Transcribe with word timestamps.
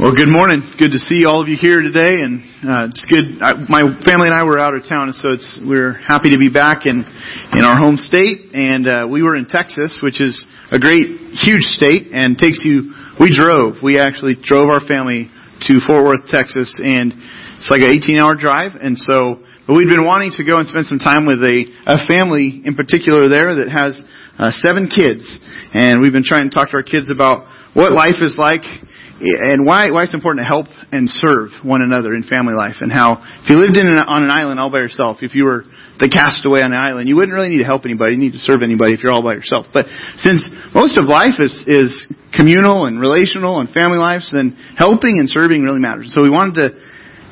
Well, 0.00 0.16
good 0.16 0.32
morning. 0.32 0.64
Good 0.80 0.96
to 0.96 0.98
see 0.98 1.28
all 1.28 1.44
of 1.44 1.52
you 1.52 1.56
here 1.60 1.84
today, 1.84 2.24
and 2.24 2.40
uh, 2.64 2.88
it's 2.88 3.04
good. 3.04 3.44
I, 3.44 3.60
my 3.68 3.84
family 4.08 4.32
and 4.32 4.34
I 4.34 4.42
were 4.42 4.58
out 4.58 4.72
of 4.72 4.88
town, 4.88 5.12
and 5.12 5.14
so 5.14 5.36
it's 5.36 5.60
we're 5.60 5.92
happy 5.92 6.32
to 6.32 6.40
be 6.40 6.48
back 6.48 6.88
in 6.88 7.04
in 7.52 7.62
our 7.62 7.76
home 7.76 8.00
state. 8.00 8.56
And 8.56 8.88
uh, 8.88 9.06
we 9.06 9.22
were 9.22 9.36
in 9.36 9.44
Texas, 9.44 10.00
which 10.02 10.18
is 10.18 10.48
a 10.72 10.80
great, 10.80 11.36
huge 11.36 11.68
state, 11.76 12.08
and 12.08 12.40
takes 12.40 12.64
you. 12.64 12.96
We 13.20 13.36
drove. 13.36 13.84
We 13.84 14.00
actually 14.00 14.40
drove 14.40 14.72
our 14.72 14.80
family 14.80 15.28
to 15.68 15.78
Fort 15.84 16.02
Worth, 16.08 16.24
Texas, 16.26 16.80
and 16.82 17.12
it's 17.60 17.68
like 17.68 17.84
an 17.84 17.92
18-hour 17.92 18.40
drive. 18.40 18.80
And 18.80 18.96
so, 18.96 19.44
but 19.68 19.76
we'd 19.76 19.92
been 19.92 20.08
wanting 20.08 20.32
to 20.40 20.42
go 20.42 20.56
and 20.56 20.66
spend 20.66 20.88
some 20.88 21.04
time 21.04 21.28
with 21.28 21.44
a 21.44 21.68
a 21.84 22.00
family 22.08 22.64
in 22.64 22.80
particular 22.80 23.28
there 23.28 23.60
that 23.60 23.68
has 23.68 24.00
uh, 24.40 24.50
seven 24.56 24.88
kids, 24.88 25.28
and 25.76 26.00
we've 26.00 26.16
been 26.16 26.26
trying 26.26 26.48
to 26.48 26.54
talk 26.54 26.72
to 26.72 26.80
our 26.80 26.82
kids 26.82 27.12
about 27.12 27.44
what 27.76 27.92
life 27.92 28.24
is 28.24 28.40
like 28.40 28.64
and 29.22 29.62
why 29.64 29.94
why 29.94 30.02
it's 30.02 30.14
important 30.14 30.42
to 30.42 30.48
help 30.48 30.66
and 30.90 31.06
serve 31.06 31.54
one 31.62 31.80
another 31.80 32.10
in 32.12 32.26
family 32.26 32.54
life, 32.54 32.82
and 32.82 32.90
how 32.90 33.22
if 33.42 33.46
you 33.46 33.56
lived 33.56 33.78
in 33.78 33.86
an, 33.86 34.02
on 34.02 34.26
an 34.26 34.30
island 34.30 34.58
all 34.58 34.70
by 34.70 34.82
yourself, 34.82 35.22
if 35.22 35.34
you 35.34 35.46
were 35.46 35.62
the 36.02 36.10
castaway 36.10 36.66
on 36.66 36.74
an 36.74 36.82
island, 36.82 37.06
you 37.06 37.14
wouldn't 37.14 37.32
really 37.32 37.48
need 37.48 37.62
to 37.62 37.68
help 37.68 37.86
anybody. 37.86 38.18
You 38.18 38.20
need 38.20 38.34
to 38.34 38.42
serve 38.42 38.66
anybody 38.66 38.94
if 38.94 39.00
you're 39.00 39.14
all 39.14 39.22
by 39.22 39.38
yourself. 39.38 39.70
But 39.70 39.86
since 40.18 40.42
most 40.74 40.98
of 40.98 41.06
life 41.06 41.38
is 41.38 41.54
is 41.70 41.94
communal 42.34 42.90
and 42.90 42.98
relational 42.98 43.62
and 43.62 43.70
family 43.70 44.02
lives, 44.02 44.34
then 44.34 44.58
helping 44.74 45.22
and 45.22 45.30
serving 45.30 45.62
really 45.62 45.80
matters. 45.80 46.10
So 46.10 46.22
we 46.22 46.30
wanted 46.30 46.58
to 46.58 46.66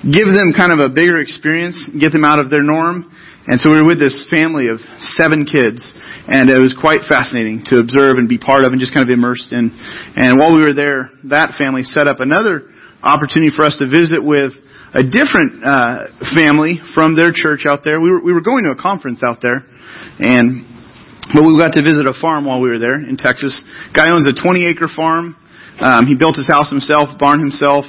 give 0.06 0.30
them 0.30 0.54
kind 0.54 0.70
of 0.70 0.78
a 0.78 0.88
bigger 0.88 1.18
experience, 1.18 1.76
get 1.98 2.14
them 2.14 2.24
out 2.24 2.38
of 2.38 2.48
their 2.48 2.62
norm. 2.62 3.10
And 3.50 3.58
so 3.58 3.74
we 3.74 3.82
were 3.82 3.90
with 3.90 3.98
this 3.98 4.30
family 4.30 4.70
of 4.70 4.78
seven 5.18 5.42
kids, 5.42 5.82
and 6.30 6.46
it 6.46 6.62
was 6.62 6.70
quite 6.70 7.02
fascinating 7.10 7.66
to 7.74 7.82
observe 7.82 8.14
and 8.14 8.30
be 8.30 8.38
part 8.38 8.62
of 8.62 8.70
and 8.70 8.78
just 8.78 8.94
kind 8.94 9.02
of 9.02 9.10
immersed 9.10 9.50
in. 9.50 9.74
And 10.14 10.38
while 10.38 10.54
we 10.54 10.62
were 10.62 10.70
there, 10.70 11.10
that 11.34 11.58
family 11.58 11.82
set 11.82 12.06
up 12.06 12.22
another 12.22 12.70
opportunity 13.02 13.50
for 13.50 13.66
us 13.66 13.74
to 13.82 13.90
visit 13.90 14.22
with 14.22 14.54
a 14.94 15.02
different 15.02 15.66
uh, 15.66 16.14
family 16.30 16.78
from 16.94 17.18
their 17.18 17.34
church 17.34 17.66
out 17.66 17.82
there. 17.82 17.98
We 17.98 18.14
were, 18.14 18.22
we 18.22 18.30
were 18.30 18.46
going 18.46 18.70
to 18.70 18.70
a 18.70 18.78
conference 18.78 19.26
out 19.26 19.42
there, 19.42 19.66
and 20.22 20.62
but 21.34 21.42
we 21.42 21.58
got 21.58 21.74
to 21.74 21.82
visit 21.82 22.06
a 22.06 22.14
farm 22.14 22.46
while 22.46 22.62
we 22.62 22.70
were 22.70 22.78
there 22.78 23.02
in 23.02 23.18
Texas. 23.18 23.58
Guy 23.90 24.14
owns 24.14 24.30
a 24.30 24.34
20 24.34 24.62
acre 24.62 24.86
farm. 24.86 25.34
Um, 25.82 26.06
he 26.06 26.14
built 26.14 26.38
his 26.38 26.46
house 26.46 26.70
himself, 26.70 27.18
barn 27.18 27.42
himself. 27.42 27.82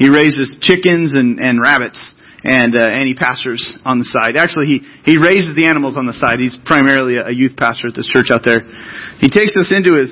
He 0.00 0.08
raises 0.08 0.56
chickens 0.64 1.12
and, 1.12 1.36
and 1.36 1.60
rabbits 1.60 2.00
and 2.44 2.74
uh, 2.74 2.82
and 2.82 3.06
he 3.06 3.14
pastors 3.14 3.62
on 3.86 4.02
the 4.02 4.08
side. 4.08 4.34
Actually, 4.34 4.66
he 4.66 4.78
he 5.06 5.14
raises 5.14 5.54
the 5.54 5.70
animals 5.70 5.94
on 5.94 6.10
the 6.10 6.14
side. 6.14 6.42
He's 6.42 6.58
primarily 6.66 7.16
a 7.22 7.30
youth 7.30 7.54
pastor 7.54 7.88
at 7.88 7.94
this 7.94 8.10
church 8.10 8.34
out 8.34 8.42
there. 8.42 8.66
He 9.22 9.30
takes 9.30 9.54
us 9.54 9.70
into 9.70 9.94
his 9.94 10.10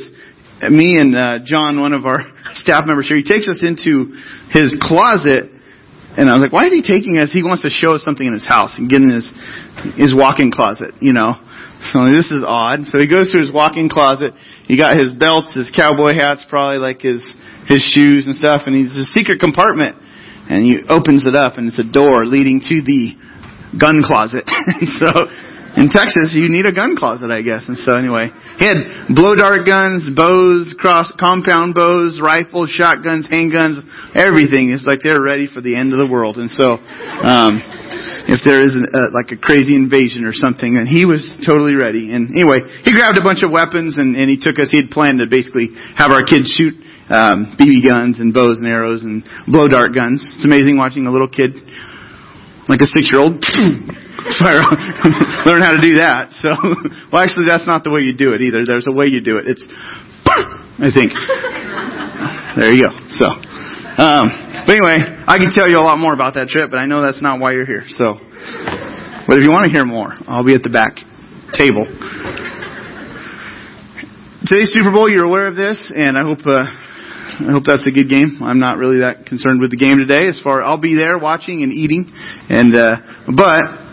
me 0.70 0.94
and 1.00 1.16
uh, 1.16 1.38
John, 1.42 1.80
one 1.80 1.92
of 1.92 2.06
our 2.06 2.22
staff 2.62 2.86
members 2.86 3.10
here. 3.10 3.18
He 3.18 3.26
takes 3.26 3.50
us 3.50 3.64
into 3.66 4.14
his 4.54 4.78
closet, 4.78 5.50
and 6.14 6.30
I 6.30 6.38
was 6.38 6.46
like, 6.46 6.54
"Why 6.54 6.70
is 6.70 6.74
he 6.74 6.86
taking 6.86 7.18
us? 7.18 7.34
He 7.34 7.42
wants 7.42 7.66
to 7.66 7.70
show 7.70 7.98
us 7.98 8.06
something 8.06 8.26
in 8.26 8.34
his 8.34 8.46
house 8.46 8.78
and 8.78 8.86
get 8.86 9.02
in 9.02 9.10
his 9.10 9.26
his 9.98 10.14
walk-in 10.14 10.54
closet, 10.54 10.94
you 11.02 11.10
know." 11.10 11.34
So 11.90 12.06
this 12.06 12.30
is 12.30 12.46
odd. 12.46 12.86
So 12.86 13.02
he 13.02 13.10
goes 13.10 13.32
to 13.32 13.40
his 13.40 13.50
walk-in 13.50 13.88
closet. 13.88 14.36
He 14.70 14.76
got 14.78 14.94
his 14.94 15.16
belts, 15.16 15.50
his 15.56 15.66
cowboy 15.74 16.14
hats, 16.14 16.46
probably 16.46 16.78
like 16.78 17.02
his 17.02 17.26
his 17.66 17.82
shoes 17.82 18.30
and 18.30 18.38
stuff, 18.38 18.70
and 18.70 18.76
he's 18.76 18.94
a 18.94 19.08
secret 19.10 19.42
compartment 19.42 19.98
and 20.50 20.66
he 20.66 20.82
opens 20.88 21.26
it 21.26 21.36
up 21.36 21.58
and 21.58 21.68
it's 21.68 21.78
a 21.78 21.86
door 21.86 22.26
leading 22.26 22.60
to 22.60 22.82
the 22.82 23.14
gun 23.78 24.02
closet. 24.02 24.42
so 24.98 25.30
in 25.76 25.86
Texas, 25.86 26.34
you 26.34 26.50
need 26.50 26.66
a 26.66 26.74
gun 26.74 26.98
closet, 26.98 27.30
I 27.30 27.42
guess. 27.42 27.70
And 27.70 27.78
so 27.78 27.94
anyway, 27.94 28.34
he 28.58 28.66
had 28.66 29.14
blow 29.14 29.38
dart 29.38 29.62
guns, 29.62 30.08
bows, 30.10 30.74
cross 30.74 31.12
compound 31.14 31.78
bows, 31.78 32.18
rifles, 32.18 32.70
shotguns, 32.74 33.30
handguns, 33.30 33.78
everything. 34.14 34.74
It's 34.74 34.82
like 34.82 35.06
they're 35.06 35.22
ready 35.22 35.46
for 35.46 35.62
the 35.62 35.78
end 35.78 35.94
of 35.94 36.02
the 36.02 36.10
world. 36.10 36.42
And 36.42 36.50
so, 36.50 36.82
um, 37.22 37.62
if 38.26 38.42
there 38.42 38.58
is 38.58 38.74
a, 38.74 39.14
like 39.14 39.30
a 39.30 39.38
crazy 39.38 39.74
invasion 39.78 40.26
or 40.26 40.34
something, 40.34 40.74
and 40.74 40.90
he 40.90 41.06
was 41.06 41.22
totally 41.46 41.78
ready. 41.78 42.10
And 42.10 42.34
anyway, 42.34 42.66
he 42.82 42.90
grabbed 42.90 43.18
a 43.18 43.24
bunch 43.24 43.46
of 43.46 43.50
weapons 43.54 43.94
and, 43.98 44.18
and 44.18 44.26
he 44.26 44.38
took 44.38 44.58
us. 44.58 44.74
He 44.74 44.78
had 44.78 44.90
planned 44.90 45.22
to 45.22 45.30
basically 45.30 45.70
have 45.94 46.10
our 46.10 46.26
kids 46.26 46.50
shoot 46.50 46.74
um, 47.10 47.58
BB 47.58 47.82
guns 47.86 48.18
and 48.18 48.34
bows 48.34 48.58
and 48.58 48.66
arrows 48.66 49.02
and 49.02 49.22
blow 49.46 49.66
dart 49.66 49.94
guns. 49.94 50.22
It's 50.22 50.46
amazing 50.46 50.78
watching 50.78 51.06
a 51.06 51.12
little 51.12 51.30
kid, 51.30 51.58
like 52.70 52.82
a 52.82 52.90
six 52.90 53.10
year 53.10 53.18
old, 53.22 53.42
learn 55.48 55.62
how 55.64 55.72
to 55.72 55.80
do 55.80 55.96
that. 56.00 56.32
So, 56.40 56.52
well, 57.12 57.22
actually, 57.22 57.48
that's 57.48 57.66
not 57.66 57.84
the 57.84 57.90
way 57.90 58.00
you 58.02 58.12
do 58.12 58.32
it 58.36 58.42
either. 58.42 58.64
There's 58.66 58.86
a 58.88 58.92
way 58.92 59.06
you 59.06 59.20
do 59.20 59.38
it. 59.38 59.48
It's, 59.48 59.64
I 60.80 60.92
think. 60.92 61.12
There 62.56 62.72
you 62.72 62.84
go. 62.84 62.92
So, 63.16 63.26
um, 64.00 64.28
but 64.66 64.76
anyway, 64.76 65.00
I 65.24 65.40
can 65.40 65.52
tell 65.52 65.68
you 65.68 65.80
a 65.80 65.84
lot 65.84 65.96
more 65.96 66.12
about 66.12 66.34
that 66.34 66.48
trip, 66.48 66.70
but 66.70 66.78
I 66.78 66.86
know 66.86 67.00
that's 67.00 67.22
not 67.22 67.40
why 67.40 67.52
you're 67.52 67.68
here. 67.68 67.84
So, 67.88 68.20
but 69.26 69.40
if 69.40 69.42
you 69.44 69.50
want 69.50 69.64
to 69.64 69.72
hear 69.72 69.84
more, 69.84 70.12
I'll 70.28 70.44
be 70.44 70.54
at 70.54 70.62
the 70.62 70.72
back 70.72 71.00
table. 71.56 71.88
Today's 74.44 74.72
Super 74.72 74.92
Bowl, 74.92 75.08
you're 75.08 75.28
aware 75.28 75.46
of 75.48 75.56
this, 75.56 75.92
and 75.94 76.16
I 76.16 76.22
hope 76.22 76.44
uh, 76.44 76.64
I 76.64 77.52
hope 77.52 77.64
that's 77.64 77.86
a 77.86 77.92
good 77.92 78.08
game. 78.08 78.40
I'm 78.42 78.58
not 78.58 78.76
really 78.76 79.00
that 79.00 79.24
concerned 79.24 79.60
with 79.60 79.70
the 79.70 79.80
game 79.80 79.96
today. 79.96 80.28
As 80.28 80.40
far 80.40 80.60
I'll 80.60 80.80
be 80.80 80.96
there 80.96 81.16
watching 81.16 81.62
and 81.62 81.72
eating, 81.72 82.10
and 82.48 82.74
uh, 82.74 82.96
but 83.32 83.89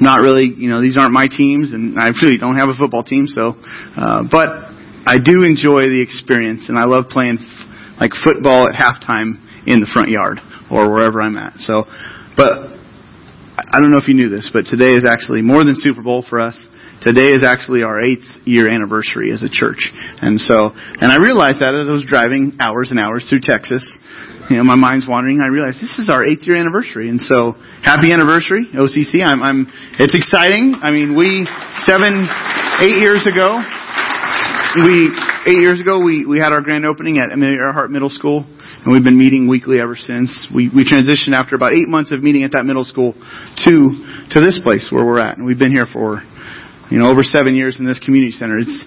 not 0.00 0.20
really. 0.20 0.50
You 0.54 0.68
know, 0.68 0.80
these 0.80 0.96
aren't 0.96 1.12
my 1.12 1.26
teams, 1.26 1.72
and 1.72 1.98
I 1.98 2.10
really 2.22 2.38
don't 2.38 2.56
have 2.56 2.68
a 2.68 2.74
football 2.74 3.02
team. 3.02 3.26
So, 3.26 3.54
uh, 3.96 4.24
but 4.30 4.70
I 5.06 5.18
do 5.18 5.44
enjoy 5.44 5.88
the 5.88 6.00
experience, 6.02 6.68
and 6.68 6.78
I 6.78 6.84
love 6.84 7.08
playing 7.08 7.38
f- 7.40 8.00
like 8.00 8.12
football 8.12 8.68
at 8.68 8.74
halftime 8.74 9.40
in 9.66 9.80
the 9.80 9.90
front 9.92 10.08
yard 10.08 10.38
or 10.70 10.90
wherever 10.90 11.20
I'm 11.20 11.36
at. 11.36 11.56
So, 11.58 11.84
but 12.36 12.78
I 13.58 13.80
don't 13.80 13.90
know 13.90 13.98
if 13.98 14.06
you 14.06 14.14
knew 14.14 14.28
this, 14.28 14.50
but 14.52 14.70
today 14.70 14.94
is 14.94 15.04
actually 15.04 15.42
more 15.42 15.64
than 15.64 15.74
Super 15.74 16.02
Bowl 16.02 16.22
for 16.22 16.40
us. 16.40 16.54
Today 17.02 17.34
is 17.34 17.42
actually 17.44 17.82
our 17.82 18.00
eighth 18.00 18.26
year 18.46 18.70
anniversary 18.70 19.32
as 19.32 19.42
a 19.42 19.50
church. 19.50 19.90
And 20.22 20.38
so, 20.38 20.70
and 20.74 21.10
I 21.10 21.18
realized 21.18 21.58
that 21.58 21.74
as 21.74 21.88
I 21.88 21.92
was 21.92 22.06
driving 22.06 22.58
hours 22.60 22.90
and 22.90 22.98
hours 22.98 23.26
through 23.28 23.42
Texas. 23.42 23.82
You 24.48 24.56
know, 24.56 24.64
my 24.64 24.80
mind's 24.80 25.04
wandering. 25.04 25.44
I 25.44 25.52
realized 25.52 25.76
this 25.76 26.00
is 26.00 26.08
our 26.08 26.24
eighth 26.24 26.48
year 26.48 26.56
anniversary. 26.56 27.12
And 27.12 27.20
so, 27.20 27.52
happy 27.84 28.16
anniversary, 28.16 28.64
OCC. 28.72 29.20
I'm, 29.20 29.44
I'm, 29.44 29.68
it's 30.00 30.16
exciting. 30.16 30.80
I 30.80 30.88
mean, 30.88 31.12
we, 31.12 31.44
seven, 31.84 32.24
eight 32.80 32.96
years 32.96 33.28
ago, 33.28 33.60
we, 34.88 35.12
eight 35.44 35.60
years 35.60 35.84
ago, 35.84 36.00
we, 36.00 36.24
we 36.24 36.40
had 36.40 36.56
our 36.56 36.64
grand 36.64 36.86
opening 36.86 37.20
at 37.20 37.28
Amelia 37.28 37.60
Earhart 37.60 37.90
Middle 37.90 38.08
School 38.08 38.48
and 38.84 38.94
we've 38.94 39.04
been 39.04 39.18
meeting 39.18 39.48
weekly 39.48 39.80
ever 39.80 39.96
since. 39.96 40.48
We 40.54 40.70
we 40.70 40.86
transitioned 40.86 41.34
after 41.34 41.56
about 41.56 41.74
eight 41.74 41.88
months 41.88 42.12
of 42.12 42.22
meeting 42.22 42.44
at 42.44 42.52
that 42.52 42.64
middle 42.64 42.84
school 42.84 43.12
to 43.12 43.74
to 44.32 44.38
this 44.40 44.60
place 44.62 44.88
where 44.92 45.04
we're 45.04 45.20
at, 45.20 45.36
and 45.36 45.44
we've 45.44 45.58
been 45.58 45.72
here 45.74 45.86
for 45.92 46.22
you 46.88 46.98
know 47.02 47.10
over 47.10 47.22
seven 47.22 47.56
years 47.58 47.76
in 47.80 47.86
this 47.86 47.98
community 47.98 48.32
center. 48.32 48.56
It's 48.56 48.86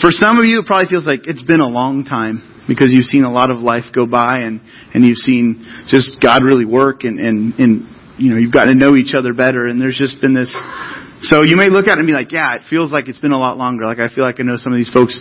for 0.00 0.14
some 0.14 0.38
of 0.38 0.46
you, 0.46 0.60
it 0.60 0.66
probably 0.66 0.86
feels 0.86 1.04
like 1.04 1.26
it's 1.26 1.42
been 1.42 1.60
a 1.60 1.68
long 1.68 2.04
time 2.04 2.53
because 2.66 2.92
you've 2.92 3.06
seen 3.06 3.24
a 3.24 3.32
lot 3.32 3.50
of 3.50 3.58
life 3.58 3.84
go 3.94 4.06
by, 4.06 4.40
and 4.40 4.60
and 4.94 5.06
you've 5.06 5.18
seen 5.18 5.64
just 5.88 6.20
God 6.22 6.42
really 6.44 6.64
work, 6.64 7.04
and 7.04 7.20
and 7.20 7.54
and 7.58 7.88
you 8.18 8.30
know 8.30 8.38
you've 8.38 8.52
gotten 8.52 8.78
to 8.78 8.84
know 8.84 8.96
each 8.96 9.14
other 9.14 9.34
better, 9.34 9.66
and 9.66 9.80
there's 9.80 9.98
just 9.98 10.20
been 10.20 10.34
this 10.34 10.52
so 11.24 11.40
you 11.40 11.56
may 11.56 11.72
look 11.72 11.88
at 11.88 11.96
it 11.96 12.04
and 12.04 12.06
be 12.06 12.12
like, 12.12 12.32
yeah, 12.36 12.60
it 12.60 12.68
feels 12.68 12.92
like 12.92 13.08
it's 13.08 13.18
been 13.18 13.32
a 13.32 13.40
lot 13.40 13.56
longer. 13.56 13.88
Like 13.88 13.98
I 13.98 14.12
feel 14.12 14.24
like 14.24 14.40
I 14.40 14.42
know 14.44 14.60
some 14.60 14.74
of 14.74 14.76
these 14.76 14.92
folks 14.92 15.16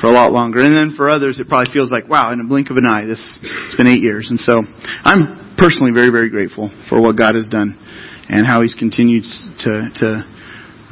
for 0.00 0.06
a 0.08 0.12
lot 0.12 0.30
longer. 0.30 0.60
And 0.60 0.76
then 0.76 0.92
for 0.96 1.08
others, 1.08 1.40
it 1.40 1.48
probably 1.48 1.72
feels 1.72 1.90
like, 1.90 2.08
wow, 2.08 2.32
in 2.32 2.40
a 2.40 2.44
blink 2.44 2.68
of 2.68 2.76
an 2.76 2.84
eye, 2.84 3.08
this, 3.08 3.22
it's 3.40 3.76
been 3.76 3.88
eight 3.88 4.04
years. 4.04 4.28
And 4.28 4.38
so 4.38 4.60
I'm 4.60 5.56
personally 5.56 5.96
very, 5.96 6.12
very 6.12 6.28
grateful 6.28 6.68
for 6.92 7.00
what 7.00 7.16
God 7.16 7.36
has 7.36 7.48
done 7.48 7.72
and 8.28 8.44
how 8.44 8.60
He's 8.60 8.76
continued 8.76 9.24
to, 9.64 9.72
to 9.96 10.08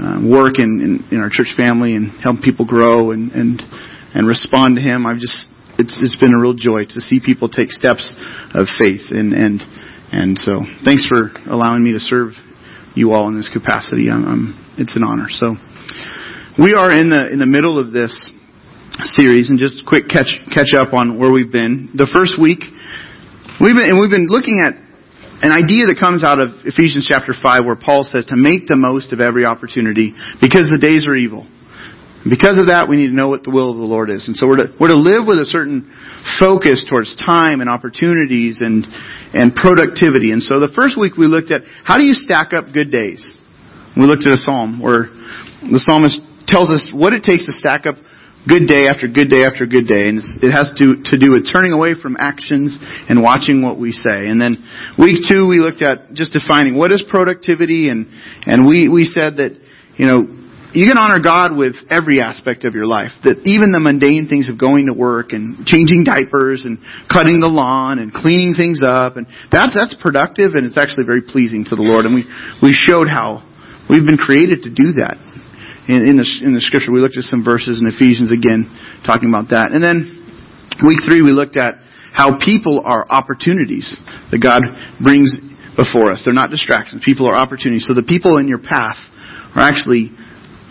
um, 0.00 0.32
work 0.32 0.56
in, 0.56 0.80
in, 0.80 0.92
in 1.12 1.20
our 1.20 1.28
church 1.28 1.52
family 1.60 1.92
and 1.94 2.08
help 2.24 2.40
people 2.40 2.64
grow 2.64 3.12
and, 3.12 3.32
and, 3.32 3.60
and 4.16 4.26
respond 4.26 4.76
to 4.76 4.82
Him. 4.82 5.04
I've 5.04 5.20
just, 5.20 5.44
it's, 5.78 5.96
it's 6.00 6.16
been 6.20 6.34
a 6.34 6.40
real 6.40 6.54
joy 6.54 6.84
to 6.84 7.00
see 7.00 7.20
people 7.24 7.48
take 7.48 7.70
steps 7.70 8.14
of 8.54 8.66
faith 8.78 9.10
and, 9.10 9.32
and, 9.32 9.60
and 10.12 10.38
so 10.38 10.60
thanks 10.84 11.06
for 11.06 11.30
allowing 11.50 11.82
me 11.82 11.92
to 11.92 12.00
serve 12.00 12.32
you 12.94 13.12
all 13.12 13.28
in 13.28 13.36
this 13.36 13.50
capacity. 13.52 14.08
I'm, 14.10 14.54
it's 14.78 14.96
an 14.96 15.02
honor. 15.02 15.26
So 15.28 15.54
we 16.58 16.74
are 16.74 16.90
in 16.94 17.10
the 17.10 17.26
in 17.34 17.42
the 17.42 17.50
middle 17.50 17.82
of 17.82 17.90
this 17.90 18.14
series, 19.18 19.50
and 19.50 19.58
just 19.58 19.82
quick 19.86 20.06
catch 20.06 20.30
catch 20.54 20.70
up 20.70 20.94
on 20.94 21.18
where 21.18 21.32
we've 21.32 21.50
been. 21.50 21.90
The 21.94 22.06
first 22.06 22.38
week 22.38 22.62
we've 23.58 23.74
been 23.74 23.90
and 23.90 23.98
we've 23.98 24.14
been 24.14 24.30
looking 24.30 24.62
at 24.62 24.78
an 25.42 25.50
idea 25.50 25.90
that 25.90 25.98
comes 25.98 26.22
out 26.22 26.38
of 26.38 26.62
Ephesians 26.62 27.10
chapter 27.10 27.34
five, 27.34 27.66
where 27.66 27.74
Paul 27.74 28.06
says 28.06 28.30
to 28.30 28.38
make 28.38 28.70
the 28.70 28.78
most 28.78 29.12
of 29.12 29.18
every 29.18 29.44
opportunity 29.44 30.14
because 30.38 30.70
the 30.70 30.78
days 30.78 31.10
are 31.10 31.18
evil. 31.18 31.42
Because 32.24 32.56
of 32.56 32.72
that, 32.72 32.88
we 32.88 32.96
need 32.96 33.12
to 33.12 33.16
know 33.16 33.28
what 33.28 33.44
the 33.44 33.52
will 33.52 33.68
of 33.68 33.76
the 33.76 33.84
Lord 33.84 34.08
is. 34.08 34.28
And 34.28 34.36
so 34.36 34.48
we're 34.48 34.64
to, 34.64 34.72
we're 34.80 34.88
to 34.88 34.96
live 34.96 35.28
with 35.28 35.36
a 35.36 35.44
certain 35.44 35.84
focus 36.40 36.80
towards 36.88 37.12
time 37.20 37.60
and 37.60 37.68
opportunities 37.68 38.64
and, 38.64 38.88
and 39.36 39.52
productivity. 39.52 40.32
And 40.32 40.40
so 40.40 40.56
the 40.56 40.72
first 40.72 40.96
week 40.96 41.20
we 41.20 41.28
looked 41.28 41.52
at 41.52 41.68
how 41.84 42.00
do 42.00 42.04
you 42.04 42.16
stack 42.16 42.56
up 42.56 42.72
good 42.72 42.88
days? 42.88 43.20
We 43.92 44.08
looked 44.08 44.24
at 44.24 44.32
a 44.32 44.40
psalm 44.40 44.80
where 44.80 45.12
the 45.68 45.76
psalmist 45.76 46.16
tells 46.48 46.72
us 46.72 46.88
what 46.96 47.12
it 47.12 47.28
takes 47.28 47.44
to 47.44 47.52
stack 47.52 47.84
up 47.84 48.00
good 48.48 48.68
day 48.68 48.88
after 48.88 49.04
good 49.08 49.28
day 49.28 49.44
after 49.44 49.68
good 49.68 49.84
day. 49.84 50.08
And 50.08 50.20
it 50.40 50.48
has 50.48 50.72
to, 50.80 51.00
to 51.12 51.20
do 51.20 51.32
with 51.36 51.44
turning 51.48 51.76
away 51.76 51.92
from 51.92 52.16
actions 52.16 52.80
and 53.08 53.20
watching 53.20 53.60
what 53.60 53.76
we 53.76 53.92
say. 53.92 54.32
And 54.32 54.40
then 54.40 54.64
week 54.96 55.24
two, 55.28 55.44
we 55.44 55.60
looked 55.60 55.84
at 55.84 56.16
just 56.16 56.32
defining 56.32 56.76
what 56.76 56.88
is 56.88 57.04
productivity. 57.04 57.92
And, 57.92 58.08
and 58.48 58.64
we, 58.64 58.88
we 58.88 59.04
said 59.04 59.36
that, 59.44 59.56
you 59.96 60.08
know, 60.08 60.43
you 60.74 60.90
can 60.90 60.98
honor 60.98 61.22
God 61.22 61.54
with 61.54 61.78
every 61.86 62.18
aspect 62.18 62.66
of 62.66 62.74
your 62.74 62.84
life. 62.84 63.14
That 63.22 63.46
even 63.46 63.70
the 63.70 63.78
mundane 63.78 64.26
things 64.26 64.50
of 64.50 64.58
going 64.58 64.90
to 64.90 64.94
work 64.94 65.30
and 65.30 65.62
changing 65.62 66.02
diapers 66.02 66.66
and 66.66 66.82
cutting 67.06 67.38
the 67.38 67.46
lawn 67.46 68.02
and 68.02 68.10
cleaning 68.10 68.58
things 68.58 68.82
up 68.82 69.14
and 69.14 69.30
that's 69.54 69.70
that's 69.70 69.94
productive 70.02 70.58
and 70.58 70.66
it's 70.66 70.74
actually 70.74 71.06
very 71.06 71.22
pleasing 71.22 71.62
to 71.70 71.78
the 71.78 71.86
Lord. 71.86 72.10
And 72.10 72.14
we 72.18 72.26
we 72.58 72.74
showed 72.74 73.06
how 73.06 73.46
we've 73.86 74.02
been 74.02 74.18
created 74.18 74.66
to 74.66 74.70
do 74.74 74.98
that. 74.98 75.14
In, 75.86 76.10
in 76.10 76.16
the 76.18 76.26
in 76.42 76.58
the 76.58 76.64
scripture, 76.64 76.90
we 76.90 76.98
looked 76.98 77.16
at 77.16 77.28
some 77.30 77.46
verses 77.46 77.78
in 77.78 77.86
Ephesians 77.86 78.34
again 78.34 78.66
talking 79.06 79.30
about 79.30 79.54
that. 79.54 79.70
And 79.70 79.78
then 79.78 80.10
week 80.82 81.06
three, 81.06 81.22
we 81.22 81.30
looked 81.30 81.54
at 81.54 81.78
how 82.10 82.38
people 82.42 82.82
are 82.82 83.06
opportunities 83.06 83.94
that 84.34 84.42
God 84.42 84.62
brings 84.98 85.38
before 85.78 86.10
us. 86.10 86.22
They're 86.26 86.34
not 86.34 86.50
distractions. 86.50 87.02
People 87.06 87.30
are 87.30 87.34
opportunities. 87.34 87.86
So 87.86 87.94
the 87.94 88.06
people 88.06 88.38
in 88.38 88.46
your 88.50 88.62
path 88.62 88.98
are 89.54 89.62
actually 89.62 90.14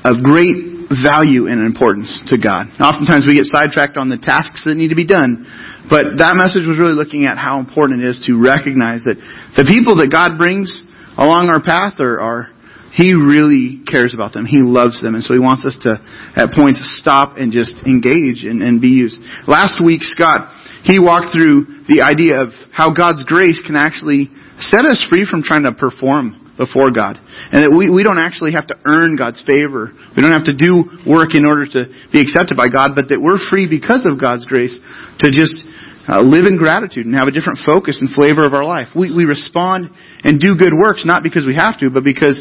of 0.04 0.24
great 0.24 0.92
value 0.92 1.48
and 1.48 1.64
importance 1.64 2.12
to 2.28 2.38
God. 2.38 2.68
Oftentimes 2.78 3.26
we 3.26 3.40
get 3.40 3.48
sidetracked 3.48 3.98
on 3.98 4.12
the 4.12 4.20
tasks 4.20 4.68
that 4.68 4.76
need 4.76 4.92
to 4.92 5.00
be 5.00 5.08
done, 5.08 5.48
but 5.90 6.20
that 6.20 6.36
message 6.36 6.68
was 6.68 6.78
really 6.78 6.94
looking 6.94 7.26
at 7.26 7.40
how 7.40 7.58
important 7.58 8.04
it 8.04 8.08
is 8.12 8.20
to 8.28 8.38
recognize 8.38 9.02
that 9.08 9.18
the 9.56 9.66
people 9.66 9.98
that 10.04 10.12
God 10.12 10.38
brings 10.38 10.84
along 11.18 11.50
our 11.50 11.64
path 11.64 11.98
are, 12.04 12.20
are 12.20 12.54
he 12.94 13.18
really 13.18 13.82
cares 13.90 14.14
about 14.14 14.38
them. 14.38 14.46
He 14.46 14.62
loves 14.62 15.02
them. 15.02 15.18
And 15.18 15.26
so 15.26 15.34
he 15.34 15.42
wants 15.42 15.66
us 15.66 15.82
to, 15.82 15.98
at 16.38 16.54
points, 16.54 16.78
stop 17.02 17.42
and 17.42 17.50
just 17.50 17.82
engage 17.90 18.46
and, 18.46 18.62
and 18.62 18.78
be 18.78 18.94
used. 18.94 19.18
Last 19.50 19.82
week, 19.82 20.06
Scott, 20.06 20.54
he 20.86 21.02
walked 21.02 21.34
through 21.34 21.90
the 21.90 22.06
idea 22.06 22.46
of 22.46 22.54
how 22.70 22.94
God's 22.94 23.26
grace 23.26 23.58
can 23.66 23.74
actually 23.74 24.30
set 24.62 24.86
us 24.86 25.02
free 25.10 25.26
from 25.26 25.42
trying 25.42 25.66
to 25.66 25.74
perform 25.74 26.38
before 26.58 26.94
God. 26.94 27.18
And 27.50 27.66
that 27.66 27.72
we, 27.74 27.90
we 27.90 28.06
don't 28.06 28.22
actually 28.22 28.54
have 28.54 28.70
to 28.70 28.78
earn 28.86 29.18
God's 29.18 29.42
favor. 29.42 29.90
We 30.14 30.22
don't 30.22 30.36
have 30.36 30.50
to 30.50 30.58
do 30.58 30.86
work 31.06 31.34
in 31.34 31.50
order 31.50 31.66
to 31.66 31.90
be 32.14 32.22
accepted 32.22 32.54
by 32.54 32.70
God, 32.70 32.94
but 32.94 33.10
that 33.10 33.18
we're 33.18 33.42
free 33.50 33.66
because 33.66 34.06
of 34.06 34.22
God's 34.22 34.46
grace 34.46 34.78
to 34.78 35.28
just 35.34 35.58
uh, 36.04 36.20
live 36.20 36.44
in 36.46 36.60
gratitude 36.60 37.08
and 37.08 37.16
have 37.16 37.32
a 37.32 37.36
different 37.36 37.64
focus 37.64 38.04
and 38.04 38.12
flavor 38.12 38.44
of 38.44 38.54
our 38.54 38.68
life. 38.68 38.92
We, 38.92 39.10
we 39.10 39.24
respond 39.24 39.90
and 40.22 40.36
do 40.36 40.60
good 40.60 40.76
works 40.76 41.08
not 41.08 41.24
because 41.24 41.48
we 41.48 41.56
have 41.56 41.80
to, 41.80 41.90
but 41.90 42.04
because 42.04 42.38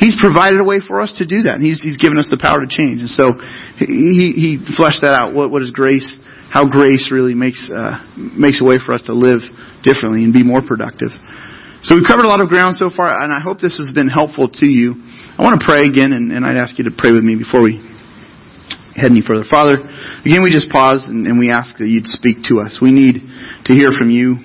He's 0.00 0.16
provided 0.16 0.58
a 0.58 0.66
way 0.66 0.80
for 0.80 0.98
us 0.98 1.12
to 1.20 1.28
do 1.28 1.44
that. 1.44 1.60
And 1.60 1.64
He's, 1.64 1.78
he's 1.84 2.00
given 2.00 2.16
us 2.16 2.32
the 2.32 2.40
power 2.40 2.64
to 2.64 2.68
change. 2.70 3.04
And 3.04 3.12
so 3.12 3.36
He, 3.78 4.32
he 4.34 4.50
fleshed 4.74 5.04
that 5.04 5.12
out. 5.12 5.36
What, 5.36 5.52
what 5.52 5.60
is 5.60 5.70
grace? 5.70 6.08
How 6.48 6.68
grace 6.68 7.08
really 7.12 7.32
makes, 7.32 7.60
uh, 7.68 8.00
makes 8.16 8.60
a 8.60 8.64
way 8.64 8.76
for 8.80 8.92
us 8.92 9.04
to 9.08 9.14
live 9.14 9.40
differently 9.84 10.24
and 10.24 10.32
be 10.32 10.44
more 10.44 10.60
productive. 10.64 11.12
So 11.82 11.98
we've 11.98 12.06
covered 12.06 12.22
a 12.22 12.30
lot 12.30 12.40
of 12.40 12.46
ground 12.46 12.78
so 12.78 12.94
far, 12.94 13.10
and 13.10 13.34
I 13.34 13.42
hope 13.42 13.58
this 13.58 13.74
has 13.82 13.90
been 13.90 14.06
helpful 14.06 14.46
to 14.46 14.66
you. 14.66 14.94
I 15.34 15.42
want 15.42 15.58
to 15.58 15.66
pray 15.66 15.82
again, 15.82 16.14
and, 16.14 16.30
and 16.30 16.46
I'd 16.46 16.54
ask 16.54 16.78
you 16.78 16.86
to 16.86 16.94
pray 16.94 17.10
with 17.10 17.26
me 17.26 17.34
before 17.34 17.58
we 17.58 17.82
head 18.94 19.10
any 19.10 19.18
further. 19.18 19.42
Father, 19.42 19.82
again, 20.22 20.46
we 20.46 20.54
just 20.54 20.70
pause 20.70 21.10
and, 21.10 21.26
and 21.26 21.42
we 21.42 21.50
ask 21.50 21.74
that 21.82 21.90
you'd 21.90 22.06
speak 22.06 22.46
to 22.54 22.62
us. 22.62 22.78
We 22.78 22.94
need 22.94 23.18
to 23.66 23.74
hear 23.74 23.90
from 23.90 24.14
you. 24.14 24.38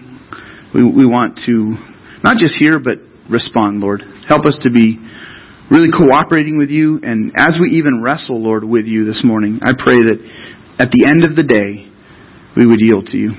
We, 0.74 0.82
we 0.82 1.06
want 1.06 1.38
to 1.46 1.78
not 2.26 2.42
just 2.42 2.58
hear, 2.58 2.82
but 2.82 2.98
respond, 3.30 3.86
Lord. 3.86 4.02
Help 4.26 4.50
us 4.50 4.58
to 4.66 4.74
be 4.74 4.98
really 5.70 5.94
cooperating 5.94 6.58
with 6.58 6.74
you, 6.74 6.98
and 7.06 7.38
as 7.38 7.62
we 7.62 7.78
even 7.78 8.02
wrestle, 8.02 8.42
Lord, 8.42 8.66
with 8.66 8.90
you 8.90 9.06
this 9.06 9.22
morning, 9.22 9.62
I 9.62 9.78
pray 9.78 10.10
that 10.10 10.18
at 10.82 10.90
the 10.90 11.06
end 11.06 11.22
of 11.22 11.38
the 11.38 11.46
day, 11.46 11.86
we 12.58 12.66
would 12.66 12.82
yield 12.82 13.14
to 13.14 13.18
you, 13.18 13.38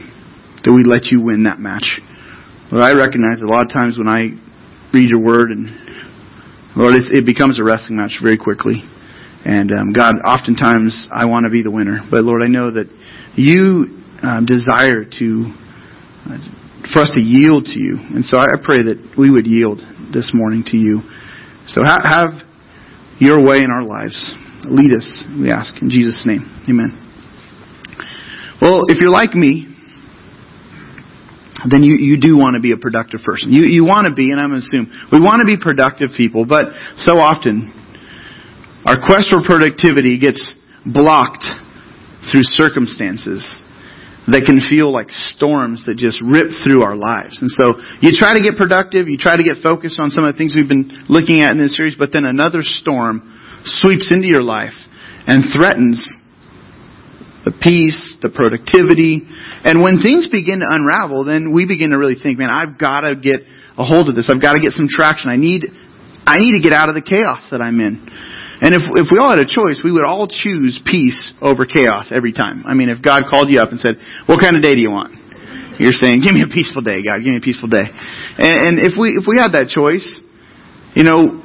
that 0.63 0.71
we'd 0.71 0.87
let 0.87 1.11
you 1.11 1.19
win 1.19 1.51
that 1.51 1.59
match. 1.59 1.99
Lord, 2.71 2.85
I 2.85 2.93
recognize 2.93 3.41
a 3.41 3.49
lot 3.49 3.65
of 3.65 3.73
times 3.73 3.97
when 3.97 4.09
I 4.09 4.37
read 4.93 5.09
your 5.09 5.25
word, 5.25 5.49
and 5.49 5.73
Lord, 6.77 7.01
it 7.01 7.25
becomes 7.25 7.59
a 7.59 7.65
wrestling 7.65 7.97
match 7.97 8.21
very 8.21 8.37
quickly. 8.37 8.85
And 9.45 9.73
um, 9.73 9.93
God, 9.97 10.21
oftentimes 10.21 11.09
I 11.09 11.25
want 11.25 11.45
to 11.45 11.51
be 11.51 11.63
the 11.63 11.71
winner, 11.71 12.05
but 12.11 12.21
Lord, 12.29 12.43
I 12.43 12.49
know 12.49 12.73
that 12.73 12.93
you 13.41 13.97
um, 14.21 14.45
desire 14.45 15.01
to 15.01 15.29
uh, 16.29 16.39
for 16.93 17.01
us 17.01 17.13
to 17.17 17.21
yield 17.21 17.65
to 17.73 17.81
you, 17.81 17.97
and 18.13 18.25
so 18.25 18.37
I 18.37 18.61
pray 18.61 18.85
that 18.93 19.15
we 19.17 19.31
would 19.31 19.47
yield 19.47 19.81
this 20.13 20.33
morning 20.35 20.63
to 20.67 20.77
you. 20.77 21.01
So 21.73 21.81
ha- 21.81 22.05
have 22.05 22.45
your 23.17 23.41
way 23.41 23.65
in 23.65 23.71
our 23.73 23.83
lives. 23.83 24.17
Lead 24.69 24.93
us, 24.93 25.25
we 25.41 25.51
ask 25.51 25.73
in 25.81 25.89
Jesus' 25.89 26.27
name. 26.27 26.45
Amen. 26.69 26.93
Well, 28.61 28.83
if 28.89 29.01
you're 29.01 29.15
like 29.15 29.33
me, 29.33 29.68
then 31.67 31.83
you, 31.83 31.99
you 31.99 32.21
do 32.21 32.39
want 32.39 32.55
to 32.55 32.63
be 32.63 32.71
a 32.71 32.79
productive 32.79 33.21
person. 33.27 33.51
You, 33.51 33.67
you 33.67 33.83
want 33.83 34.07
to 34.07 34.15
be, 34.15 34.31
and 34.31 34.39
I'm 34.39 34.55
going 34.55 34.63
to 34.63 34.67
assume, 34.67 34.87
we 35.11 35.19
want 35.19 35.43
to 35.43 35.49
be 35.49 35.59
productive 35.59 36.15
people, 36.15 36.47
but 36.47 36.71
so 37.03 37.19
often, 37.19 37.75
our 38.87 39.03
quest 39.03 39.35
for 39.35 39.43
productivity 39.43 40.23
gets 40.23 40.39
blocked 40.87 41.51
through 42.31 42.47
circumstances 42.47 43.43
that 44.31 44.45
can 44.45 44.61
feel 44.61 44.93
like 44.93 45.09
storms 45.11 45.89
that 45.89 45.97
just 45.97 46.21
rip 46.21 46.53
through 46.63 46.85
our 46.85 46.95
lives. 46.95 47.41
And 47.41 47.51
so 47.51 47.81
you 48.05 48.13
try 48.13 48.37
to 48.37 48.43
get 48.45 48.61
productive, 48.61 49.09
you 49.09 49.17
try 49.17 49.35
to 49.35 49.43
get 49.43 49.65
focused 49.65 49.99
on 49.99 50.13
some 50.13 50.23
of 50.23 50.31
the 50.31 50.39
things 50.39 50.53
we've 50.55 50.69
been 50.69 50.93
looking 51.09 51.41
at 51.41 51.51
in 51.51 51.59
this 51.59 51.75
series, 51.75 51.97
but 51.97 52.13
then 52.13 52.29
another 52.29 52.61
storm 52.63 53.25
sweeps 53.65 54.13
into 54.13 54.29
your 54.29 54.45
life 54.45 54.77
and 55.27 55.49
threatens 55.49 56.05
the 57.49 57.57
peace, 57.57 57.97
the 58.21 58.29
productivity. 58.29 59.25
And 59.65 59.81
when 59.81 60.05
things 60.05 60.29
begin 60.29 60.61
to 60.61 60.69
unravel, 60.69 61.25
then 61.25 61.57
we 61.57 61.65
begin 61.65 61.97
to 61.97 61.99
really 61.99 62.21
think, 62.21 62.37
man, 62.37 62.53
I've 62.53 62.77
got 62.77 63.09
to 63.09 63.17
get 63.17 63.41
a 63.81 63.89
hold 63.89 64.13
of 64.13 64.15
this. 64.15 64.29
I've 64.29 64.43
got 64.43 64.53
to 64.53 64.61
get 64.61 64.77
some 64.77 64.85
traction. 64.85 65.33
I 65.33 65.41
need, 65.41 65.65
I 66.29 66.37
need 66.37 66.53
to 66.53 66.63
get 66.63 66.77
out 66.77 66.93
of 66.93 66.95
the 66.95 67.01
chaos 67.01 67.49
that 67.49 67.65
I'm 67.65 67.81
in. 67.81 68.05
And 68.61 68.77
if, 68.77 68.85
if 69.01 69.09
we 69.09 69.17
all 69.17 69.33
had 69.33 69.41
a 69.41 69.49
choice, 69.49 69.81
we 69.81 69.95
would 69.95 70.05
all 70.05 70.29
choose 70.29 70.77
peace 70.85 71.33
over 71.41 71.65
chaos 71.65 72.13
every 72.13 72.37
time. 72.37 72.69
I 72.69 72.75
mean, 72.75 72.93
if 72.93 73.01
God 73.01 73.25
called 73.31 73.49
you 73.49 73.63
up 73.65 73.71
and 73.73 73.81
said, 73.81 73.97
what 74.29 74.43
kind 74.43 74.53
of 74.53 74.61
day 74.61 74.75
do 74.77 74.83
you 74.83 74.91
want? 74.91 75.17
You're 75.79 75.95
saying, 75.95 76.27
give 76.27 76.35
me 76.35 76.43
a 76.43 76.51
peaceful 76.51 76.83
day, 76.83 77.07
God, 77.07 77.23
give 77.23 77.33
me 77.33 77.39
a 77.39 77.47
peaceful 77.47 77.71
day. 77.71 77.87
And, 77.87 78.57
and 78.67 78.75
if 78.83 78.99
we, 78.99 79.15
if 79.15 79.31
we 79.31 79.39
had 79.39 79.55
that 79.55 79.71
choice, 79.71 80.03
you 80.99 81.07
know, 81.07 81.39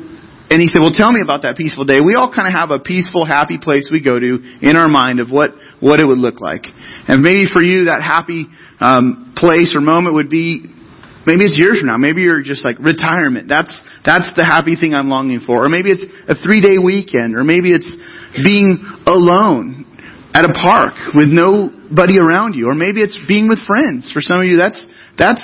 and 0.53 0.61
he 0.61 0.69
said, 0.69 0.85
well, 0.85 0.94
tell 0.94 1.09
me 1.09 1.17
about 1.17 1.50
that 1.50 1.57
peaceful 1.57 1.81
day. 1.81 1.97
We 1.97 2.13
all 2.13 2.29
kind 2.29 2.45
of 2.45 2.53
have 2.53 2.69
a 2.69 2.77
peaceful, 2.77 3.25
happy 3.25 3.57
place 3.57 3.89
we 3.89 4.05
go 4.05 4.21
to 4.21 4.38
in 4.61 4.77
our 4.77 4.85
mind 4.85 5.17
of 5.17 5.33
what, 5.33 5.57
what 5.81 5.97
it 5.97 6.05
would 6.05 6.21
look 6.21 6.38
like. 6.38 6.69
And 7.09 7.25
maybe 7.25 7.50
for 7.50 7.65
you, 7.65 7.89
that 7.89 8.05
happy 8.05 8.45
um, 8.77 9.33
place 9.33 9.73
or 9.73 9.81
moment 9.81 10.13
would 10.13 10.29
be 10.29 10.61
maybe 11.25 11.49
it's 11.49 11.57
years 11.57 11.81
from 11.81 11.89
now. 11.89 11.97
Maybe 11.97 12.21
you're 12.21 12.45
just 12.45 12.61
like 12.61 12.78
retirement. 12.78 13.49
That's 13.49 13.73
that's 14.06 14.30
the 14.37 14.45
happy 14.45 14.78
thing 14.78 14.94
I'm 14.94 15.09
longing 15.09 15.42
for. 15.42 15.66
Or 15.66 15.73
maybe 15.73 15.89
it's 15.89 16.06
a 16.30 16.37
three 16.37 16.61
day 16.61 16.78
weekend. 16.78 17.33
Or 17.33 17.42
maybe 17.42 17.73
it's 17.73 17.89
being 18.37 18.78
alone 19.09 19.89
at 20.37 20.45
a 20.45 20.54
park 20.54 21.18
with 21.18 21.33
nobody 21.33 22.21
around 22.21 22.54
you. 22.54 22.69
Or 22.69 22.78
maybe 22.78 23.01
it's 23.01 23.18
being 23.25 23.49
with 23.49 23.66
friends. 23.66 24.13
For 24.13 24.21
some 24.21 24.37
of 24.37 24.45
you, 24.45 24.61
that's 24.61 24.78
that's 25.18 25.42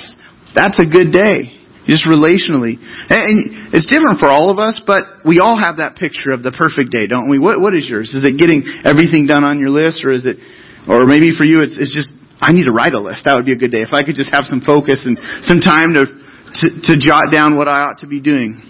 that's 0.53 0.77
a 0.77 0.85
good 0.85 1.09
day. 1.09 1.58
Just 1.89 2.05
relationally. 2.05 2.77
And 3.09 3.73
it's 3.73 3.89
different 3.89 4.21
for 4.21 4.29
all 4.29 4.53
of 4.53 4.61
us, 4.61 4.77
but 4.85 5.25
we 5.25 5.41
all 5.41 5.57
have 5.57 5.81
that 5.81 5.97
picture 5.97 6.29
of 6.29 6.45
the 6.45 6.53
perfect 6.53 6.93
day, 6.93 7.09
don't 7.09 7.33
we? 7.33 7.41
What, 7.41 7.57
what 7.57 7.73
is 7.73 7.89
yours? 7.89 8.13
Is 8.13 8.21
it 8.21 8.37
getting 8.37 8.61
everything 8.85 9.25
done 9.25 9.41
on 9.41 9.57
your 9.57 9.73
list, 9.73 10.05
or 10.05 10.13
is 10.13 10.29
it, 10.29 10.37
or 10.85 11.09
maybe 11.09 11.33
for 11.33 11.49
you 11.49 11.65
it's, 11.65 11.81
it's 11.81 11.89
just, 11.89 12.13
I 12.37 12.53
need 12.53 12.69
to 12.69 12.75
write 12.77 12.93
a 12.93 13.01
list. 13.01 13.25
That 13.25 13.41
would 13.41 13.49
be 13.49 13.57
a 13.57 13.59
good 13.59 13.73
day. 13.73 13.81
If 13.81 13.89
I 13.89 14.05
could 14.05 14.13
just 14.13 14.29
have 14.29 14.45
some 14.45 14.61
focus 14.61 15.09
and 15.09 15.17
some 15.49 15.65
time 15.65 15.97
to, 15.97 16.05
to, 16.05 16.65
to 16.93 16.93
jot 17.01 17.33
down 17.33 17.57
what 17.57 17.65
I 17.65 17.89
ought 17.89 18.05
to 18.05 18.07
be 18.07 18.21
doing. 18.21 18.61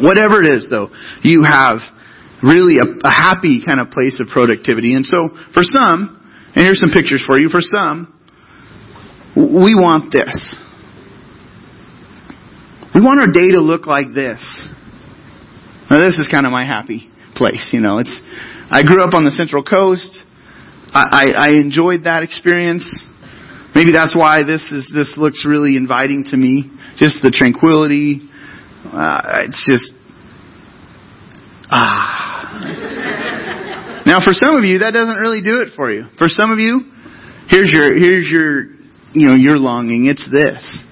Whatever 0.00 0.40
it 0.40 0.48
is, 0.48 0.72
though, 0.72 0.88
you 1.20 1.44
have 1.44 1.84
really 2.40 2.80
a, 2.80 2.88
a 3.04 3.12
happy 3.12 3.60
kind 3.60 3.84
of 3.84 3.92
place 3.92 4.16
of 4.16 4.32
productivity. 4.32 4.96
And 4.96 5.04
so, 5.04 5.28
for 5.52 5.60
some, 5.60 6.16
and 6.56 6.64
here's 6.64 6.80
some 6.80 6.88
pictures 6.88 7.20
for 7.28 7.36
you, 7.36 7.52
for 7.52 7.60
some, 7.60 8.16
we 9.36 9.76
want 9.76 10.08
this. 10.08 10.32
We 13.00 13.06
want 13.06 13.18
our 13.18 13.32
day 13.32 13.52
to 13.52 13.60
look 13.60 13.86
like 13.86 14.12
this. 14.12 14.44
Now 15.90 15.96
this 16.04 16.18
is 16.18 16.28
kind 16.30 16.44
of 16.44 16.52
my 16.52 16.66
happy 16.66 17.08
place, 17.34 17.70
you 17.72 17.80
know. 17.80 17.96
It's, 17.96 18.12
I 18.70 18.82
grew 18.82 19.00
up 19.00 19.14
on 19.14 19.24
the 19.24 19.30
Central 19.30 19.64
Coast. 19.64 20.22
I, 20.92 21.32
I, 21.32 21.48
I 21.48 21.48
enjoyed 21.56 22.04
that 22.04 22.22
experience. 22.22 22.84
Maybe 23.74 23.92
that's 23.92 24.14
why 24.14 24.42
this 24.44 24.68
is, 24.70 24.92
this 24.92 25.14
looks 25.16 25.46
really 25.48 25.78
inviting 25.78 26.24
to 26.28 26.36
me. 26.36 26.68
Just 26.98 27.22
the 27.22 27.30
tranquility. 27.30 28.20
Uh, 28.84 29.48
it's 29.48 29.64
just, 29.64 29.94
ah. 31.72 32.52
Now 34.04 34.20
for 34.22 34.34
some 34.34 34.56
of 34.56 34.64
you, 34.64 34.80
that 34.80 34.92
doesn't 34.92 35.16
really 35.16 35.40
do 35.40 35.62
it 35.62 35.72
for 35.74 35.90
you. 35.90 36.04
For 36.18 36.28
some 36.28 36.52
of 36.52 36.58
you, 36.58 36.82
here's 37.48 37.72
your, 37.72 37.96
here's 37.96 38.28
your, 38.28 38.64
you 39.16 39.24
know, 39.26 39.36
your 39.36 39.56
longing. 39.56 40.04
It's 40.04 40.28
this. 40.30 40.84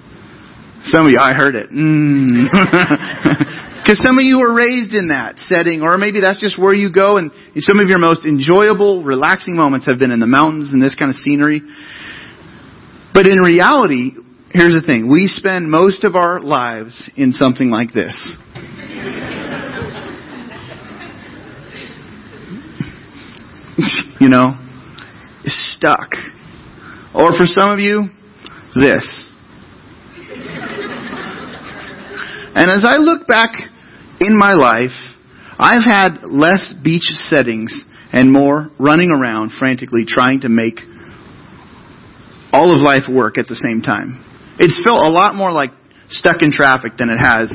Some 0.85 1.07
of 1.07 1.13
you, 1.13 1.19
I 1.19 1.35
heard 1.35 1.55
it. 1.55 1.71
Mm. 1.71 3.65
Because 3.89 4.05
some 4.05 4.19
of 4.19 4.23
you 4.23 4.41
were 4.41 4.53
raised 4.53 4.93
in 4.93 5.09
that 5.09 5.39
setting, 5.39 5.81
or 5.81 5.97
maybe 5.97 6.21
that's 6.21 6.39
just 6.39 6.61
where 6.61 6.75
you 6.75 6.93
go, 6.93 7.17
and 7.17 7.33
some 7.57 7.81
of 7.81 7.89
your 7.89 7.97
most 7.97 8.27
enjoyable, 8.27 9.03
relaxing 9.03 9.57
moments 9.57 9.87
have 9.87 9.99
been 9.99 10.11
in 10.11 10.21
the 10.21 10.27
mountains 10.27 10.75
and 10.75 10.83
this 10.83 10.95
kind 10.95 11.09
of 11.09 11.17
scenery. 11.17 11.63
But 13.15 13.25
in 13.25 13.41
reality, 13.41 14.11
here's 14.53 14.75
the 14.75 14.83
thing. 14.85 15.11
We 15.11 15.27
spend 15.27 15.71
most 15.71 16.05
of 16.05 16.17
our 16.17 16.39
lives 16.39 17.09
in 17.17 17.33
something 17.33 17.71
like 17.71 17.95
this. 17.95 18.13
you 24.21 24.29
know, 24.29 24.51
stuck. 25.47 26.11
Or 27.15 27.33
for 27.33 27.47
some 27.47 27.73
of 27.73 27.79
you, 27.79 28.09
this. 28.75 29.33
And 32.59 32.73
as 32.73 32.85
I 32.85 32.97
look 32.97 33.29
back 33.29 33.55
in 34.19 34.35
my 34.35 34.53
life, 34.53 34.91
I've 35.61 35.87
had 35.87 36.27
less 36.27 36.75
beach 36.83 37.07
settings 37.07 37.71
and 38.13 38.33
more 38.33 38.67
running 38.81 39.13
around 39.13 39.53
frantically 39.57 40.05
trying 40.05 40.41
to 40.41 40.49
make 40.49 40.81
all 42.53 42.75
of 42.75 42.83
life 42.83 43.05
work 43.09 43.39
at 43.39 43.47
the 43.47 43.55
same 43.55 43.81
time. 43.81 44.25
It's 44.59 44.75
felt 44.83 44.99
a 45.07 45.09
lot 45.09 45.37
more 45.37 45.53
like 45.53 45.71
stuck 46.09 46.43
in 46.43 46.51
traffic 46.51 46.99
than 46.99 47.11
it 47.11 47.19
has, 47.19 47.47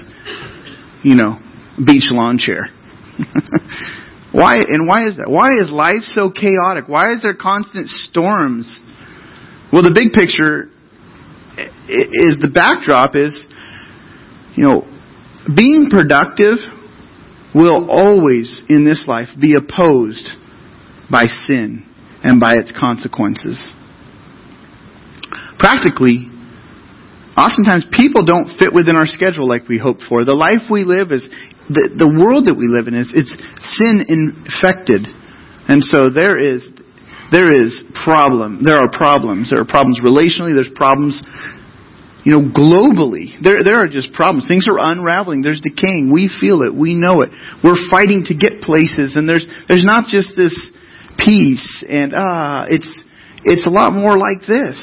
you 1.04 1.16
know, 1.16 1.36
beach 1.76 2.08
lawn 2.10 2.38
chair. 2.38 2.72
why 4.32 4.56
and 4.56 4.88
why 4.88 5.04
is 5.04 5.18
that? 5.18 5.28
Why 5.28 5.52
is 5.60 5.70
life 5.70 6.04
so 6.04 6.32
chaotic? 6.32 6.88
Why 6.88 7.12
is 7.12 7.22
there 7.22 7.36
constant 7.36 7.90
storms? 7.90 8.80
Well, 9.74 9.84
the 9.84 9.92
big 9.92 10.14
picture 10.14 10.72
is 11.90 12.40
the 12.40 12.52
backdrop 12.54 13.18
is, 13.18 13.36
you 14.56 14.64
know, 14.64 14.88
being 15.48 15.88
productive 15.90 16.58
will 17.54 17.90
always 17.90 18.64
in 18.70 18.86
this 18.86 19.06
life 19.08 19.30
be 19.40 19.56
opposed 19.56 20.30
by 21.12 21.26
sin 21.46 21.86
and 22.24 22.40
by 22.40 22.56
its 22.56 22.72
consequences. 22.72 23.60
Practically, 25.60 26.32
oftentimes 27.36 27.86
people 27.92 28.26
don't 28.26 28.56
fit 28.58 28.74
within 28.74 28.96
our 28.96 29.06
schedule 29.06 29.48
like 29.48 29.68
we 29.68 29.78
hope 29.78 30.00
for. 30.08 30.24
The 30.26 30.36
life 30.36 30.72
we 30.72 30.84
live 30.84 31.12
is, 31.12 31.28
the, 31.70 31.96
the 31.96 32.10
world 32.10 32.48
that 32.48 32.56
we 32.56 32.68
live 32.68 32.88
in 32.88 32.96
is, 32.96 33.12
it's 33.16 33.36
sin 33.80 34.04
infected. 34.08 35.08
And 35.68 35.84
so 35.84 36.10
there 36.10 36.40
is, 36.40 36.68
there 37.32 37.52
is 37.52 37.84
problem, 38.04 38.64
there 38.64 38.80
are 38.80 38.92
problems. 38.92 39.52
There 39.52 39.60
are 39.60 39.68
problems 39.68 40.00
relationally, 40.04 40.56
there's 40.56 40.72
problems 40.76 41.24
you 42.24 42.32
know, 42.32 42.44
globally, 42.48 43.36
there, 43.44 43.64
there 43.64 43.84
are 43.84 43.88
just 43.88 44.14
problems. 44.14 44.48
Things 44.48 44.68
are 44.72 44.80
unraveling. 44.80 45.44
There's 45.44 45.60
decaying. 45.60 46.08
We 46.12 46.32
feel 46.32 46.64
it. 46.64 46.72
We 46.72 46.96
know 46.96 47.22
it. 47.22 47.36
We're 47.64 47.80
fighting 47.92 48.24
to 48.32 48.34
get 48.36 48.64
places, 48.64 49.16
and 49.16 49.28
there's, 49.28 49.44
there's 49.68 49.84
not 49.84 50.08
just 50.08 50.32
this 50.36 50.56
peace, 51.20 51.84
and, 51.84 52.16
uh, 52.16 52.66
it's, 52.72 52.88
it's 53.44 53.68
a 53.68 53.70
lot 53.70 53.92
more 53.92 54.18
like 54.18 54.48
this. 54.48 54.80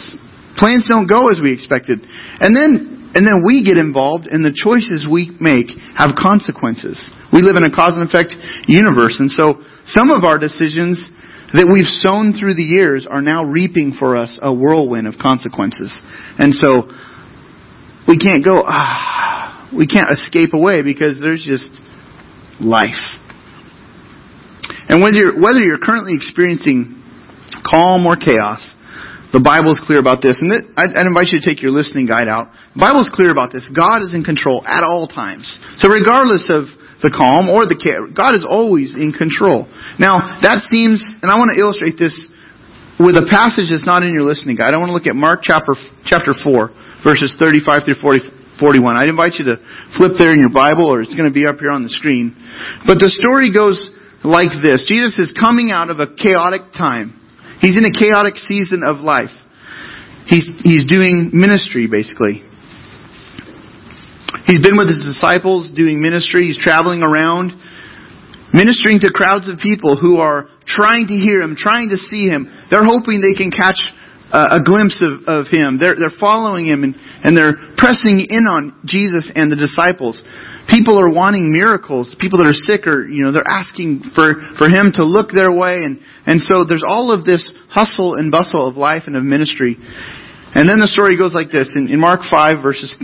Plans 0.60 0.84
don't 0.84 1.08
go 1.08 1.32
as 1.32 1.40
we 1.40 1.52
expected. 1.52 2.04
And 2.04 2.52
then, 2.52 3.10
and 3.16 3.24
then 3.24 3.40
we 3.40 3.64
get 3.64 3.80
involved, 3.80 4.28
and 4.28 4.44
the 4.44 4.52
choices 4.52 5.08
we 5.08 5.32
make 5.40 5.72
have 5.96 6.12
consequences. 6.20 7.00
We 7.32 7.40
live 7.40 7.56
in 7.56 7.64
a 7.64 7.72
cause 7.72 7.96
and 7.96 8.04
effect 8.04 8.36
universe, 8.68 9.16
and 9.18 9.32
so 9.32 9.64
some 9.88 10.12
of 10.12 10.28
our 10.28 10.36
decisions 10.36 11.08
that 11.56 11.66
we've 11.66 11.88
sown 11.88 12.30
through 12.38 12.54
the 12.54 12.66
years 12.66 13.08
are 13.10 13.22
now 13.22 13.42
reaping 13.42 13.96
for 13.98 14.14
us 14.14 14.38
a 14.38 14.54
whirlwind 14.54 15.10
of 15.10 15.18
consequences. 15.18 15.90
And 16.38 16.54
so, 16.54 16.86
we 18.10 18.18
can't 18.18 18.42
go, 18.44 18.66
ah, 18.66 19.70
we 19.70 19.86
can't 19.86 20.10
escape 20.10 20.50
away 20.52 20.82
because 20.82 21.22
there's 21.22 21.46
just 21.46 21.78
life. 22.58 22.98
And 24.90 24.98
whether 24.98 25.14
you're, 25.14 25.38
whether 25.38 25.62
you're 25.62 25.78
currently 25.78 26.18
experiencing 26.18 26.98
calm 27.62 28.02
or 28.02 28.18
chaos, 28.18 28.74
the 29.30 29.38
Bible 29.38 29.70
is 29.70 29.78
clear 29.78 30.02
about 30.02 30.18
this. 30.18 30.42
And 30.42 30.74
I'd, 30.74 30.90
I'd 30.90 31.06
invite 31.06 31.30
you 31.30 31.38
to 31.38 31.46
take 31.46 31.62
your 31.62 31.70
listening 31.70 32.10
guide 32.10 32.26
out. 32.26 32.50
The 32.74 32.82
Bible 32.82 33.06
is 33.06 33.10
clear 33.14 33.30
about 33.30 33.54
this. 33.54 33.70
God 33.70 34.02
is 34.02 34.10
in 34.10 34.26
control 34.26 34.66
at 34.66 34.82
all 34.82 35.06
times. 35.06 35.46
So 35.78 35.86
regardless 35.86 36.50
of 36.50 36.66
the 37.06 37.14
calm 37.14 37.46
or 37.46 37.70
the 37.70 37.78
chaos, 37.78 38.10
God 38.10 38.34
is 38.34 38.42
always 38.42 38.98
in 38.98 39.14
control. 39.14 39.70
Now, 40.02 40.42
that 40.42 40.66
seems, 40.66 41.06
and 41.22 41.30
I 41.30 41.38
want 41.38 41.54
to 41.54 41.62
illustrate 41.62 41.94
this 41.94 42.18
with 43.00 43.16
a 43.16 43.24
passage 43.32 43.72
that's 43.72 43.88
not 43.88 44.04
in 44.04 44.12
your 44.12 44.28
listening 44.28 44.60
guide. 44.60 44.76
I 44.76 44.78
want 44.78 44.92
to 44.92 44.96
look 44.96 45.08
at 45.08 45.16
Mark 45.16 45.40
chapter, 45.40 45.72
chapter 46.04 46.36
4 46.36 47.00
verses 47.00 47.32
35 47.40 47.88
through 47.88 47.96
40, 47.96 48.60
41. 48.60 49.00
I'd 49.00 49.08
invite 49.08 49.40
you 49.40 49.48
to 49.48 49.56
flip 49.96 50.20
there 50.20 50.36
in 50.36 50.44
your 50.44 50.52
Bible 50.52 50.84
or 50.84 51.00
it's 51.00 51.16
going 51.16 51.24
to 51.24 51.32
be 51.32 51.48
up 51.48 51.64
here 51.64 51.72
on 51.72 51.80
the 51.80 51.88
screen. 51.88 52.36
But 52.84 53.00
the 53.00 53.08
story 53.08 53.48
goes 53.56 53.88
like 54.20 54.52
this. 54.60 54.84
Jesus 54.84 55.16
is 55.16 55.32
coming 55.32 55.72
out 55.72 55.88
of 55.88 55.96
a 55.96 56.12
chaotic 56.12 56.76
time. 56.76 57.16
He's 57.64 57.80
in 57.80 57.88
a 57.88 57.94
chaotic 57.94 58.36
season 58.36 58.84
of 58.84 59.00
life. 59.00 59.32
He's, 60.28 60.44
he's 60.60 60.84
doing 60.84 61.32
ministry 61.32 61.88
basically. 61.88 62.44
He's 64.44 64.60
been 64.60 64.76
with 64.76 64.92
his 64.92 65.08
disciples 65.08 65.72
doing 65.72 66.04
ministry. 66.04 66.52
He's 66.52 66.60
traveling 66.60 67.00
around 67.00 67.56
ministering 68.52 69.00
to 69.00 69.08
crowds 69.08 69.48
of 69.48 69.56
people 69.56 69.96
who 69.96 70.20
are 70.20 70.52
trying 70.70 71.10
to 71.10 71.16
hear 71.18 71.42
him, 71.42 71.58
trying 71.58 71.90
to 71.90 71.98
see 71.98 72.30
him. 72.30 72.46
They're 72.70 72.86
hoping 72.86 73.18
they 73.18 73.34
can 73.34 73.50
catch 73.50 73.82
uh, 74.30 74.58
a 74.58 74.60
glimpse 74.62 75.02
of, 75.02 75.26
of 75.26 75.50
him. 75.50 75.78
They're, 75.78 75.98
they're 75.98 76.14
following 76.14 76.66
him 76.66 76.86
and, 76.86 76.94
and 76.94 77.34
they're 77.34 77.58
pressing 77.74 78.22
in 78.30 78.46
on 78.46 78.78
Jesus 78.86 79.26
and 79.34 79.50
the 79.50 79.58
disciples. 79.58 80.22
People 80.70 80.94
are 81.02 81.10
wanting 81.10 81.50
miracles. 81.50 82.14
People 82.18 82.38
that 82.38 82.46
are 82.46 82.54
sick 82.54 82.86
are, 82.86 83.02
you 83.02 83.26
know, 83.26 83.34
they're 83.34 83.46
asking 83.46 84.14
for, 84.14 84.38
for 84.54 84.70
him 84.70 84.94
to 84.94 85.02
look 85.02 85.34
their 85.34 85.50
way. 85.50 85.82
And, 85.82 85.98
and 86.26 86.38
so 86.38 86.62
there's 86.62 86.86
all 86.86 87.10
of 87.10 87.26
this 87.26 87.42
hustle 87.68 88.14
and 88.14 88.30
bustle 88.30 88.62
of 88.62 88.78
life 88.78 89.10
and 89.10 89.18
of 89.18 89.26
ministry. 89.26 89.74
And 90.54 90.70
then 90.70 90.78
the 90.78 90.90
story 90.90 91.18
goes 91.18 91.34
like 91.34 91.50
this. 91.50 91.74
In, 91.74 91.90
in 91.90 91.98
Mark 91.98 92.22
5 92.22 92.62
verses, 92.62 92.94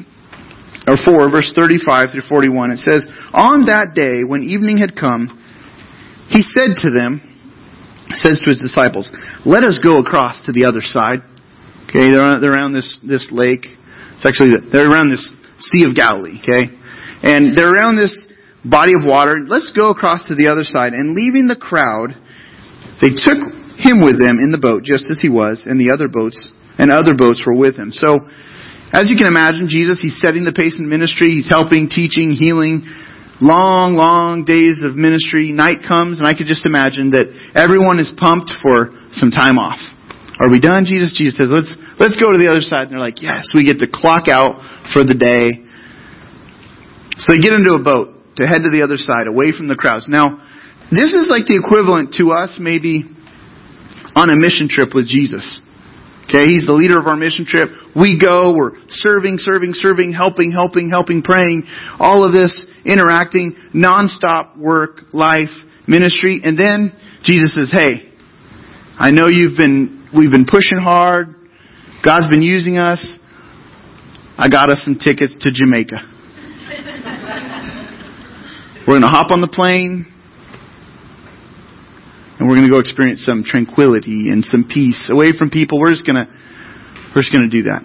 or 0.87 0.94
4 0.94 1.26
verse 1.30 1.50
35 1.58 2.14
through 2.14 2.26
41, 2.30 2.70
it 2.70 2.78
says, 2.87 3.02
On 3.35 3.66
that 3.66 3.99
day 3.99 4.23
when 4.23 4.46
evening 4.46 4.78
had 4.78 4.94
come, 4.94 5.26
he 6.30 6.42
said 6.42 6.78
to 6.87 6.90
them, 6.94 7.35
says 8.14 8.40
to 8.44 8.50
his 8.50 8.60
disciples, 8.60 9.10
let 9.44 9.64
us 9.64 9.80
go 9.82 9.98
across 9.98 10.46
to 10.46 10.52
the 10.52 10.66
other 10.66 10.80
side. 10.80 11.20
Okay, 11.88 12.10
they're, 12.10 12.40
they're 12.40 12.54
around 12.54 12.72
this, 12.72 12.98
this 13.06 13.30
lake. 13.30 13.66
It's 14.14 14.26
actually, 14.26 14.54
they're 14.70 14.90
around 14.90 15.10
this 15.10 15.34
Sea 15.58 15.84
of 15.84 15.94
Galilee, 15.94 16.38
okay? 16.42 16.70
And 17.22 17.56
they're 17.56 17.72
around 17.72 17.96
this 17.96 18.12
body 18.64 18.92
of 18.92 19.06
water. 19.06 19.38
Let's 19.40 19.72
go 19.75 19.90
across 19.90 20.28
to 20.28 20.34
the 20.34 20.48
other 20.48 20.64
side. 20.64 20.92
And 20.92 21.14
leaving 21.14 21.48
the 21.48 21.56
crowd, 21.56 22.12
they 23.00 23.14
took 23.14 23.40
him 23.78 24.02
with 24.02 24.18
them 24.18 24.40
in 24.40 24.50
the 24.50 24.60
boat, 24.60 24.84
just 24.84 25.08
as 25.10 25.20
he 25.20 25.28
was, 25.28 25.64
and 25.64 25.78
the 25.80 25.92
other 25.92 26.08
boats, 26.08 26.50
and 26.78 26.90
other 26.90 27.14
boats 27.16 27.44
were 27.44 27.56
with 27.56 27.76
him. 27.76 27.92
So, 27.92 28.26
as 28.92 29.10
you 29.10 29.16
can 29.18 29.26
imagine, 29.26 29.68
Jesus, 29.68 29.98
he's 30.00 30.16
setting 30.22 30.46
the 30.46 30.54
pace 30.54 30.78
in 30.78 30.88
ministry. 30.88 31.34
He's 31.34 31.50
helping, 31.50 31.90
teaching, 31.90 32.32
healing, 32.32 32.86
long, 33.40 33.94
long 33.94 34.44
days 34.44 34.80
of 34.82 34.96
ministry. 34.96 35.52
Night 35.52 35.84
comes, 35.86 36.18
and 36.18 36.28
I 36.28 36.32
could 36.32 36.46
just 36.46 36.64
imagine 36.64 37.10
that 37.12 37.28
everyone 37.54 38.00
is 38.00 38.12
pumped 38.16 38.52
for 38.64 38.94
some 39.12 39.30
time 39.30 39.60
off. 39.60 39.80
Are 40.36 40.52
we 40.52 40.60
done? 40.60 40.84
Jesus, 40.84 41.16
Jesus 41.16 41.36
says, 41.40 41.48
let's, 41.48 41.72
let's 41.96 42.16
go 42.20 42.28
to 42.28 42.36
the 42.36 42.52
other 42.52 42.60
side. 42.60 42.88
And 42.88 42.92
they're 42.92 43.00
like, 43.00 43.24
yes, 43.24 43.56
we 43.56 43.64
get 43.64 43.80
to 43.80 43.88
clock 43.88 44.28
out 44.28 44.60
for 44.92 45.00
the 45.00 45.16
day. 45.16 45.64
So 47.16 47.32
they 47.32 47.40
get 47.40 47.56
into 47.56 47.72
a 47.72 47.80
boat 47.80 48.12
to 48.36 48.44
head 48.44 48.60
to 48.60 48.68
the 48.68 48.84
other 48.84 49.00
side, 49.00 49.26
away 49.26 49.56
from 49.56 49.68
the 49.68 49.76
crowds. 49.76 50.08
Now, 50.08 50.36
this 50.92 51.16
is 51.16 51.32
like 51.32 51.48
the 51.48 51.56
equivalent 51.56 52.12
to 52.20 52.36
us 52.36 52.60
maybe 52.60 53.08
on 54.12 54.28
a 54.28 54.36
mission 54.36 54.68
trip 54.68 54.92
with 54.92 55.08
Jesus. 55.08 55.64
Okay, 56.26 56.47
he's 56.47 56.66
the 56.66 56.75
leader 56.75 56.99
of 56.99 57.06
our 57.06 57.14
mission 57.14 57.47
trip. 57.47 57.71
We 57.95 58.18
go, 58.18 58.50
we're 58.50 58.75
serving, 58.88 59.38
serving, 59.38 59.75
serving, 59.75 60.12
helping, 60.12 60.50
helping, 60.50 60.90
helping, 60.90 61.23
praying, 61.23 61.62
all 62.00 62.26
of 62.26 62.33
this, 62.33 62.66
interacting, 62.85 63.54
nonstop 63.71 64.59
work, 64.59 65.02
life, 65.12 65.54
ministry, 65.87 66.40
and 66.42 66.59
then 66.59 66.90
Jesus 67.23 67.54
says, 67.54 67.71
hey, 67.71 68.11
I 68.99 69.12
know 69.12 69.28
you've 69.28 69.56
been, 69.56 70.09
we've 70.16 70.33
been 70.33 70.47
pushing 70.50 70.78
hard, 70.83 71.28
God's 72.04 72.28
been 72.28 72.42
using 72.42 72.76
us, 72.76 73.21
I 74.37 74.49
got 74.49 74.68
us 74.68 74.83
some 74.85 74.99
tickets 74.99 75.37
to 75.40 75.52
Jamaica. 75.54 75.95
we're 78.88 78.95
gonna 78.95 79.06
hop 79.06 79.30
on 79.30 79.40
the 79.40 79.49
plane, 79.49 80.12
and 82.38 82.48
we're 82.48 82.56
going 82.56 82.68
to 82.68 82.72
go 82.72 82.80
experience 82.80 83.24
some 83.24 83.44
tranquility 83.44 84.28
and 84.28 84.44
some 84.44 84.68
peace 84.68 85.08
away 85.08 85.32
from 85.32 85.48
people. 85.48 85.80
We're 85.80 85.92
just 85.92 86.04
going 86.04 86.20
to, 86.20 86.28
we're 87.14 87.24
just 87.24 87.32
going 87.32 87.48
to 87.48 87.52
do 87.52 87.72
that. 87.72 87.80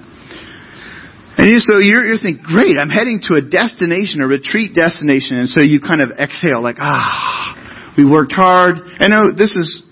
And 1.39 1.48
you, 1.48 1.63
so 1.63 1.79
you're, 1.79 2.03
you're 2.03 2.20
thinking, 2.20 2.43
great, 2.43 2.75
I'm 2.75 2.91
heading 2.91 3.24
to 3.31 3.39
a 3.39 3.41
destination, 3.41 4.20
a 4.20 4.27
retreat 4.27 4.75
destination. 4.75 5.39
And 5.39 5.48
so 5.48 5.63
you 5.63 5.79
kind 5.79 6.03
of 6.03 6.12
exhale 6.20 6.60
like, 6.60 6.75
ah, 6.84 7.96
we 7.96 8.03
worked 8.03 8.36
hard. 8.36 8.84
I 9.00 9.08
know 9.08 9.31
this 9.31 9.55
is, 9.55 9.88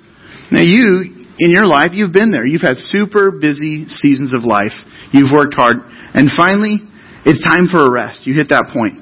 now 0.52 0.62
you, 0.62 1.08
in 1.40 1.56
your 1.56 1.66
life, 1.66 1.96
you've 1.96 2.12
been 2.12 2.36
there. 2.36 2.46
You've 2.46 2.68
had 2.68 2.76
super 2.76 3.32
busy 3.32 3.88
seasons 3.88 4.36
of 4.36 4.44
life. 4.44 4.76
You've 5.16 5.32
worked 5.32 5.56
hard. 5.56 5.80
And 6.14 6.28
finally, 6.36 6.84
it's 7.24 7.40
time 7.40 7.72
for 7.72 7.88
a 7.88 7.90
rest. 7.90 8.28
You 8.28 8.36
hit 8.36 8.52
that 8.52 8.76
point. 8.76 9.00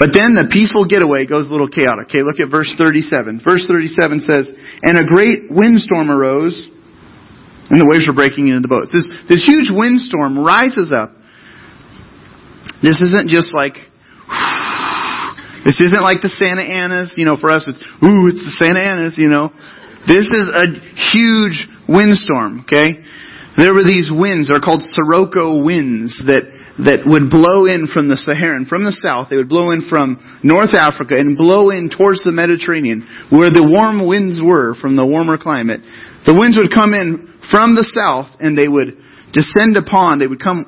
But 0.00 0.16
then 0.16 0.32
the 0.32 0.48
peaceful 0.48 0.88
getaway 0.88 1.28
goes 1.28 1.44
a 1.44 1.52
little 1.52 1.68
chaotic. 1.68 2.08
Okay, 2.08 2.24
look 2.24 2.40
at 2.40 2.48
verse 2.48 2.72
37. 2.72 3.44
Verse 3.44 3.68
37 3.68 4.24
says, 4.24 4.48
And 4.80 4.96
a 4.96 5.04
great 5.04 5.52
windstorm 5.52 6.08
arose, 6.08 6.56
and 7.68 7.76
the 7.76 7.84
waves 7.84 8.08
were 8.08 8.16
breaking 8.16 8.48
into 8.48 8.64
the 8.64 8.72
boats. 8.72 8.88
This, 8.96 9.04
this 9.28 9.44
huge 9.44 9.68
windstorm 9.68 10.40
rises 10.40 10.88
up. 10.88 11.12
This 12.80 13.04
isn't 13.04 13.28
just 13.28 13.52
like, 13.52 13.76
this 15.68 15.76
isn't 15.76 16.00
like 16.00 16.24
the 16.24 16.32
Santa 16.32 16.64
Anas, 16.64 17.12
you 17.20 17.28
know, 17.28 17.36
for 17.36 17.52
us 17.52 17.68
it's, 17.68 17.76
ooh, 18.00 18.24
it's 18.24 18.40
the 18.40 18.56
Santa 18.56 18.80
Anas, 18.80 19.20
you 19.20 19.28
know. 19.28 19.52
This 20.08 20.32
is 20.32 20.48
a 20.48 20.80
huge 21.12 21.68
windstorm, 21.84 22.64
okay? 22.64 23.04
There 23.56 23.74
were 23.74 23.84
these 23.84 24.08
winds, 24.10 24.48
they're 24.48 24.60
called 24.60 24.82
Sirocco 24.82 25.62
winds, 25.62 26.22
that 26.26 26.46
that 26.84 27.04
would 27.04 27.28
blow 27.28 27.68
in 27.68 27.88
from 27.92 28.08
the 28.08 28.16
Saharan, 28.16 28.64
from 28.64 28.88
the 28.88 28.94
south. 28.94 29.28
They 29.28 29.36
would 29.36 29.52
blow 29.52 29.70
in 29.70 29.84
from 29.84 30.16
North 30.40 30.72
Africa 30.72 31.18
and 31.18 31.36
blow 31.36 31.68
in 31.68 31.92
towards 31.92 32.24
the 32.24 32.32
Mediterranean, 32.32 33.04
where 33.28 33.52
the 33.52 33.66
warm 33.66 34.08
winds 34.08 34.40
were 34.40 34.74
from 34.80 34.96
the 34.96 35.04
warmer 35.04 35.36
climate. 35.36 35.84
The 36.24 36.32
winds 36.32 36.56
would 36.56 36.72
come 36.72 36.96
in 36.96 37.36
from 37.52 37.76
the 37.76 37.84
south 37.84 38.32
and 38.40 38.56
they 38.56 38.68
would 38.68 38.96
descend 39.32 39.76
upon, 39.76 40.18
they 40.18 40.30
would 40.30 40.40
come 40.40 40.64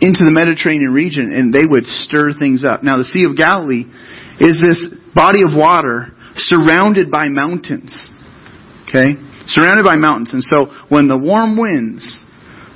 into 0.00 0.24
the 0.24 0.32
Mediterranean 0.32 0.92
region 0.92 1.30
and 1.36 1.52
they 1.52 1.68
would 1.68 1.84
stir 1.84 2.32
things 2.32 2.64
up. 2.64 2.82
Now 2.82 2.96
the 2.96 3.06
Sea 3.06 3.28
of 3.28 3.36
Galilee 3.36 3.84
is 4.40 4.56
this 4.56 4.80
body 5.14 5.44
of 5.44 5.52
water 5.52 6.16
surrounded 6.34 7.10
by 7.10 7.28
mountains. 7.28 7.92
Okay? 8.88 9.20
Surrounded 9.46 9.84
by 9.84 9.96
mountains. 9.96 10.32
And 10.34 10.42
so 10.42 10.72
when 10.88 11.08
the 11.08 11.18
warm 11.18 11.58
winds 11.58 12.24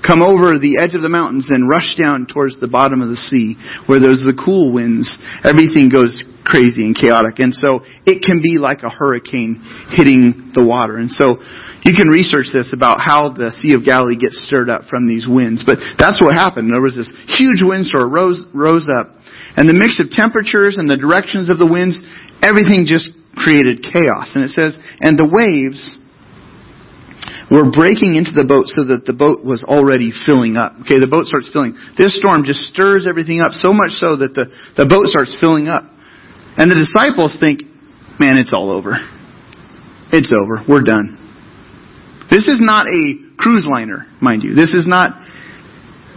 come 0.06 0.22
over 0.22 0.58
the 0.58 0.78
edge 0.78 0.94
of 0.94 1.02
the 1.02 1.10
mountains 1.10 1.48
and 1.50 1.68
rush 1.68 1.96
down 1.98 2.26
towards 2.26 2.58
the 2.60 2.70
bottom 2.70 3.02
of 3.02 3.10
the 3.10 3.18
sea 3.18 3.58
where 3.86 3.98
there's 3.98 4.22
the 4.22 4.36
cool 4.38 4.72
winds, 4.72 5.18
everything 5.42 5.90
goes 5.90 6.14
crazy 6.46 6.86
and 6.86 6.94
chaotic. 6.94 7.42
And 7.42 7.50
so 7.50 7.82
it 8.06 8.22
can 8.22 8.38
be 8.38 8.62
like 8.62 8.86
a 8.86 8.88
hurricane 8.88 9.58
hitting 9.90 10.54
the 10.54 10.62
water. 10.62 10.94
And 10.94 11.10
so 11.10 11.42
you 11.82 11.90
can 11.90 12.06
research 12.06 12.54
this 12.54 12.70
about 12.70 13.02
how 13.02 13.34
the 13.34 13.50
Sea 13.58 13.74
of 13.74 13.82
Galilee 13.82 14.14
gets 14.14 14.38
stirred 14.46 14.70
up 14.70 14.86
from 14.86 15.10
these 15.10 15.26
winds. 15.26 15.66
But 15.66 15.82
that's 15.98 16.22
what 16.22 16.38
happened. 16.38 16.70
There 16.70 16.80
was 16.80 16.94
this 16.94 17.10
huge 17.26 17.66
windstorm 17.66 18.14
rose, 18.14 18.46
rose 18.54 18.86
up. 18.86 19.10
And 19.58 19.66
the 19.66 19.74
mix 19.74 19.98
of 19.98 20.14
temperatures 20.14 20.78
and 20.78 20.86
the 20.86 20.96
directions 20.96 21.50
of 21.50 21.58
the 21.58 21.66
winds, 21.66 21.98
everything 22.46 22.86
just 22.86 23.10
created 23.34 23.82
chaos. 23.82 24.38
And 24.38 24.46
it 24.46 24.54
says, 24.54 24.78
and 25.02 25.18
the 25.18 25.26
waves 25.26 25.98
were 27.50 27.70
breaking 27.70 28.18
into 28.18 28.34
the 28.34 28.42
boat 28.42 28.66
so 28.66 28.82
that 28.90 29.06
the 29.06 29.14
boat 29.14 29.46
was 29.46 29.62
already 29.62 30.10
filling 30.10 30.58
up. 30.58 30.74
Okay, 30.82 30.98
the 30.98 31.10
boat 31.10 31.30
starts 31.30 31.46
filling. 31.52 31.78
This 31.94 32.18
storm 32.18 32.42
just 32.42 32.66
stirs 32.74 33.06
everything 33.06 33.38
up 33.38 33.54
so 33.54 33.70
much 33.70 33.94
so 34.02 34.18
that 34.18 34.34
the, 34.34 34.50
the 34.74 34.86
boat 34.86 35.06
starts 35.06 35.36
filling 35.38 35.70
up. 35.70 35.86
And 36.58 36.66
the 36.66 36.78
disciples 36.78 37.36
think, 37.38 37.62
man, 38.18 38.40
it's 38.40 38.50
all 38.50 38.70
over. 38.70 38.98
It's 40.10 40.32
over. 40.34 40.64
We're 40.66 40.82
done. 40.82 41.18
This 42.30 42.48
is 42.50 42.58
not 42.58 42.90
a 42.90 43.02
cruise 43.38 43.66
liner, 43.68 44.06
mind 44.20 44.42
you. 44.42 44.54
This 44.54 44.74
is 44.74 44.86
not 44.86 45.14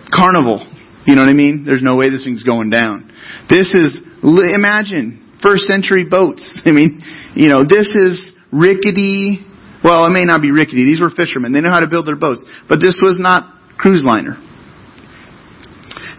carnival. 0.09 0.65
You 1.05 1.15
know 1.15 1.21
what 1.21 1.29
I 1.29 1.37
mean? 1.37 1.63
There's 1.65 1.83
no 1.83 1.95
way 1.95 2.09
this 2.09 2.25
thing's 2.25 2.43
going 2.43 2.69
down. 2.69 3.11
This 3.49 3.69
is, 3.73 4.01
imagine, 4.23 5.37
first 5.41 5.65
century 5.65 6.05
boats. 6.09 6.41
I 6.65 6.71
mean, 6.71 7.01
you 7.35 7.49
know, 7.49 7.63
this 7.67 7.87
is 7.93 8.33
rickety, 8.51 9.45
well, 9.83 10.05
it 10.05 10.11
may 10.11 10.23
not 10.23 10.41
be 10.41 10.51
rickety. 10.51 10.83
These 10.83 11.01
were 11.01 11.09
fishermen. 11.09 11.53
They 11.53 11.61
know 11.61 11.71
how 11.71 11.79
to 11.79 11.87
build 11.87 12.07
their 12.07 12.19
boats. 12.19 12.43
But 12.67 12.83
this 12.83 12.99
was 13.01 13.19
not 13.19 13.47
cruise 13.77 14.03
liner. 14.03 14.35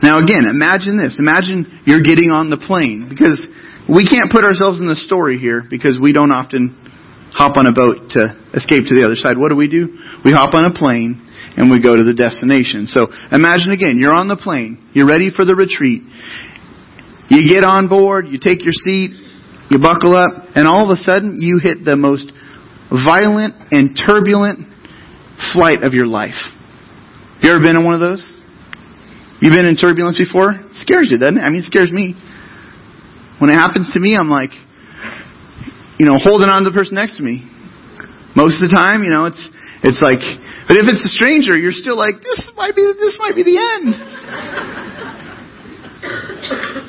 Now 0.02 0.16
again, 0.24 0.48
imagine 0.48 0.96
this. 0.96 1.20
Imagine 1.20 1.68
you're 1.84 2.00
getting 2.00 2.32
on 2.32 2.48
the 2.48 2.56
plane 2.56 3.12
because 3.12 3.44
we 3.84 4.08
can't 4.08 4.32
put 4.32 4.48
ourselves 4.48 4.80
in 4.80 4.88
the 4.88 4.96
story 4.96 5.36
here 5.36 5.60
because 5.68 6.00
we 6.00 6.16
don't 6.16 6.32
often 6.32 6.72
hop 7.36 7.60
on 7.60 7.68
a 7.68 7.72
boat 7.72 8.08
to 8.16 8.32
escape 8.56 8.88
to 8.88 8.94
the 8.96 9.04
other 9.04 9.16
side. 9.16 9.36
What 9.36 9.52
do 9.52 9.56
we 9.56 9.68
do? 9.68 9.92
We 10.24 10.32
hop 10.32 10.56
on 10.56 10.64
a 10.64 10.72
plane 10.72 11.20
and 11.56 11.68
we 11.68 11.82
go 11.82 11.94
to 11.94 12.04
the 12.04 12.16
destination. 12.16 12.88
So 12.88 13.12
imagine 13.28 13.76
again, 13.76 14.00
you're 14.00 14.16
on 14.16 14.28
the 14.28 14.40
plane, 14.40 14.80
you're 14.96 15.06
ready 15.06 15.28
for 15.28 15.44
the 15.44 15.54
retreat. 15.54 16.00
You 17.28 17.46
get 17.46 17.62
on 17.62 17.86
board, 17.86 18.26
you 18.26 18.40
take 18.42 18.64
your 18.64 18.74
seat, 18.74 19.14
you 19.70 19.78
buckle 19.78 20.16
up, 20.16 20.50
and 20.56 20.66
all 20.66 20.82
of 20.82 20.90
a 20.90 20.98
sudden 20.98 21.36
you 21.38 21.60
hit 21.62 21.84
the 21.84 21.94
most 21.94 22.32
violent 22.90 23.54
and 23.70 23.94
turbulent 23.94 24.66
flight 25.54 25.82
of 25.82 25.94
your 25.94 26.06
life. 26.06 26.36
You 27.40 27.50
ever 27.50 27.62
been 27.62 27.78
in 27.78 27.84
one 27.86 27.94
of 27.94 28.02
those? 28.02 28.20
You've 29.40 29.56
been 29.56 29.64
in 29.64 29.76
turbulence 29.78 30.18
before? 30.20 30.52
It 30.52 30.76
scares 30.76 31.08
you, 31.08 31.16
doesn't 31.16 31.38
it? 31.38 31.40
I 31.40 31.48
mean, 31.48 31.64
it 31.64 31.70
scares 31.70 31.88
me. 31.88 32.12
When 33.40 33.48
it 33.48 33.56
happens 33.56 33.88
to 33.96 34.00
me, 34.00 34.12
I'm 34.12 34.28
like, 34.28 34.52
you 35.96 36.04
know, 36.04 36.20
holding 36.20 36.52
on 36.52 36.60
to 36.64 36.68
the 36.68 36.76
person 36.76 37.00
next 37.00 37.16
to 37.16 37.24
me. 37.24 37.48
Most 38.36 38.60
of 38.60 38.68
the 38.68 38.74
time, 38.76 39.00
you 39.00 39.08
know, 39.08 39.24
it's 39.24 39.40
it's 39.80 39.96
like, 40.04 40.20
but 40.68 40.76
if 40.76 40.84
it's 40.84 41.00
a 41.00 41.08
stranger, 41.08 41.56
you're 41.56 41.72
still 41.72 41.96
like, 41.96 42.20
this 42.20 42.44
might 42.52 42.76
be 42.76 42.84
this 42.84 43.16
might 43.16 43.32
be 43.32 43.42
the 43.42 43.56
end. 43.56 43.96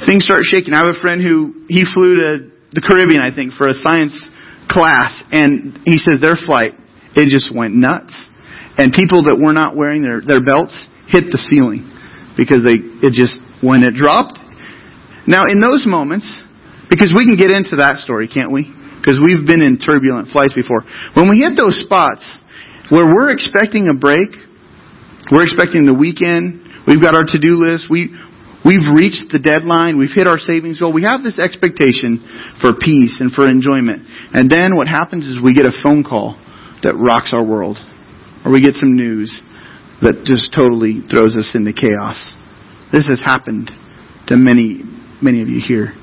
Things 0.05 0.27
start 0.27 0.43
shaking. 0.43 0.75
I 0.75 0.83
have 0.83 0.91
a 0.91 0.99
friend 0.99 1.23
who 1.23 1.65
he 1.71 1.87
flew 1.87 2.19
to 2.19 2.51
the 2.75 2.83
Caribbean, 2.83 3.23
I 3.23 3.31
think, 3.31 3.55
for 3.55 3.67
a 3.67 3.75
science 3.75 4.15
class, 4.71 5.23
and 5.31 5.79
he 5.85 5.99
says 5.99 6.23
their 6.23 6.39
flight, 6.39 6.73
it 7.15 7.27
just 7.27 7.51
went 7.51 7.75
nuts. 7.75 8.15
And 8.79 8.95
people 8.95 9.27
that 9.27 9.35
were 9.35 9.51
not 9.51 9.75
wearing 9.75 10.01
their, 10.01 10.23
their 10.23 10.39
belts 10.39 10.87
hit 11.11 11.27
the 11.27 11.37
ceiling 11.37 11.91
because 12.39 12.63
they, 12.63 12.79
it 13.03 13.11
just, 13.11 13.37
when 13.59 13.83
it 13.83 13.93
dropped. 13.93 14.39
Now, 15.27 15.43
in 15.45 15.59
those 15.59 15.83
moments, 15.85 16.25
because 16.89 17.11
we 17.11 17.27
can 17.27 17.35
get 17.35 17.51
into 17.51 17.83
that 17.83 17.99
story, 17.99 18.31
can't 18.31 18.51
we? 18.51 18.71
Because 18.99 19.19
we've 19.19 19.43
been 19.43 19.61
in 19.61 19.77
turbulent 19.77 20.31
flights 20.31 20.55
before. 20.55 20.87
When 21.13 21.27
we 21.27 21.43
hit 21.43 21.59
those 21.59 21.77
spots 21.83 22.23
where 22.87 23.05
we're 23.05 23.31
expecting 23.31 23.91
a 23.91 23.95
break, 23.95 24.31
we're 25.31 25.43
expecting 25.43 25.85
the 25.85 25.95
weekend, 25.95 26.63
we've 26.87 27.03
got 27.03 27.15
our 27.15 27.27
to-do 27.27 27.59
list, 27.59 27.91
we, 27.91 28.11
We've 28.61 28.85
reached 28.93 29.33
the 29.33 29.41
deadline. 29.41 29.97
We've 29.97 30.13
hit 30.13 30.29
our 30.29 30.37
savings 30.37 30.79
goal. 30.79 30.93
We 30.93 31.07
have 31.09 31.25
this 31.25 31.41
expectation 31.41 32.21
for 32.61 32.77
peace 32.77 33.17
and 33.17 33.33
for 33.33 33.49
enjoyment. 33.49 34.05
And 34.33 34.49
then 34.49 34.77
what 34.77 34.87
happens 34.87 35.25
is 35.25 35.41
we 35.41 35.57
get 35.57 35.65
a 35.65 35.73
phone 35.81 36.05
call 36.05 36.37
that 36.85 36.93
rocks 36.93 37.33
our 37.33 37.43
world. 37.43 37.81
Or 38.45 38.51
we 38.53 38.61
get 38.61 38.77
some 38.77 38.93
news 38.93 39.41
that 40.01 40.25
just 40.25 40.53
totally 40.53 41.01
throws 41.09 41.37
us 41.37 41.53
into 41.57 41.73
chaos. 41.73 42.17
This 42.93 43.09
has 43.09 43.21
happened 43.21 43.69
to 44.27 44.37
many, 44.37 44.81
many 45.21 45.41
of 45.41 45.49
you 45.49 45.61
here. 45.61 45.93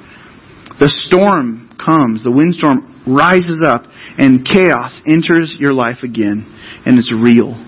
The 0.79 0.90
storm 0.90 1.71
comes, 1.79 2.23
the 2.23 2.35
windstorm 2.35 2.87
rises 3.07 3.62
up, 3.66 3.87
and 4.18 4.47
chaos 4.47 5.03
enters 5.07 5.59
your 5.59 5.75
life 5.75 6.03
again, 6.03 6.47
and 6.87 6.99
it's 6.99 7.11
real. 7.11 7.59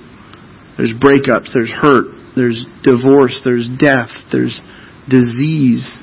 There's 0.78 0.94
breakups, 0.94 1.50
there's 1.54 1.70
hurt, 1.74 2.14
there's 2.34 2.62
divorce, 2.82 3.42
there's 3.42 3.68
death, 3.78 4.10
there's 4.30 4.62
disease. 5.10 6.02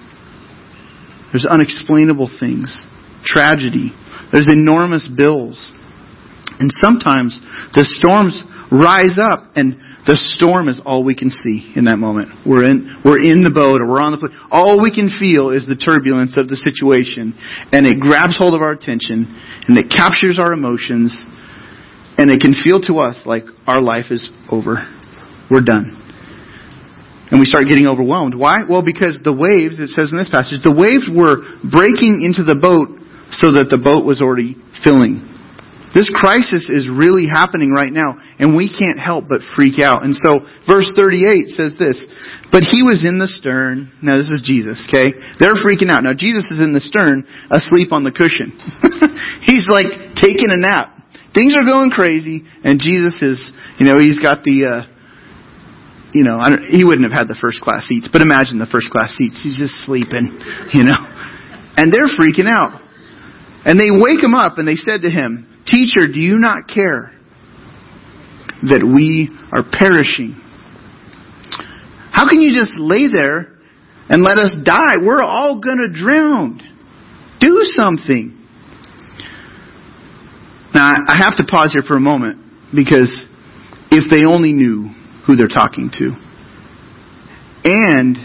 There's 1.32 1.48
unexplainable 1.50 2.30
things, 2.39 2.76
tragedy. 3.24 3.96
There's 4.32 4.50
enormous 4.52 5.08
bills. 5.08 5.72
And 6.60 6.72
sometimes 6.84 7.39
the 7.74 7.86
storms 7.86 8.43
rise 8.72 9.17
up 9.22 9.56
and 9.56 9.80
the 10.08 10.15
storm 10.15 10.70
is 10.70 10.82
all 10.86 11.04
we 11.04 11.15
can 11.15 11.30
see 11.30 11.74
in 11.76 11.86
that 11.86 12.00
moment. 12.00 12.32
We're 12.48 12.63
in, 12.63 13.04
we're 13.04 13.20
in 13.20 13.43
the 13.43 13.52
boat 13.52 13.84
or 13.84 13.88
we're 13.88 14.02
on 14.02 14.15
the 14.15 14.17
plane. 14.17 14.34
All 14.50 14.82
we 14.82 14.89
can 14.89 15.12
feel 15.12 15.52
is 15.52 15.67
the 15.67 15.76
turbulence 15.76 16.39
of 16.39 16.48
the 16.48 16.56
situation 16.56 17.36
and 17.76 17.86
it 17.86 18.00
grabs 18.00 18.39
hold 18.39 18.56
of 18.56 18.63
our 18.63 18.72
attention 18.72 19.28
and 19.67 19.78
it 19.78 19.91
captures 19.91 20.39
our 20.39 20.54
emotions 20.54 21.28
and 22.17 22.32
it 22.32 22.39
can 22.39 22.56
feel 22.56 22.82
to 22.88 23.04
us 23.04 23.22
like 23.28 23.43
our 23.67 23.82
life 23.82 24.10
is 24.10 24.32
over. 24.50 24.82
We're 25.52 25.67
done. 25.67 25.96
And 27.29 27.39
we 27.39 27.45
start 27.45 27.67
getting 27.67 27.87
overwhelmed. 27.87 28.35
Why? 28.35 28.63
Well, 28.69 28.83
because 28.83 29.19
the 29.19 29.35
waves, 29.35 29.75
it 29.79 29.91
says 29.91 30.11
in 30.11 30.17
this 30.17 30.31
passage, 30.31 30.63
the 30.63 30.71
waves 30.71 31.11
were 31.11 31.43
breaking 31.59 32.23
into 32.23 32.47
the 32.47 32.55
boat 32.55 32.95
so 33.35 33.59
that 33.59 33.67
the 33.67 33.77
boat 33.77 34.07
was 34.07 34.23
already 34.23 34.55
filling. 34.83 35.27
This 35.95 36.11
crisis 36.11 36.67
is 36.67 36.85
really 36.91 37.31
happening 37.31 37.71
right 37.71 37.91
now, 37.91 38.19
and 38.39 38.55
we 38.55 38.67
can't 38.67 38.99
help 38.99 39.31
but 39.31 39.41
freak 39.55 39.79
out. 39.79 40.03
And 40.03 40.13
so, 40.13 40.43
verse 40.67 40.87
38 40.93 41.49
says 41.55 41.75
this, 41.79 41.97
But 42.51 42.67
he 42.67 42.83
was 42.83 43.07
in 43.07 43.17
the 43.17 43.27
stern. 43.27 43.89
Now, 44.03 44.19
this 44.19 44.29
is 44.29 44.43
Jesus, 44.43 44.83
okay? 44.85 45.15
They're 45.39 45.57
freaking 45.57 45.87
out. 45.89 46.03
Now, 46.03 46.13
Jesus 46.13 46.51
is 46.51 46.59
in 46.59 46.75
the 46.75 46.83
stern, 46.83 47.23
asleep 47.49 47.95
on 47.95 48.03
the 48.03 48.11
cushion. 48.11 48.51
he's 49.47 49.65
like 49.71 49.89
taking 50.19 50.51
a 50.51 50.59
nap. 50.59 50.91
Things 51.31 51.55
are 51.55 51.63
going 51.63 51.89
crazy, 51.89 52.43
and 52.63 52.77
Jesus 52.83 53.17
is, 53.23 53.39
you 53.79 53.87
know, 53.87 53.97
he's 53.97 54.19
got 54.19 54.43
the, 54.43 54.67
uh, 54.67 54.96
you 56.17 56.25
know, 56.25 56.41
he 56.73 56.82
wouldn't 56.82 57.06
have 57.06 57.13
had 57.13 57.30
the 57.30 57.38
first 57.38 57.62
class 57.62 57.86
seats, 57.86 58.10
but 58.10 58.25
imagine 58.25 58.58
the 58.58 58.65
first 58.65 58.89
class 58.89 59.13
seats. 59.13 59.38
He's 59.45 59.62
just 59.62 59.86
sleeping, 59.86 60.34
you 60.73 60.82
know. 60.82 60.97
And 61.77 61.93
they're 61.93 62.10
freaking 62.10 62.49
out. 62.49 62.82
And 63.62 63.77
they 63.77 63.93
wake 63.93 64.17
him 64.17 64.34
up 64.34 64.58
and 64.58 64.65
they 64.67 64.73
said 64.73 65.06
to 65.06 65.12
him, 65.13 65.45
Teacher, 65.69 66.10
do 66.10 66.17
you 66.17 66.41
not 66.41 66.65
care 66.65 67.13
that 68.65 68.82
we 68.82 69.30
are 69.53 69.62
perishing? 69.62 70.34
How 72.10 72.25
can 72.25 72.41
you 72.41 72.49
just 72.49 72.73
lay 72.82 73.06
there 73.06 73.53
and 74.10 74.25
let 74.25 74.41
us 74.41 74.58
die? 74.65 74.97
We're 75.06 75.21
all 75.21 75.62
going 75.62 75.86
to 75.86 75.93
drown. 75.93 76.58
Do 77.39 77.62
something. 77.77 78.34
Now, 80.73 80.95
I 80.97 81.21
have 81.21 81.38
to 81.38 81.45
pause 81.45 81.75
here 81.77 81.86
for 81.86 81.95
a 81.95 82.01
moment 82.01 82.41
because 82.73 83.13
if 83.91 84.10
they 84.10 84.25
only 84.25 84.53
knew 84.53 84.96
who 85.27 85.35
they're 85.35 85.51
talking 85.51 85.91
to, 85.99 86.15
and 87.63 88.17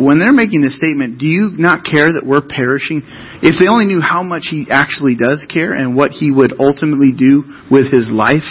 when 0.00 0.18
they're 0.18 0.32
making 0.32 0.62
this 0.62 0.76
statement, 0.80 1.20
do 1.20 1.26
you 1.26 1.52
not 1.60 1.84
care 1.84 2.08
that 2.08 2.24
we're 2.24 2.40
perishing? 2.40 3.04
If 3.44 3.60
they 3.60 3.68
only 3.68 3.84
knew 3.84 4.00
how 4.00 4.22
much 4.22 4.48
he 4.48 4.64
actually 4.70 5.12
does 5.12 5.44
care 5.44 5.76
and 5.76 5.94
what 5.94 6.10
he 6.16 6.32
would 6.32 6.56
ultimately 6.56 7.12
do 7.12 7.44
with 7.70 7.92
his 7.92 8.08
life 8.08 8.48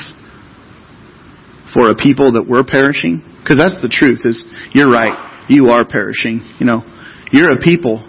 for 1.73 1.89
a 1.89 1.97
people 1.97 2.37
that 2.37 2.45
we're 2.45 2.61
perishing, 2.61 3.25
because 3.41 3.57
that's 3.57 3.81
the 3.81 3.89
truth 3.89 4.29
is 4.29 4.45
you're 4.77 4.93
right. 4.93 5.17
You 5.49 5.73
are 5.73 5.81
perishing. 5.89 6.45
You 6.61 6.69
know, 6.69 6.85
you're 7.33 7.49
a 7.49 7.57
people, 7.57 8.05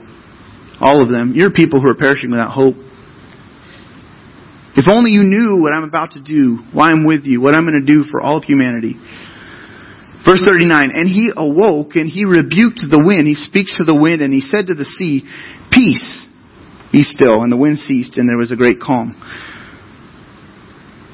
all 0.76 1.00
of 1.00 1.08
them, 1.08 1.32
you're 1.34 1.50
people 1.50 1.80
who 1.80 1.88
are 1.88 1.96
perishing 1.96 2.30
without 2.30 2.52
hope. 2.52 2.76
If 4.76 4.84
only 4.86 5.16
you 5.16 5.24
knew 5.24 5.60
what 5.64 5.72
I'm 5.72 5.84
about 5.84 6.12
to 6.12 6.20
do, 6.20 6.60
why 6.72 6.92
I'm 6.92 7.04
with 7.04 7.24
you, 7.24 7.40
what 7.40 7.54
I'm 7.54 7.64
going 7.64 7.80
to 7.80 7.88
do 7.88 8.04
for 8.04 8.20
all 8.20 8.36
of 8.38 8.44
humanity. 8.44 9.00
Verse 10.24 10.44
39, 10.44 10.90
and 10.92 11.08
he 11.08 11.32
awoke 11.34 11.96
and 11.96 12.10
he 12.10 12.24
rebuked 12.24 12.84
the 12.84 13.00
wind. 13.00 13.26
He 13.26 13.34
speaks 13.34 13.78
to 13.78 13.84
the 13.84 13.96
wind 13.96 14.20
and 14.20 14.32
he 14.32 14.40
said 14.40 14.68
to 14.68 14.74
the 14.74 14.84
sea, 14.84 15.24
Peace, 15.72 16.28
be 16.92 17.02
still. 17.02 17.40
And 17.42 17.50
the 17.50 17.56
wind 17.56 17.78
ceased 17.78 18.18
and 18.18 18.28
there 18.28 18.36
was 18.36 18.52
a 18.52 18.56
great 18.56 18.80
calm. 18.80 19.16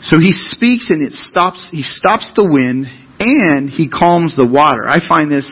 So 0.03 0.19
he 0.19 0.33
speaks 0.33 0.91
and 0.91 1.03
it 1.03 1.13
stops, 1.13 1.69
he 1.71 1.83
stops 1.83 2.31
the 2.35 2.47
wind 2.47 2.87
and 3.19 3.71
he 3.71 3.89
calms 3.89 4.35
the 4.35 4.47
water. 4.47 4.89
I 4.89 4.99
find 4.99 5.31
this 5.31 5.47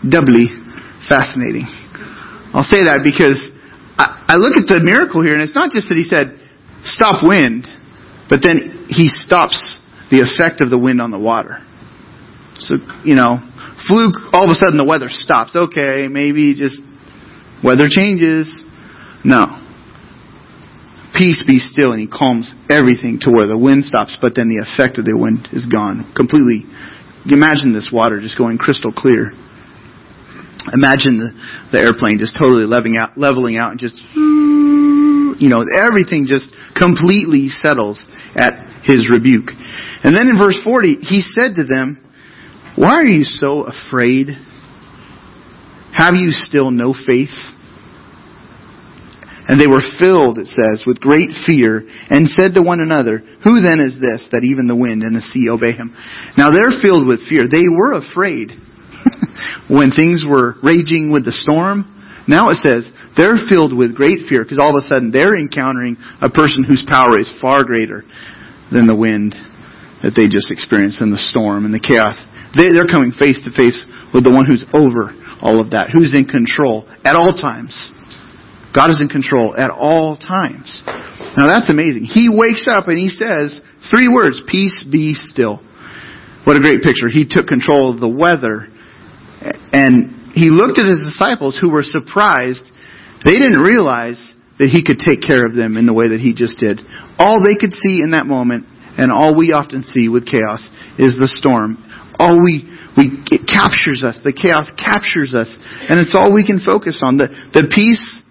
doubly 0.00 0.48
fascinating. 1.08 1.68
I'll 2.56 2.66
say 2.66 2.88
that 2.88 3.04
because 3.04 3.36
I, 4.00 4.32
I 4.32 4.34
look 4.36 4.56
at 4.56 4.64
the 4.64 4.80
miracle 4.80 5.20
here 5.22 5.34
and 5.34 5.42
it's 5.42 5.54
not 5.54 5.72
just 5.72 5.88
that 5.88 5.96
he 5.96 6.04
said, 6.04 6.40
stop 6.84 7.20
wind, 7.20 7.68
but 8.28 8.40
then 8.40 8.86
he 8.88 9.08
stops 9.08 9.78
the 10.10 10.24
effect 10.24 10.60
of 10.60 10.70
the 10.70 10.78
wind 10.78 11.00
on 11.00 11.10
the 11.10 11.18
water. 11.18 11.65
So, 12.58 12.76
you 13.04 13.14
know, 13.14 13.38
fluke, 13.86 14.32
all 14.32 14.44
of 14.44 14.50
a 14.50 14.54
sudden 14.54 14.78
the 14.78 14.86
weather 14.88 15.08
stops. 15.08 15.54
Okay, 15.54 16.08
maybe 16.08 16.54
just 16.54 16.78
weather 17.62 17.88
changes. 17.88 18.64
No. 19.24 19.62
Peace 21.16 21.42
be 21.48 21.58
still, 21.58 21.92
and 21.92 22.00
he 22.00 22.06
calms 22.06 22.52
everything 22.68 23.18
to 23.24 23.30
where 23.32 23.48
the 23.48 23.56
wind 23.56 23.84
stops, 23.84 24.18
but 24.20 24.36
then 24.36 24.52
the 24.52 24.60
effect 24.60 24.98
of 24.98 25.04
the 25.04 25.16
wind 25.16 25.48
is 25.52 25.64
gone 25.64 26.12
completely. 26.12 26.68
Imagine 27.24 27.72
this 27.72 27.88
water 27.92 28.20
just 28.20 28.36
going 28.36 28.58
crystal 28.58 28.92
clear. 28.92 29.32
Imagine 30.72 31.18
the, 31.18 31.30
the 31.72 31.78
airplane 31.78 32.18
just 32.18 32.36
totally 32.36 32.66
leveling 32.66 32.98
out, 32.98 33.16
leveling 33.16 33.56
out 33.56 33.70
and 33.70 33.80
just, 33.80 33.96
you 34.14 35.48
know, 35.48 35.62
everything 35.62 36.26
just 36.26 36.50
completely 36.74 37.48
settles 37.48 38.02
at 38.34 38.84
his 38.84 39.08
rebuke. 39.10 39.50
And 40.02 40.14
then 40.14 40.28
in 40.28 40.36
verse 40.38 40.58
40, 40.62 41.06
he 41.06 41.22
said 41.22 41.56
to 41.56 41.64
them, 41.64 42.05
why 42.76 42.94
are 42.94 43.04
you 43.04 43.24
so 43.24 43.64
afraid? 43.64 44.28
Have 45.96 46.14
you 46.14 46.30
still 46.30 46.70
no 46.70 46.92
faith? 46.92 47.32
And 49.48 49.60
they 49.60 49.70
were 49.70 49.82
filled, 49.98 50.38
it 50.38 50.50
says, 50.50 50.82
with 50.84 50.98
great 50.98 51.30
fear 51.46 51.86
and 52.10 52.26
said 52.28 52.52
to 52.54 52.62
one 52.62 52.82
another, 52.82 53.22
Who 53.46 53.62
then 53.62 53.78
is 53.78 53.94
this 53.94 54.26
that 54.34 54.42
even 54.42 54.66
the 54.66 54.76
wind 54.76 55.06
and 55.06 55.14
the 55.14 55.22
sea 55.22 55.48
obey 55.48 55.70
him? 55.72 55.94
Now 56.36 56.50
they're 56.50 56.82
filled 56.82 57.06
with 57.06 57.24
fear. 57.30 57.46
They 57.46 57.70
were 57.70 57.94
afraid 57.94 58.50
when 59.70 59.94
things 59.94 60.26
were 60.26 60.58
raging 60.66 61.14
with 61.14 61.24
the 61.24 61.32
storm. 61.32 61.86
Now 62.26 62.50
it 62.50 62.58
says 62.66 62.90
they're 63.14 63.38
filled 63.48 63.70
with 63.70 63.94
great 63.94 64.26
fear 64.26 64.42
because 64.42 64.58
all 64.58 64.74
of 64.74 64.82
a 64.82 64.86
sudden 64.90 65.14
they're 65.14 65.38
encountering 65.38 65.94
a 66.18 66.28
person 66.28 66.66
whose 66.66 66.82
power 66.82 67.14
is 67.14 67.30
far 67.40 67.62
greater 67.62 68.02
than 68.74 68.90
the 68.90 68.98
wind 68.98 69.32
that 70.02 70.18
they 70.18 70.26
just 70.26 70.50
experienced 70.50 71.00
in 71.00 71.14
the 71.14 71.22
storm 71.22 71.64
and 71.64 71.72
the 71.72 71.80
chaos. 71.80 72.18
They, 72.56 72.72
they're 72.72 72.88
coming 72.88 73.12
face 73.12 73.44
to 73.44 73.52
face 73.52 73.84
with 74.16 74.24
the 74.24 74.32
one 74.32 74.48
who's 74.48 74.64
over 74.72 75.12
all 75.44 75.60
of 75.60 75.76
that, 75.76 75.92
who's 75.92 76.16
in 76.16 76.24
control 76.24 76.88
at 77.04 77.14
all 77.14 77.36
times. 77.36 77.92
God 78.72 78.90
is 78.90 79.00
in 79.00 79.08
control 79.08 79.56
at 79.56 79.70
all 79.70 80.16
times. 80.16 80.82
Now 81.36 81.48
that's 81.48 81.72
amazing. 81.72 82.08
He 82.08 82.28
wakes 82.28 82.68
up 82.68 82.88
and 82.88 82.96
he 82.96 83.08
says 83.08 83.60
three 83.88 84.08
words, 84.08 84.40
peace 84.48 84.84
be 84.84 85.12
still. 85.12 85.64
What 86.44 86.56
a 86.56 86.60
great 86.60 86.84
picture. 86.84 87.08
He 87.08 87.24
took 87.28 87.48
control 87.48 87.92
of 87.92 88.00
the 88.00 88.08
weather 88.08 88.68
and 89.72 90.32
he 90.32 90.52
looked 90.52 90.78
at 90.78 90.84
his 90.84 91.04
disciples 91.04 91.56
who 91.60 91.72
were 91.72 91.84
surprised. 91.84 92.64
They 93.24 93.40
didn't 93.40 93.64
realize 93.64 94.20
that 94.60 94.68
he 94.68 94.84
could 94.84 95.00
take 95.00 95.20
care 95.20 95.44
of 95.44 95.56
them 95.56 95.76
in 95.76 95.84
the 95.84 95.96
way 95.96 96.12
that 96.12 96.20
he 96.20 96.32
just 96.32 96.60
did. 96.60 96.80
All 97.18 97.40
they 97.40 97.56
could 97.56 97.72
see 97.72 98.00
in 98.04 98.12
that 98.12 98.24
moment 98.24 98.64
and 98.96 99.12
all 99.12 99.36
we 99.36 99.52
often 99.52 99.84
see 99.84 100.08
with 100.08 100.24
chaos 100.24 100.68
is 100.96 101.16
the 101.16 101.28
storm 101.28 101.76
all 102.18 102.42
we, 102.42 102.64
we, 102.96 103.22
it 103.30 103.46
captures 103.46 104.02
us. 104.04 104.20
The 104.24 104.32
chaos 104.32 104.70
captures 104.76 105.34
us. 105.34 105.52
And 105.88 106.00
it's 106.00 106.14
all 106.14 106.32
we 106.32 106.46
can 106.46 106.60
focus 106.60 107.00
on. 107.04 107.16
The, 107.16 107.28
the 107.52 107.68
peace 107.68 108.22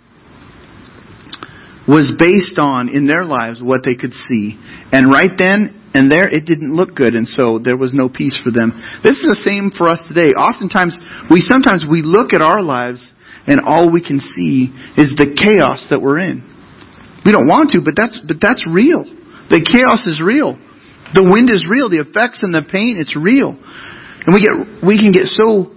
was 1.87 2.13
based 2.17 2.57
on, 2.57 2.89
in 2.89 3.05
their 3.05 3.23
lives, 3.23 3.61
what 3.61 3.81
they 3.85 3.95
could 3.95 4.13
see. 4.13 4.57
And 4.91 5.13
right 5.13 5.31
then 5.37 5.85
and 5.95 6.11
there, 6.11 6.27
it 6.27 6.43
didn't 6.43 6.75
look 6.75 6.91
good, 6.91 7.15
and 7.15 7.23
so 7.23 7.57
there 7.57 7.77
was 7.77 7.95
no 7.95 8.11
peace 8.11 8.35
for 8.43 8.51
them. 8.51 8.75
This 8.99 9.15
is 9.23 9.31
the 9.31 9.41
same 9.47 9.71
for 9.71 9.87
us 9.87 10.03
today. 10.11 10.35
Oftentimes, 10.35 10.99
we 11.31 11.39
sometimes 11.39 11.87
we 11.87 12.03
look 12.03 12.35
at 12.35 12.43
our 12.43 12.59
lives, 12.59 12.99
and 13.47 13.63
all 13.63 13.87
we 13.87 14.03
can 14.03 14.19
see 14.19 14.75
is 14.99 15.15
the 15.15 15.31
chaos 15.31 15.87
that 15.87 16.03
we're 16.03 16.19
in. 16.19 16.43
We 17.23 17.31
don't 17.31 17.47
want 17.47 17.71
to, 17.71 17.79
but 17.79 17.95
that's 17.95 18.19
but 18.19 18.43
that's 18.43 18.67
real. 18.67 19.07
The 19.47 19.63
chaos 19.63 20.03
is 20.03 20.19
real. 20.19 20.59
The 21.13 21.23
wind 21.23 21.49
is 21.49 21.65
real. 21.69 21.89
The 21.89 21.99
effects 21.99 22.41
and 22.43 22.53
the 22.53 22.63
pain, 22.63 22.97
it's 22.99 23.15
real. 23.15 23.55
And 24.25 24.33
we 24.33 24.41
get, 24.41 24.83
we 24.85 24.97
can 24.97 25.11
get 25.11 25.27
so 25.27 25.71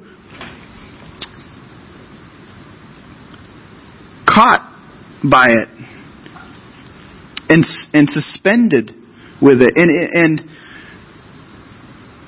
caught 4.26 4.64
by 5.22 5.50
it 5.50 5.68
and, 7.48 7.64
and 7.92 8.08
suspended 8.08 8.92
with 9.42 9.60
it. 9.60 9.72
And, 9.76 9.90
and 10.12 10.50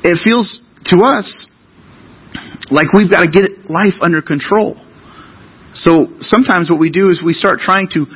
it 0.03 0.19
feels 0.23 0.61
to 0.87 0.97
us 1.05 1.49
like 2.71 2.93
we've 2.93 3.11
got 3.11 3.25
to 3.25 3.31
get 3.31 3.71
life 3.71 3.95
under 4.01 4.23
control. 4.23 4.77
So 5.75 6.09
sometimes 6.21 6.71
what 6.71 6.81
we 6.81 6.91
do 6.91 7.11
is 7.11 7.23
we 7.25 7.33
start 7.33 7.59
trying 7.61 7.89
to 7.95 8.07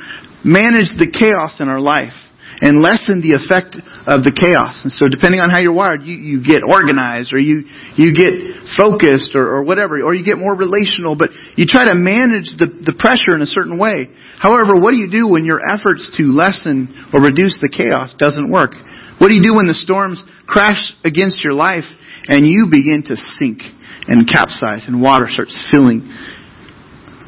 manage 0.43 0.93
the 0.97 1.09
chaos 1.11 1.59
in 1.59 1.69
our 1.69 1.79
life 1.79 2.13
and 2.61 2.79
lessen 2.79 3.19
the 3.19 3.35
effect 3.35 3.75
of 4.07 4.23
the 4.23 4.31
chaos. 4.31 4.87
And 4.87 4.93
so 4.93 5.11
depending 5.11 5.43
on 5.43 5.51
how 5.51 5.59
you're 5.59 5.75
wired, 5.75 6.07
you, 6.07 6.15
you 6.15 6.39
get 6.39 6.63
organized 6.63 7.35
or 7.35 7.39
you, 7.39 7.67
you 7.99 8.15
get 8.15 8.31
focused 8.79 9.35
or, 9.35 9.59
or 9.59 9.61
whatever, 9.67 9.99
or 9.99 10.15
you 10.15 10.23
get 10.23 10.39
more 10.39 10.55
relational, 10.55 11.19
but 11.19 11.35
you 11.59 11.67
try 11.67 11.83
to 11.91 11.95
manage 11.97 12.55
the, 12.55 12.71
the 12.87 12.95
pressure 12.95 13.35
in 13.35 13.43
a 13.43 13.49
certain 13.49 13.75
way. 13.75 14.07
However, 14.39 14.79
what 14.79 14.95
do 14.95 14.97
you 14.97 15.11
do 15.11 15.27
when 15.27 15.43
your 15.43 15.59
efforts 15.59 16.07
to 16.15 16.31
lessen 16.31 16.87
or 17.11 17.19
reduce 17.19 17.59
the 17.59 17.71
chaos 17.71 18.15
doesn't 18.15 18.47
work? 18.47 18.71
What 19.19 19.31
do 19.31 19.35
you 19.35 19.43
do 19.43 19.55
when 19.55 19.67
the 19.67 19.75
storms 19.75 20.23
crash 20.47 20.95
against 21.03 21.43
your 21.43 21.53
life 21.53 21.87
and 22.27 22.47
you 22.47 22.67
begin 22.71 23.03
to 23.07 23.15
sink 23.15 23.63
and 24.07 24.27
capsize 24.27 24.87
and 24.87 25.01
water 25.01 25.27
starts 25.27 25.55
filling 25.71 26.07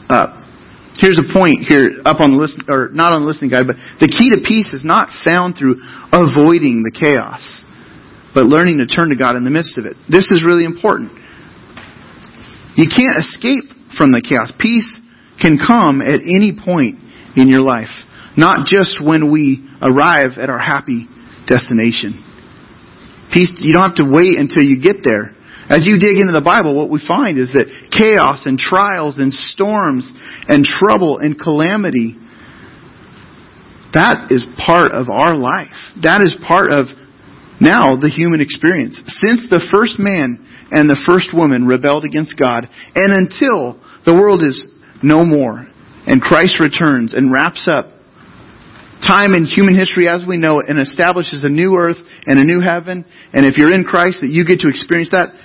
up? 0.07 0.36
Here's 0.97 1.21
a 1.21 1.29
point 1.29 1.61
here 1.69 2.01
up 2.05 2.19
on 2.21 2.33
the 2.33 2.41
list, 2.41 2.57
or 2.65 2.89
not 2.89 3.13
on 3.13 3.21
the 3.21 3.29
listening 3.29 3.53
guide, 3.53 3.69
but 3.69 3.77
the 4.01 4.09
key 4.09 4.33
to 4.33 4.41
peace 4.41 4.73
is 4.73 4.81
not 4.81 5.13
found 5.21 5.53
through 5.53 5.77
avoiding 6.09 6.81
the 6.81 6.89
chaos, 6.89 7.45
but 8.33 8.49
learning 8.49 8.81
to 8.81 8.89
turn 8.89 9.13
to 9.13 9.17
God 9.17 9.37
in 9.37 9.45
the 9.45 9.53
midst 9.53 9.77
of 9.77 9.85
it. 9.85 9.93
This 10.09 10.25
is 10.33 10.41
really 10.41 10.65
important. 10.65 11.13
You 12.73 12.89
can't 12.89 13.13
escape 13.21 13.69
from 13.93 14.09
the 14.09 14.25
chaos. 14.25 14.49
Peace 14.57 14.89
can 15.37 15.61
come 15.61 16.01
at 16.01 16.17
any 16.25 16.57
point 16.57 16.97
in 17.37 17.45
your 17.45 17.61
life, 17.61 17.93
not 18.33 18.65
just 18.65 18.97
when 18.97 19.29
we 19.29 19.61
arrive 19.85 20.41
at 20.41 20.49
our 20.49 20.57
happy 20.57 21.05
destination. 21.45 22.25
Peace, 23.29 23.53
you 23.61 23.69
don't 23.69 23.85
have 23.85 24.01
to 24.01 24.09
wait 24.09 24.41
until 24.41 24.65
you 24.65 24.81
get 24.81 25.05
there. 25.05 25.36
As 25.69 25.85
you 25.85 25.99
dig 25.99 26.15
into 26.15 26.31
the 26.31 26.43
Bible, 26.43 26.75
what 26.75 26.89
we 26.89 27.03
find 27.03 27.37
is 27.37 27.51
that 27.51 27.67
chaos 27.91 28.47
and 28.47 28.57
trials 28.57 29.19
and 29.19 29.33
storms 29.33 30.07
and 30.47 30.63
trouble 30.63 31.19
and 31.19 31.35
calamity, 31.35 32.15
that 33.91 34.31
is 34.31 34.47
part 34.55 34.95
of 34.95 35.11
our 35.11 35.35
life. 35.35 35.75
That 36.03 36.23
is 36.23 36.35
part 36.47 36.71
of 36.71 36.87
now 37.59 37.99
the 37.99 38.07
human 38.07 38.39
experience. 38.39 38.95
Since 38.95 39.51
the 39.51 39.59
first 39.67 39.99
man 39.99 40.39
and 40.71 40.87
the 40.87 40.99
first 41.03 41.35
woman 41.35 41.67
rebelled 41.67 42.05
against 42.05 42.39
God, 42.39 42.69
and 42.95 43.11
until 43.11 43.75
the 44.07 44.15
world 44.15 44.43
is 44.43 44.63
no 45.03 45.25
more, 45.25 45.67
and 46.07 46.21
Christ 46.21 46.63
returns 46.63 47.11
and 47.13 47.31
wraps 47.31 47.67
up 47.67 47.91
time 49.03 49.33
in 49.33 49.45
human 49.45 49.77
history 49.77 50.07
as 50.07 50.25
we 50.27 50.37
know 50.37 50.59
it 50.59 50.65
and 50.69 50.79
establishes 50.79 51.43
a 51.43 51.49
new 51.49 51.75
earth 51.75 51.99
and 52.25 52.39
a 52.39 52.47
new 52.47 52.59
heaven, 52.59 53.05
and 53.33 53.45
if 53.45 53.57
you're 53.57 53.73
in 53.73 53.83
Christ, 53.83 54.21
that 54.21 54.31
you 54.31 54.45
get 54.45 54.63
to 54.65 54.69
experience 54.69 55.11
that, 55.11 55.35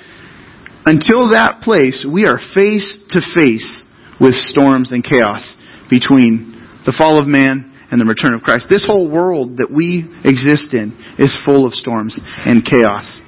until 0.84 1.30
that 1.30 1.60
place, 1.62 2.06
we 2.10 2.26
are 2.26 2.38
face 2.54 2.96
to 3.10 3.20
face 3.36 3.82
with 4.20 4.34
storms 4.34 4.92
and 4.92 5.02
chaos. 5.02 5.56
between 5.90 6.56
the 6.86 6.94
fall 6.96 7.20
of 7.20 7.28
man 7.28 7.68
and 7.92 8.00
the 8.00 8.08
return 8.08 8.32
of 8.32 8.40
Christ. 8.40 8.66
This 8.70 8.88
whole 8.88 9.12
world 9.12 9.60
that 9.60 9.68
we 9.68 10.08
exist 10.24 10.72
in 10.72 10.96
is 11.20 11.36
full 11.44 11.68
of 11.68 11.76
storms 11.76 12.18
and 12.48 12.64
chaos. 12.64 13.20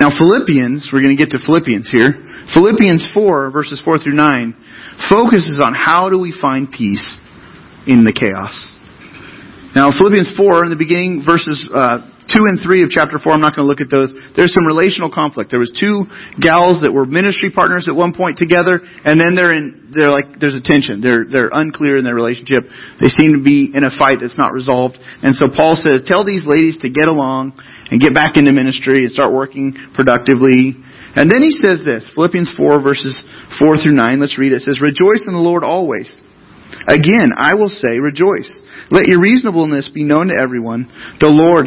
Now 0.00 0.08
Philippians, 0.08 0.88
we're 0.92 1.04
going 1.04 1.16
to 1.16 1.20
get 1.20 1.36
to 1.36 1.40
Philippians 1.44 1.88
here. 1.92 2.16
Philippians 2.56 3.12
4 3.12 3.50
verses 3.52 3.82
4 3.84 3.98
through 3.98 4.16
9 4.16 4.56
focuses 5.12 5.60
on 5.60 5.74
how 5.76 6.08
do 6.08 6.18
we 6.18 6.32
find 6.32 6.72
peace 6.72 7.20
in 7.86 8.04
the 8.04 8.16
chaos. 8.16 8.72
Now 9.76 9.92
Philippians 9.92 10.32
4 10.36 10.64
in 10.64 10.70
the 10.70 10.80
beginning 10.80 11.20
verses 11.20 11.60
uh, 11.68 12.00
2 12.26 12.42
and 12.50 12.58
3 12.58 12.82
of 12.82 12.90
chapter 12.90 13.22
4, 13.22 13.30
I'm 13.30 13.40
not 13.40 13.54
going 13.54 13.62
to 13.62 13.70
look 13.70 13.78
at 13.78 13.86
those. 13.86 14.10
There's 14.34 14.50
some 14.50 14.66
relational 14.66 15.14
conflict. 15.14 15.54
There 15.54 15.62
was 15.62 15.70
two 15.70 16.10
gals 16.42 16.82
that 16.82 16.90
were 16.90 17.06
ministry 17.06 17.54
partners 17.54 17.86
at 17.86 17.94
one 17.94 18.10
point 18.18 18.34
together, 18.34 18.82
and 18.82 19.14
then 19.14 19.38
they're 19.38 19.54
in, 19.54 19.94
they're 19.94 20.10
like, 20.10 20.42
there's 20.42 20.58
a 20.58 20.64
tension. 20.64 20.98
They're, 20.98 21.22
they're 21.22 21.54
unclear 21.54 21.94
in 21.96 22.02
their 22.02 22.18
relationship. 22.18 22.66
They 22.98 23.14
seem 23.14 23.38
to 23.38 23.42
be 23.42 23.70
in 23.70 23.86
a 23.86 23.94
fight 23.94 24.18
that's 24.18 24.38
not 24.38 24.50
resolved. 24.50 24.98
And 24.98 25.38
so 25.38 25.46
Paul 25.46 25.78
says, 25.78 26.02
tell 26.02 26.26
these 26.26 26.42
ladies 26.42 26.82
to 26.82 26.90
get 26.90 27.06
along 27.06 27.54
and 27.94 28.02
get 28.02 28.10
back 28.10 28.34
into 28.34 28.50
ministry 28.50 29.06
and 29.06 29.14
start 29.14 29.30
working 29.30 29.78
productively. 29.94 30.74
And 31.14 31.30
then 31.30 31.46
he 31.46 31.54
says 31.54 31.86
this, 31.86 32.10
Philippians 32.18 32.58
4 32.58 32.82
verses 32.82 33.22
4 33.62 33.78
through 33.78 33.94
9, 33.94 34.18
let's 34.18 34.34
read 34.34 34.50
it. 34.50 34.66
It 34.66 34.66
says, 34.66 34.82
Rejoice 34.82 35.22
in 35.22 35.32
the 35.32 35.42
Lord 35.42 35.62
always. 35.62 36.10
Again, 36.90 37.30
I 37.38 37.54
will 37.54 37.70
say, 37.70 37.98
rejoice. 38.02 38.50
Let 38.90 39.06
your 39.06 39.22
reasonableness 39.22 39.90
be 39.94 40.02
known 40.02 40.28
to 40.28 40.38
everyone. 40.38 40.90
The 41.18 41.30
Lord 41.30 41.66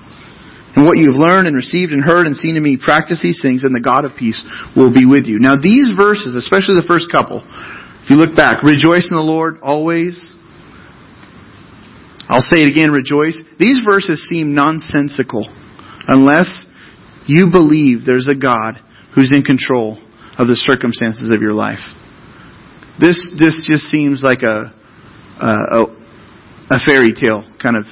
And 0.75 0.85
what 0.85 0.97
you've 0.97 1.19
learned 1.19 1.47
and 1.47 1.55
received 1.55 1.91
and 1.91 2.03
heard 2.03 2.27
and 2.27 2.35
seen 2.35 2.55
in 2.55 2.63
me, 2.63 2.79
practice 2.81 3.19
these 3.21 3.39
things, 3.41 3.63
and 3.63 3.75
the 3.75 3.83
God 3.83 4.05
of 4.05 4.15
peace 4.15 4.39
will 4.75 4.93
be 4.93 5.05
with 5.05 5.25
you. 5.27 5.39
Now, 5.39 5.59
these 5.59 5.91
verses, 5.95 6.35
especially 6.35 6.79
the 6.79 6.87
first 6.87 7.11
couple, 7.11 7.43
if 7.43 8.09
you 8.09 8.15
look 8.15 8.35
back, 8.35 8.63
rejoice 8.63 9.07
in 9.11 9.15
the 9.15 9.23
Lord 9.23 9.59
always. 9.61 10.15
I'll 12.29 12.39
say 12.39 12.63
it 12.63 12.71
again, 12.71 12.91
rejoice. 12.91 13.35
These 13.59 13.81
verses 13.83 14.23
seem 14.29 14.55
nonsensical 14.55 15.43
unless 16.07 16.65
you 17.27 17.51
believe 17.51 18.05
there's 18.05 18.29
a 18.31 18.35
God 18.35 18.79
who's 19.13 19.33
in 19.35 19.43
control 19.43 19.99
of 20.39 20.47
the 20.47 20.55
circumstances 20.55 21.29
of 21.29 21.41
your 21.41 21.53
life. 21.53 21.83
This, 22.99 23.19
this 23.37 23.67
just 23.67 23.91
seems 23.91 24.23
like 24.23 24.41
a, 24.41 24.73
a, 25.39 25.85
a 26.71 26.79
fairy 26.85 27.13
tale 27.13 27.43
kind 27.61 27.75
of 27.75 27.83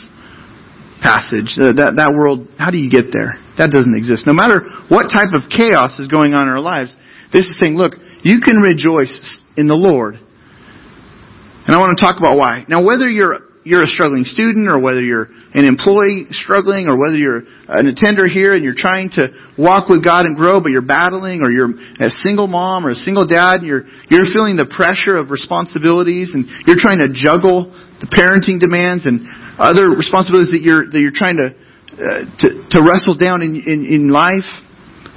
passage. 1.01 1.55
That, 1.57 1.95
that 1.97 2.12
world, 2.15 2.47
how 2.57 2.71
do 2.71 2.77
you 2.77 2.89
get 2.89 3.12
there? 3.12 3.39
That 3.57 3.71
doesn't 3.71 3.95
exist. 3.95 4.27
No 4.27 4.33
matter 4.33 4.67
what 4.88 5.12
type 5.12 5.35
of 5.35 5.49
chaos 5.49 5.99
is 5.99 6.07
going 6.07 6.33
on 6.33 6.47
in 6.47 6.51
our 6.53 6.63
lives, 6.63 6.95
this 7.31 7.47
is 7.47 7.55
saying, 7.59 7.75
look, 7.75 7.93
you 8.21 8.39
can 8.43 8.59
rejoice 8.59 9.43
in 9.55 9.67
the 9.67 9.77
Lord. 9.79 10.15
And 10.15 11.71
I 11.75 11.79
want 11.79 11.97
to 11.97 12.01
talk 12.01 12.19
about 12.19 12.35
why. 12.35 12.65
Now, 12.67 12.83
whether 12.83 13.07
you're 13.07 13.48
you're 13.69 13.86
a 13.86 13.93
struggling 13.93 14.25
student 14.25 14.65
or 14.65 14.82
whether 14.82 15.05
you're 15.05 15.29
an 15.53 15.69
employee 15.69 16.25
struggling 16.34 16.89
or 16.89 16.97
whether 16.97 17.13
you're 17.13 17.45
an 17.69 17.86
attender 17.86 18.25
here 18.25 18.58
and 18.58 18.65
you're 18.65 18.77
trying 18.77 19.13
to 19.13 19.29
walk 19.62 19.88
with 19.88 20.01
God 20.01 20.25
and 20.25 20.34
grow 20.34 20.58
but 20.58 20.73
you're 20.73 20.82
battling 20.82 21.45
or 21.45 21.53
you're 21.53 21.69
a 22.01 22.10
single 22.10 22.49
mom 22.49 22.82
or 22.82 22.89
a 22.89 22.97
single 22.97 23.29
dad 23.29 23.62
and 23.62 23.69
you're 23.69 23.86
you're 24.10 24.25
feeling 24.34 24.58
the 24.58 24.65
pressure 24.65 25.13
of 25.13 25.29
responsibilities 25.29 26.34
and 26.34 26.49
you're 26.65 26.82
trying 26.82 26.97
to 26.97 27.13
juggle 27.13 27.69
the 28.01 28.10
parenting 28.10 28.58
demands 28.58 29.05
and 29.05 29.29
other 29.62 29.93
responsibilities 29.93 30.49
that 30.49 30.65
you're 30.65 30.89
that 30.89 30.97
you're 30.97 31.13
trying 31.13 31.38
to 31.38 31.53
uh, 31.99 32.23
to, 32.39 32.47
to 32.71 32.77
wrestle 32.79 33.17
down 33.19 33.43
in, 33.43 33.60
in 33.60 33.84
in 33.86 34.03
life, 34.08 34.47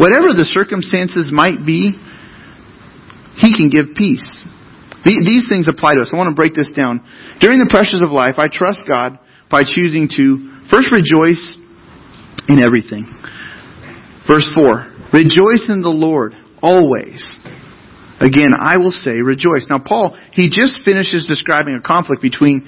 whatever 0.02 0.34
the 0.34 0.42
circumstances 0.42 1.30
might 1.30 1.62
be, 1.64 1.94
He 3.38 3.54
can 3.54 3.70
give 3.70 3.94
peace. 3.94 4.42
These 5.04 5.50
things 5.50 5.66
apply 5.66 5.94
to 5.94 6.02
us. 6.02 6.10
I 6.14 6.16
want 6.16 6.30
to 6.30 6.38
break 6.38 6.54
this 6.54 6.72
down. 6.74 7.02
During 7.40 7.58
the 7.58 7.70
pressures 7.70 8.02
of 8.04 8.14
life, 8.14 8.38
I 8.38 8.46
trust 8.46 8.86
God 8.86 9.18
by 9.50 9.66
choosing 9.66 10.06
to 10.14 10.62
first 10.70 10.94
rejoice 10.94 11.58
in 12.46 12.62
everything. 12.62 13.10
Verse 14.26 14.46
4 14.54 15.10
Rejoice 15.12 15.68
in 15.68 15.82
the 15.82 15.92
Lord 15.92 16.32
always. 16.62 17.20
Again, 18.22 18.54
I 18.54 18.78
will 18.78 18.94
say 18.94 19.18
rejoice. 19.18 19.66
Now, 19.68 19.82
Paul, 19.82 20.14
he 20.30 20.48
just 20.48 20.86
finishes 20.86 21.26
describing 21.26 21.74
a 21.74 21.82
conflict 21.82 22.22
between 22.22 22.62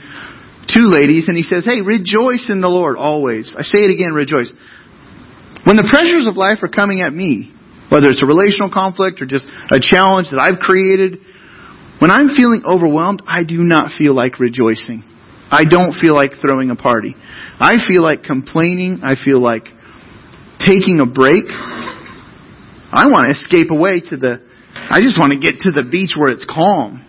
two 0.67 0.91
ladies, 0.91 1.31
and 1.31 1.39
he 1.39 1.47
says, 1.47 1.63
Hey, 1.65 1.81
rejoice 1.81 2.51
in 2.51 2.61
the 2.61 2.69
Lord 2.69 2.99
always. 2.99 3.55
I 3.57 3.63
say 3.63 3.87
it 3.87 3.95
again, 3.95 4.13
rejoice. 4.13 4.51
When 5.63 5.79
the 5.79 5.87
pressures 5.87 6.27
of 6.27 6.37
life 6.37 6.61
are 6.61 6.69
coming 6.69 7.01
at 7.07 7.15
me, 7.15 7.55
whether 7.89 8.11
it's 8.11 8.21
a 8.21 8.27
relational 8.27 8.69
conflict 8.75 9.23
or 9.23 9.27
just 9.27 9.47
a 9.71 9.79
challenge 9.79 10.35
that 10.35 10.43
I've 10.43 10.59
created, 10.59 11.23
when 12.05 12.11
I'm 12.11 12.37
feeling 12.37 12.69
overwhelmed, 12.69 13.23
I 13.25 13.49
do 13.49 13.65
not 13.65 13.97
feel 13.97 14.13
like 14.13 14.37
rejoicing. 14.39 15.01
I 15.49 15.65
don't 15.65 15.97
feel 15.97 16.13
like 16.13 16.33
throwing 16.37 16.69
a 16.69 16.77
party. 16.77 17.17
I 17.17 17.81
feel 17.81 18.03
like 18.03 18.29
complaining. 18.29 19.01
I 19.01 19.17
feel 19.17 19.41
like 19.41 19.73
taking 20.61 21.01
a 21.01 21.09
break. 21.09 21.49
I 21.49 23.09
want 23.09 23.25
to 23.25 23.33
escape 23.33 23.73
away 23.73 24.05
to 24.13 24.21
the, 24.21 24.45
I 24.77 25.01
just 25.01 25.17
want 25.17 25.33
to 25.33 25.41
get 25.41 25.65
to 25.65 25.73
the 25.73 25.81
beach 25.81 26.13
where 26.13 26.29
it's 26.29 26.45
calm. 26.45 27.01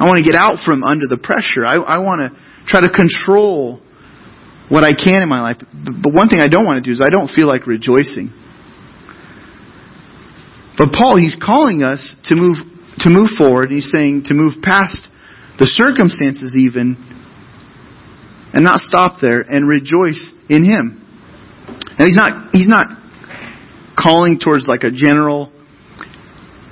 I 0.00 0.08
want 0.08 0.16
to 0.16 0.24
get 0.24 0.32
out 0.32 0.64
from 0.64 0.80
under 0.80 1.04
the 1.04 1.20
pressure. 1.20 1.68
I, 1.68 1.76
I 1.76 2.00
want 2.00 2.24
to 2.24 2.32
try 2.64 2.80
to 2.80 2.88
control 2.88 3.84
what 4.72 4.80
I 4.80 4.96
can 4.96 5.20
in 5.20 5.28
my 5.28 5.44
life. 5.44 5.60
But 5.60 6.16
one 6.16 6.32
thing 6.32 6.40
I 6.40 6.48
don't 6.48 6.64
want 6.64 6.80
to 6.80 6.88
do 6.88 6.96
is 6.96 7.04
I 7.04 7.12
don't 7.12 7.28
feel 7.28 7.52
like 7.52 7.68
rejoicing. 7.68 8.32
But 10.80 10.88
Paul, 10.96 11.20
he's 11.20 11.36
calling 11.36 11.84
us 11.84 12.16
to 12.32 12.34
move 12.34 12.64
to 13.00 13.10
move 13.10 13.28
forward. 13.36 13.70
He's 13.70 13.90
saying 13.90 14.24
to 14.26 14.34
move 14.34 14.54
past 14.62 15.08
the 15.58 15.66
circumstances 15.66 16.54
even 16.56 16.96
and 18.52 18.64
not 18.64 18.80
stop 18.80 19.20
there 19.20 19.40
and 19.40 19.68
rejoice 19.68 20.32
in 20.48 20.64
him. 20.64 20.96
Now 21.98 22.04
he's 22.06 22.16
not 22.16 22.50
he's 22.52 22.68
not 22.68 22.86
calling 23.96 24.38
towards 24.42 24.66
like 24.66 24.82
a 24.82 24.90
general 24.90 25.52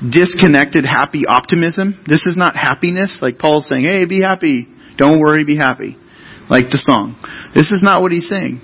disconnected 0.01 0.85
happy 0.85 1.27
optimism. 1.27 2.03
This 2.07 2.25
is 2.27 2.37
not 2.37 2.57
happiness 2.57 3.19
like 3.21 3.39
Paul's 3.39 3.69
saying, 3.69 3.85
"Hey, 3.85 4.07
be 4.07 4.23
happy." 4.23 4.69
Don't 4.97 5.21
worry, 5.21 5.45
be 5.45 5.57
happy. 5.57 5.97
Like 6.51 6.71
the 6.71 6.79
song. 6.79 7.15
This 7.55 7.71
is 7.71 7.83
not 7.83 8.03
what 8.03 8.11
he's 8.11 8.29
saying. 8.29 8.61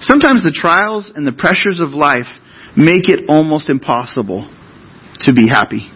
Sometimes 0.00 0.42
the 0.42 0.54
trials 0.54 1.12
and 1.14 1.26
the 1.26 1.32
pressures 1.32 1.80
of 1.80 1.90
life 1.90 2.30
make 2.76 3.08
it 3.08 3.28
almost 3.28 3.68
impossible 3.68 4.48
to 5.20 5.32
be 5.32 5.46
happy. 5.50 5.90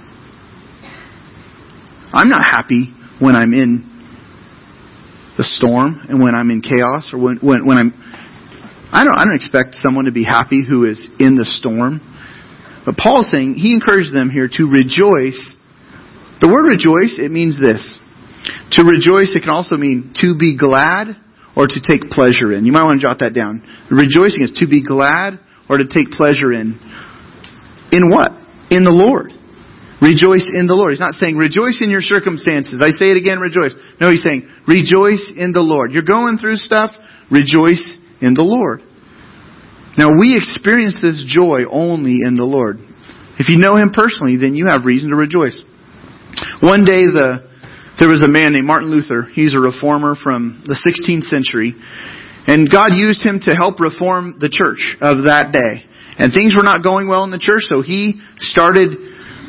I'm 2.12 2.28
not 2.28 2.44
happy 2.44 2.94
when 3.20 3.36
I'm 3.36 3.52
in 3.52 3.84
the 5.36 5.44
storm 5.44 6.00
and 6.08 6.20
when 6.20 6.34
I'm 6.34 6.50
in 6.50 6.60
chaos 6.60 7.10
or 7.12 7.18
when, 7.22 7.38
when, 7.38 7.66
when 7.66 7.78
I'm 7.78 7.92
I 8.90 9.04
don't 9.04 9.14
I 9.20 9.24
don't 9.24 9.36
expect 9.36 9.76
someone 9.76 10.06
to 10.06 10.12
be 10.12 10.24
happy 10.24 10.64
who 10.64 10.88
is 10.88 11.10
in 11.20 11.36
the 11.36 11.44
storm. 11.44 12.00
But 12.88 12.96
Paul's 12.96 13.28
saying 13.30 13.54
he 13.54 13.76
encourages 13.76 14.12
them 14.12 14.30
here 14.30 14.48
to 14.48 14.64
rejoice. 14.64 15.36
The 16.40 16.48
word 16.48 16.64
rejoice, 16.64 17.20
it 17.20 17.30
means 17.30 17.60
this. 17.60 17.84
To 18.80 18.84
rejoice, 18.88 19.36
it 19.36 19.44
can 19.44 19.52
also 19.52 19.76
mean 19.76 20.16
to 20.24 20.32
be 20.38 20.56
glad 20.56 21.20
or 21.52 21.68
to 21.68 21.78
take 21.84 22.08
pleasure 22.08 22.54
in. 22.54 22.64
You 22.64 22.72
might 22.72 22.88
want 22.88 23.00
to 23.00 23.04
jot 23.04 23.20
that 23.20 23.36
down. 23.36 23.60
Rejoicing 23.92 24.40
is 24.40 24.56
to 24.64 24.66
be 24.66 24.80
glad 24.80 25.36
or 25.68 25.76
to 25.78 25.84
take 25.84 26.08
pleasure 26.16 26.48
in. 26.54 26.80
In 27.92 28.08
what? 28.08 28.32
In 28.72 28.88
the 28.88 28.94
Lord. 28.94 29.36
Rejoice 30.00 30.46
in 30.54 30.70
the 30.70 30.78
Lord. 30.78 30.94
He's 30.94 31.02
not 31.02 31.18
saying 31.18 31.34
rejoice 31.34 31.82
in 31.82 31.90
your 31.90 32.02
circumstances. 32.02 32.78
I 32.78 32.94
say 32.94 33.10
it 33.10 33.18
again, 33.18 33.42
rejoice. 33.42 33.74
No, 33.98 34.10
he's 34.10 34.22
saying 34.22 34.46
rejoice 34.66 35.26
in 35.34 35.50
the 35.50 35.64
Lord. 35.64 35.90
You're 35.90 36.06
going 36.06 36.38
through 36.38 36.62
stuff, 36.62 36.94
rejoice 37.30 37.82
in 38.22 38.34
the 38.38 38.46
Lord. 38.46 38.86
Now 39.98 40.14
we 40.14 40.38
experience 40.38 41.02
this 41.02 41.18
joy 41.26 41.66
only 41.66 42.22
in 42.22 42.38
the 42.38 42.46
Lord. 42.46 42.78
If 43.42 43.50
you 43.50 43.58
know 43.58 43.74
Him 43.74 43.90
personally, 43.90 44.38
then 44.38 44.54
you 44.54 44.70
have 44.70 44.86
reason 44.86 45.10
to 45.10 45.18
rejoice. 45.18 45.58
One 46.62 46.86
day 46.86 47.02
the 47.02 47.48
there 47.98 48.08
was 48.08 48.22
a 48.22 48.30
man 48.30 48.54
named 48.54 48.66
Martin 48.66 48.94
Luther. 48.94 49.26
He's 49.26 49.54
a 49.54 49.58
reformer 49.58 50.14
from 50.14 50.62
the 50.62 50.78
16th 50.78 51.26
century. 51.26 51.74
And 52.46 52.70
God 52.70 52.94
used 52.94 53.26
him 53.26 53.42
to 53.42 53.58
help 53.58 53.82
reform 53.82 54.38
the 54.38 54.48
church 54.48 54.94
of 55.02 55.26
that 55.26 55.50
day. 55.50 55.82
And 56.14 56.30
things 56.32 56.54
were 56.54 56.62
not 56.62 56.86
going 56.86 57.10
well 57.10 57.26
in 57.26 57.34
the 57.34 57.42
church, 57.42 57.66
so 57.66 57.82
he 57.82 58.22
started 58.38 58.96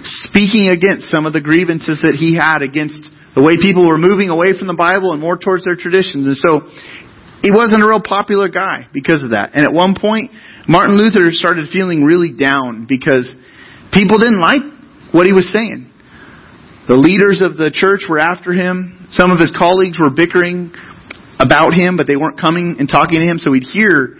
speaking 0.04 0.70
against 0.70 1.10
some 1.10 1.26
of 1.26 1.34
the 1.34 1.42
grievances 1.42 2.00
that 2.04 2.16
he 2.16 2.36
had 2.36 2.62
against 2.62 3.12
the 3.36 3.44
way 3.44 3.56
people 3.58 3.88
were 3.88 3.98
moving 3.98 4.30
away 4.30 4.58
from 4.58 4.68
the 4.68 4.78
Bible 4.78 5.12
and 5.12 5.22
more 5.22 5.38
towards 5.38 5.66
their 5.66 5.76
traditions. 5.76 6.28
And 6.28 6.38
so 6.38 6.68
he 7.42 7.52
wasn't 7.52 7.84
a 7.84 7.88
real 7.88 8.04
popular 8.04 8.50
guy 8.50 8.88
because 8.92 9.22
of 9.24 9.32
that. 9.32 9.56
And 9.56 9.64
at 9.64 9.72
one 9.72 9.96
point, 9.96 10.32
Martin 10.68 10.98
Luther 10.98 11.32
started 11.32 11.70
feeling 11.72 12.04
really 12.04 12.36
down 12.36 12.86
because 12.88 13.30
people 13.94 14.18
didn't 14.18 14.42
like 14.42 14.64
what 15.12 15.26
he 15.26 15.34
was 15.34 15.48
saying. 15.52 15.88
The 16.88 16.98
leaders 16.98 17.40
of 17.46 17.56
the 17.56 17.70
church 17.70 18.10
were 18.10 18.20
after 18.20 18.52
him. 18.52 19.08
Some 19.12 19.30
of 19.30 19.40
his 19.40 19.54
colleagues 19.54 19.98
were 20.02 20.10
bickering 20.10 20.74
about 21.38 21.74
him, 21.74 21.98
but 21.98 22.08
they 22.08 22.18
weren't 22.18 22.40
coming 22.40 22.78
and 22.80 22.90
talking 22.90 23.22
to 23.22 23.26
him. 23.26 23.38
So 23.38 23.54
he'd 23.54 23.70
hear 23.72 24.18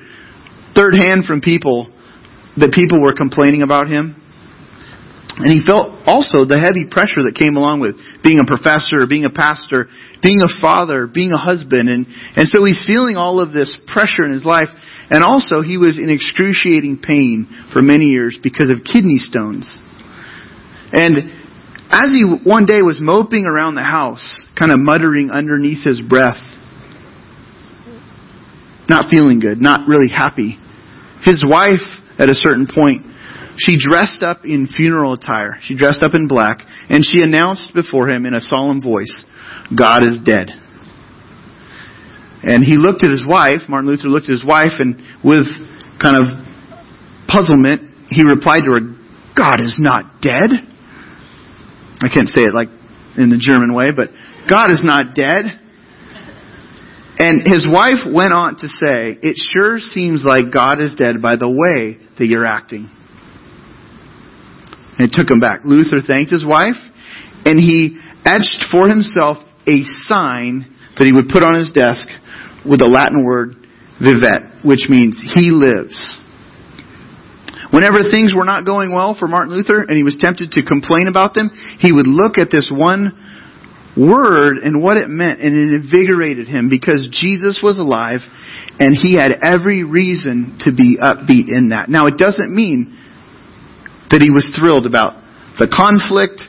third 0.78 0.94
hand 0.94 1.26
from 1.26 1.42
people 1.42 1.90
that 2.58 2.72
people 2.72 3.02
were 3.02 3.14
complaining 3.14 3.64
about 3.64 3.90
him. 3.90 4.19
And 5.40 5.48
he 5.48 5.64
felt 5.64 6.04
also 6.04 6.44
the 6.44 6.60
heavy 6.60 6.84
pressure 6.84 7.24
that 7.24 7.32
came 7.32 7.56
along 7.56 7.80
with 7.80 7.96
being 8.20 8.44
a 8.44 8.48
professor, 8.48 9.08
being 9.08 9.24
a 9.24 9.32
pastor, 9.32 9.88
being 10.20 10.44
a 10.44 10.52
father, 10.60 11.08
being 11.08 11.32
a 11.32 11.40
husband. 11.40 11.88
And, 11.88 12.04
and 12.36 12.44
so 12.44 12.68
he's 12.68 12.84
feeling 12.84 13.16
all 13.16 13.40
of 13.40 13.56
this 13.56 13.80
pressure 13.88 14.28
in 14.28 14.36
his 14.36 14.44
life. 14.44 14.68
And 15.08 15.24
also 15.24 15.64
he 15.64 15.80
was 15.80 15.96
in 15.96 16.12
excruciating 16.12 17.00
pain 17.00 17.48
for 17.72 17.82
many 17.82 18.12
years 18.12 18.36
because 18.36 18.68
of 18.68 18.84
kidney 18.84 19.16
stones. 19.16 19.64
And 20.92 21.32
as 21.88 22.12
he 22.12 22.28
one 22.44 22.68
day 22.68 22.84
was 22.84 23.00
moping 23.00 23.48
around 23.48 23.80
the 23.80 23.88
house, 23.88 24.44
kind 24.60 24.76
of 24.76 24.80
muttering 24.84 25.32
underneath 25.32 25.88
his 25.88 26.04
breath, 26.04 26.44
not 28.92 29.08
feeling 29.10 29.40
good, 29.40 29.62
not 29.62 29.88
really 29.88 30.12
happy, 30.12 30.60
his 31.24 31.48
wife 31.48 31.88
at 32.20 32.28
a 32.28 32.36
certain 32.36 32.68
point 32.68 33.08
she 33.60 33.78
dressed 33.78 34.24
up 34.24 34.46
in 34.46 34.68
funeral 34.68 35.14
attire. 35.14 35.58
She 35.62 35.76
dressed 35.76 36.02
up 36.02 36.14
in 36.14 36.28
black, 36.28 36.60
and 36.90 37.04
she 37.04 37.22
announced 37.22 37.74
before 37.74 38.10
him 38.10 38.26
in 38.26 38.34
a 38.34 38.42
solemn 38.42 38.82
voice, 38.82 39.26
God 39.76 40.04
is 40.06 40.20
dead. 40.24 40.50
And 42.42 42.64
he 42.64 42.78
looked 42.78 43.04
at 43.04 43.12
his 43.12 43.26
wife, 43.28 43.68
Martin 43.68 43.90
Luther 43.90 44.08
looked 44.08 44.26
at 44.26 44.32
his 44.32 44.46
wife, 44.46 44.80
and 44.80 44.96
with 45.24 45.46
kind 46.02 46.16
of 46.16 46.40
puzzlement, 47.28 48.08
he 48.10 48.24
replied 48.24 48.64
to 48.64 48.72
her, 48.72 48.84
God 49.36 49.60
is 49.60 49.78
not 49.80 50.22
dead. 50.22 50.50
I 52.02 52.08
can't 52.08 52.30
say 52.30 52.42
it 52.42 52.54
like 52.54 52.70
in 53.18 53.30
the 53.30 53.38
German 53.40 53.76
way, 53.76 53.92
but 53.96 54.10
God 54.50 54.72
is 54.72 54.82
not 54.84 55.16
dead. 55.16 55.44
And 57.20 57.46
his 57.46 57.68
wife 57.70 58.08
went 58.08 58.32
on 58.32 58.56
to 58.56 58.68
say, 58.68 59.20
It 59.22 59.36
sure 59.36 59.78
seems 59.80 60.24
like 60.26 60.54
God 60.54 60.80
is 60.80 60.96
dead 60.96 61.22
by 61.22 61.36
the 61.36 61.50
way 61.50 62.00
that 62.18 62.26
you're 62.26 62.46
acting. 62.46 62.90
And 65.00 65.08
it 65.08 65.16
took 65.16 65.32
him 65.32 65.40
back. 65.40 65.62
Luther 65.64 66.04
thanked 66.04 66.32
his 66.32 66.46
wife, 66.46 66.78
and 67.46 67.56
he 67.56 67.98
etched 68.26 68.68
for 68.70 68.88
himself 68.88 69.40
a 69.64 69.82
sign 70.12 70.68
that 71.00 71.08
he 71.08 71.14
would 71.16 71.32
put 71.32 71.42
on 71.42 71.56
his 71.56 71.72
desk 71.72 72.06
with 72.68 72.84
the 72.84 72.92
Latin 72.92 73.24
word 73.24 73.56
vivit, 74.04 74.64
which 74.68 74.92
means 74.92 75.16
he 75.16 75.56
lives. 75.56 75.96
Whenever 77.72 78.04
things 78.04 78.34
were 78.36 78.44
not 78.44 78.66
going 78.66 78.92
well 78.92 79.16
for 79.18 79.28
Martin 79.28 79.54
Luther 79.54 79.86
and 79.88 79.96
he 79.96 80.04
was 80.04 80.18
tempted 80.20 80.52
to 80.58 80.66
complain 80.66 81.08
about 81.08 81.34
them, 81.34 81.52
he 81.78 81.94
would 81.94 82.08
look 82.08 82.38
at 82.38 82.50
this 82.52 82.68
one 82.68 83.14
word 83.96 84.58
and 84.58 84.82
what 84.82 84.98
it 84.98 85.08
meant 85.08 85.40
and 85.40 85.54
it 85.54 85.86
invigorated 85.86 86.48
him 86.48 86.70
because 86.70 87.08
Jesus 87.12 87.62
was 87.62 87.78
alive 87.78 88.20
and 88.80 88.96
he 88.96 89.16
had 89.16 89.32
every 89.44 89.84
reason 89.84 90.58
to 90.66 90.74
be 90.74 90.98
upbeat 90.98 91.48
in 91.48 91.70
that. 91.70 91.90
Now 91.90 92.08
it 92.08 92.18
doesn't 92.18 92.50
mean 92.50 92.98
that 94.10 94.22
he 94.22 94.30
was 94.30 94.46
thrilled 94.58 94.86
about 94.86 95.22
the 95.58 95.70
conflict, 95.70 96.40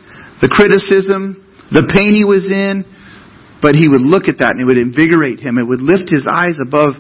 the 0.41 0.49
criticism, 0.49 1.41
the 1.71 1.87
pain 1.87 2.15
he 2.15 2.25
was 2.25 2.49
in, 2.49 2.85
but 3.61 3.77
he 3.77 3.89
would 3.89 4.01
look 4.01 4.27
at 4.27 4.41
that 4.41 4.57
and 4.57 4.65
it 4.65 4.67
would 4.67 4.81
invigorate 4.81 5.41
him. 5.41 5.59
It 5.59 5.69
would 5.69 5.85
lift 5.85 6.09
his 6.09 6.25
eyes 6.25 6.57
above 6.57 6.97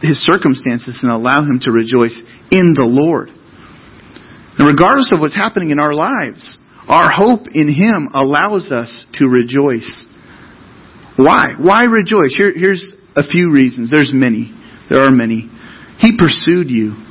his 0.00 0.20
circumstances 0.24 1.00
and 1.02 1.12
allow 1.12 1.44
him 1.44 1.60
to 1.64 1.70
rejoice 1.72 2.16
in 2.50 2.72
the 2.72 2.86
Lord. 2.86 3.28
And 4.56 4.64
regardless 4.68 5.12
of 5.12 5.20
what's 5.20 5.36
happening 5.36 5.70
in 5.70 5.78
our 5.78 5.92
lives, 5.92 6.58
our 6.88 7.10
hope 7.10 7.48
in 7.52 7.72
him 7.72 8.08
allows 8.14 8.70
us 8.70 9.06
to 9.20 9.28
rejoice. 9.28 10.04
Why? 11.16 11.54
Why 11.60 11.84
rejoice? 11.84 12.34
Here, 12.36 12.52
here's 12.54 12.94
a 13.16 13.22
few 13.26 13.50
reasons. 13.50 13.90
There's 13.90 14.12
many. 14.14 14.52
There 14.90 15.02
are 15.02 15.10
many. 15.10 15.50
He 15.98 16.16
pursued 16.16 16.70
you. 16.70 17.03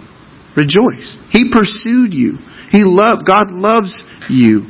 Rejoice. 0.55 1.17
He 1.29 1.51
pursued 1.51 2.13
you. 2.13 2.37
He 2.69 2.81
loved, 2.83 3.25
God 3.25 3.51
loves 3.51 4.03
you. 4.29 4.69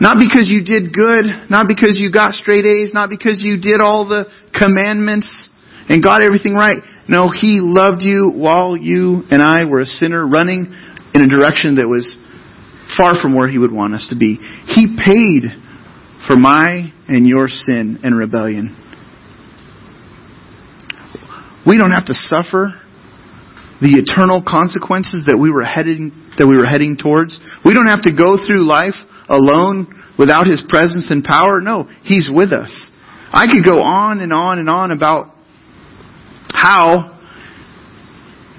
Not 0.00 0.16
because 0.18 0.50
you 0.50 0.64
did 0.64 0.92
good, 0.92 1.48
not 1.48 1.68
because 1.68 1.96
you 1.96 2.12
got 2.12 2.34
straight 2.34 2.66
A's, 2.66 2.92
not 2.92 3.08
because 3.08 3.38
you 3.40 3.60
did 3.60 3.80
all 3.80 4.06
the 4.06 4.26
commandments 4.52 5.30
and 5.88 6.02
got 6.02 6.22
everything 6.22 6.54
right. 6.54 6.82
No, 7.08 7.30
He 7.30 7.60
loved 7.62 8.02
you 8.02 8.32
while 8.34 8.76
you 8.76 9.22
and 9.30 9.42
I 9.42 9.64
were 9.64 9.80
a 9.80 9.86
sinner 9.86 10.26
running 10.26 10.72
in 11.14 11.24
a 11.24 11.28
direction 11.28 11.76
that 11.76 11.88
was 11.88 12.18
far 12.96 13.14
from 13.20 13.34
where 13.34 13.48
He 13.48 13.58
would 13.58 13.72
want 13.72 13.94
us 13.94 14.08
to 14.10 14.16
be. 14.16 14.36
He 14.66 14.96
paid 14.98 15.44
for 16.26 16.36
my 16.36 16.92
and 17.06 17.26
your 17.26 17.48
sin 17.48 18.00
and 18.02 18.18
rebellion. 18.18 18.76
We 21.66 21.78
don't 21.78 21.92
have 21.92 22.06
to 22.06 22.14
suffer 22.14 22.80
the 23.82 23.98
eternal 23.98 24.42
consequences 24.42 25.26
that 25.26 25.38
we 25.38 25.50
were 25.50 25.64
heading 25.64 26.14
that 26.38 26.46
we 26.46 26.58
were 26.58 26.66
heading 26.66 26.98
towards. 26.98 27.38
We 27.64 27.74
don't 27.74 27.90
have 27.90 28.02
to 28.06 28.14
go 28.14 28.38
through 28.38 28.66
life 28.66 28.98
alone 29.30 29.90
without 30.18 30.46
his 30.46 30.62
presence 30.68 31.10
and 31.10 31.22
power. 31.22 31.60
No, 31.62 31.86
he's 32.02 32.30
with 32.30 32.52
us. 32.52 32.70
I 33.34 33.46
could 33.50 33.66
go 33.66 33.82
on 33.82 34.20
and 34.20 34.32
on 34.32 34.58
and 34.58 34.70
on 34.70 34.90
about 34.90 35.34
how 36.50 37.14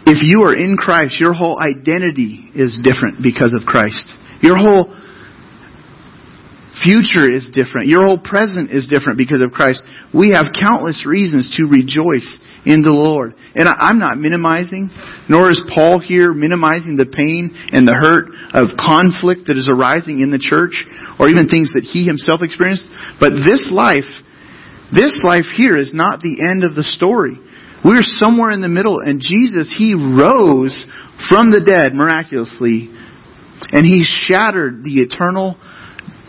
if 0.06 0.22
you 0.22 0.44
are 0.44 0.54
in 0.54 0.78
Christ, 0.78 1.20
your 1.20 1.34
whole 1.34 1.58
identity 1.58 2.52
is 2.54 2.80
different 2.84 3.24
because 3.24 3.56
of 3.56 3.66
Christ. 3.66 4.14
Your 4.42 4.56
whole 4.56 4.94
future 6.84 7.26
is 7.26 7.50
different. 7.50 7.88
Your 7.88 8.06
whole 8.06 8.20
present 8.20 8.70
is 8.70 8.88
different 8.88 9.18
because 9.18 9.42
of 9.42 9.52
Christ. 9.52 9.82
We 10.14 10.36
have 10.38 10.54
countless 10.54 11.08
reasons 11.08 11.56
to 11.58 11.66
rejoice 11.66 12.38
in 12.66 12.82
the 12.82 12.92
Lord. 12.92 13.36
And 13.54 13.70
I'm 13.70 14.00
not 14.00 14.18
minimizing, 14.18 14.90
nor 15.30 15.50
is 15.50 15.62
Paul 15.74 16.02
here 16.02 16.34
minimizing 16.34 16.98
the 16.98 17.06
pain 17.06 17.54
and 17.72 17.88
the 17.88 17.96
hurt 17.96 18.34
of 18.52 18.76
conflict 18.76 19.48
that 19.48 19.58
is 19.58 19.70
arising 19.72 20.20
in 20.20 20.34
the 20.34 20.42
church, 20.42 20.84
or 21.20 21.30
even 21.30 21.48
things 21.48 21.72
that 21.78 21.86
he 21.86 22.06
himself 22.06 22.42
experienced. 22.42 22.90
But 23.22 23.38
this 23.46 23.70
life, 23.72 24.10
this 24.92 25.22
life 25.24 25.48
here 25.56 25.78
is 25.78 25.94
not 25.94 26.20
the 26.20 26.42
end 26.42 26.66
of 26.66 26.76
the 26.76 26.84
story. 26.84 27.38
We're 27.86 28.02
somewhere 28.02 28.50
in 28.50 28.62
the 28.62 28.68
middle, 28.68 29.00
and 29.00 29.22
Jesus, 29.22 29.70
He 29.78 29.94
rose 29.94 30.74
from 31.30 31.52
the 31.52 31.62
dead 31.62 31.94
miraculously, 31.94 32.90
and 33.72 33.86
He 33.86 34.02
shattered 34.04 34.84
the 34.84 35.06
eternal 35.06 35.56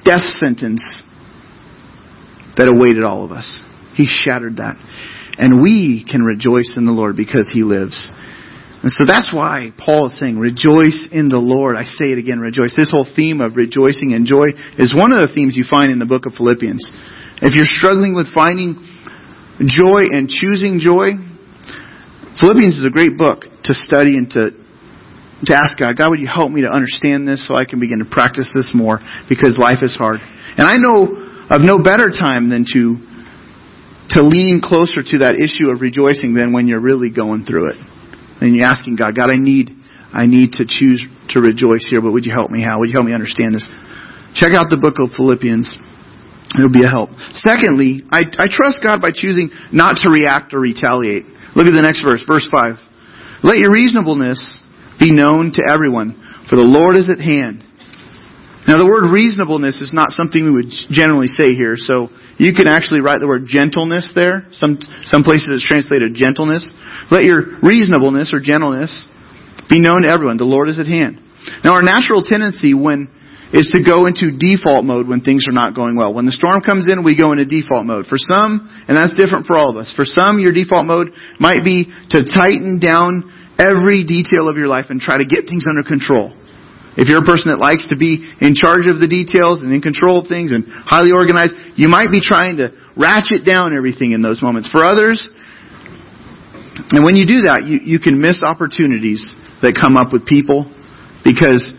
death 0.04 0.28
sentence 0.36 1.02
that 2.58 2.68
awaited 2.68 3.04
all 3.04 3.24
of 3.24 3.32
us. 3.32 3.62
He 3.94 4.06
shattered 4.06 4.56
that. 4.56 4.76
And 5.38 5.60
we 5.60 6.04
can 6.08 6.22
rejoice 6.22 6.74
in 6.76 6.86
the 6.86 6.92
Lord 6.92 7.16
because 7.16 7.48
He 7.52 7.62
lives. 7.62 8.10
And 8.86 8.92
so 8.92 9.02
that's 9.02 9.34
why 9.34 9.74
Paul 9.74 10.08
is 10.08 10.18
saying, 10.20 10.38
rejoice 10.38 11.08
in 11.10 11.28
the 11.28 11.42
Lord. 11.42 11.74
I 11.74 11.84
say 11.84 12.14
it 12.14 12.22
again, 12.22 12.38
rejoice. 12.38 12.76
This 12.76 12.92
whole 12.92 13.08
theme 13.08 13.40
of 13.40 13.56
rejoicing 13.56 14.14
and 14.14 14.28
joy 14.28 14.54
is 14.78 14.94
one 14.94 15.10
of 15.10 15.18
the 15.18 15.32
themes 15.32 15.56
you 15.56 15.64
find 15.66 15.90
in 15.90 15.98
the 15.98 16.06
book 16.06 16.22
of 16.22 16.38
Philippians. 16.38 16.92
If 17.42 17.58
you're 17.58 17.66
struggling 17.66 18.14
with 18.14 18.30
finding 18.30 18.78
joy 19.64 20.06
and 20.12 20.28
choosing 20.28 20.78
joy, 20.78 21.18
Philippians 22.38 22.76
is 22.76 22.84
a 22.84 22.92
great 22.92 23.16
book 23.16 23.48
to 23.64 23.72
study 23.72 24.20
and 24.20 24.28
to, 24.36 24.54
to 24.54 25.52
ask 25.56 25.74
God, 25.80 25.96
God, 25.96 26.12
would 26.12 26.20
you 26.20 26.28
help 26.28 26.52
me 26.52 26.62
to 26.62 26.70
understand 26.70 27.26
this 27.26 27.48
so 27.48 27.56
I 27.56 27.64
can 27.64 27.80
begin 27.80 27.98
to 28.04 28.08
practice 28.08 28.52
this 28.54 28.70
more 28.70 29.00
because 29.26 29.56
life 29.58 29.80
is 29.82 29.96
hard. 29.96 30.20
And 30.22 30.68
I 30.68 30.76
know 30.76 31.16
of 31.48 31.64
no 31.64 31.82
better 31.82 32.12
time 32.12 32.52
than 32.52 32.68
to 32.76 33.00
to 34.10 34.22
lean 34.22 34.60
closer 34.62 35.02
to 35.02 35.16
that 35.26 35.34
issue 35.34 35.70
of 35.74 35.82
rejoicing 35.82 36.34
than 36.34 36.52
when 36.52 36.68
you're 36.68 36.82
really 36.82 37.10
going 37.10 37.44
through 37.44 37.74
it. 37.74 37.78
And 38.40 38.54
you're 38.54 38.66
asking 38.66 38.96
God, 38.96 39.16
God, 39.16 39.30
I 39.30 39.36
need, 39.36 39.72
I 40.12 40.26
need 40.26 40.60
to 40.60 40.64
choose 40.68 41.02
to 41.34 41.40
rejoice 41.40 41.86
here, 41.88 42.00
but 42.00 42.12
would 42.12 42.24
you 42.24 42.32
help 42.32 42.50
me? 42.50 42.62
How? 42.62 42.78
Would 42.78 42.88
you 42.88 42.94
help 42.94 43.06
me 43.06 43.14
understand 43.14 43.54
this? 43.54 43.66
Check 44.36 44.52
out 44.54 44.70
the 44.70 44.78
book 44.78 45.00
of 45.02 45.16
Philippians. 45.16 45.74
It'll 46.54 46.72
be 46.72 46.84
a 46.84 46.92
help. 46.92 47.10
Secondly, 47.34 48.06
I, 48.12 48.22
I 48.38 48.46
trust 48.46 48.78
God 48.84 49.02
by 49.02 49.10
choosing 49.10 49.50
not 49.72 49.98
to 50.04 50.12
react 50.12 50.54
or 50.54 50.60
retaliate. 50.60 51.26
Look 51.58 51.66
at 51.66 51.74
the 51.74 51.82
next 51.82 52.04
verse, 52.06 52.22
verse 52.22 52.46
5. 52.46 53.42
Let 53.42 53.58
your 53.58 53.72
reasonableness 53.72 54.62
be 55.00 55.10
known 55.10 55.52
to 55.58 55.62
everyone, 55.66 56.14
for 56.48 56.56
the 56.56 56.64
Lord 56.64 56.96
is 56.96 57.10
at 57.10 57.18
hand. 57.18 57.65
Now 58.66 58.74
the 58.74 58.86
word 58.86 59.06
reasonableness 59.14 59.78
is 59.78 59.94
not 59.94 60.10
something 60.10 60.42
we 60.42 60.50
would 60.50 60.74
generally 60.90 61.30
say 61.30 61.54
here, 61.54 61.78
so 61.78 62.10
you 62.34 62.50
can 62.50 62.66
actually 62.66 62.98
write 62.98 63.22
the 63.22 63.30
word 63.30 63.46
gentleness 63.46 64.10
there. 64.10 64.50
Some, 64.58 64.82
some 65.06 65.22
places 65.22 65.54
it's 65.54 65.66
translated 65.66 66.18
gentleness. 66.18 66.66
Let 67.10 67.22
your 67.22 67.62
reasonableness 67.62 68.34
or 68.34 68.42
gentleness 68.42 68.90
be 69.70 69.78
known 69.78 70.02
to 70.02 70.10
everyone. 70.10 70.36
The 70.36 70.50
Lord 70.50 70.66
is 70.68 70.82
at 70.82 70.90
hand. 70.90 71.22
Now 71.62 71.78
our 71.78 71.82
natural 71.86 72.26
tendency 72.26 72.74
when 72.74 73.06
is 73.54 73.70
to 73.70 73.86
go 73.86 74.10
into 74.10 74.34
default 74.34 74.82
mode 74.82 75.06
when 75.06 75.22
things 75.22 75.46
are 75.46 75.54
not 75.54 75.74
going 75.74 75.94
well. 75.94 76.10
When 76.10 76.26
the 76.26 76.34
storm 76.34 76.58
comes 76.60 76.90
in, 76.90 77.06
we 77.06 77.14
go 77.14 77.30
into 77.30 77.46
default 77.46 77.86
mode. 77.86 78.10
For 78.10 78.18
some, 78.18 78.66
and 78.90 78.98
that's 78.98 79.14
different 79.14 79.46
for 79.46 79.54
all 79.54 79.70
of 79.70 79.78
us, 79.78 79.94
for 79.94 80.02
some, 80.02 80.42
your 80.42 80.50
default 80.50 80.84
mode 80.84 81.14
might 81.38 81.62
be 81.62 81.86
to 82.10 82.26
tighten 82.26 82.82
down 82.82 83.30
every 83.58 84.02
detail 84.02 84.50
of 84.50 84.58
your 84.58 84.66
life 84.66 84.86
and 84.90 84.98
try 84.98 85.16
to 85.16 85.24
get 85.24 85.46
things 85.46 85.70
under 85.70 85.86
control. 85.86 86.34
If 86.96 87.08
you're 87.08 87.20
a 87.20 87.28
person 87.28 87.52
that 87.52 87.60
likes 87.60 87.84
to 87.92 87.96
be 87.96 88.24
in 88.40 88.56
charge 88.56 88.88
of 88.88 88.96
the 88.96 89.08
details 89.08 89.60
and 89.60 89.68
in 89.68 89.84
control 89.84 90.24
of 90.24 90.32
things 90.32 90.50
and 90.50 90.64
highly 90.66 91.12
organized, 91.12 91.52
you 91.76 91.88
might 91.92 92.08
be 92.08 92.24
trying 92.24 92.56
to 92.56 92.72
ratchet 92.96 93.44
down 93.44 93.76
everything 93.76 94.12
in 94.16 94.24
those 94.24 94.40
moments. 94.40 94.72
For 94.72 94.80
others, 94.80 95.28
and 96.92 97.04
when 97.04 97.16
you 97.16 97.28
do 97.28 97.44
that, 97.48 97.68
you, 97.68 97.84
you 97.84 97.98
can 98.00 98.20
miss 98.20 98.40
opportunities 98.40 99.36
that 99.60 99.76
come 99.76 99.96
up 99.96 100.12
with 100.12 100.24
people 100.24 100.72
because 101.20 101.76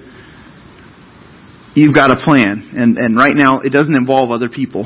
you've 1.74 1.94
got 1.94 2.14
a 2.14 2.18
plan. 2.22 2.70
And, 2.78 2.98
and 2.98 3.18
right 3.18 3.34
now, 3.34 3.62
it 3.62 3.74
doesn't 3.74 3.96
involve 3.96 4.30
other 4.30 4.50
people. 4.50 4.86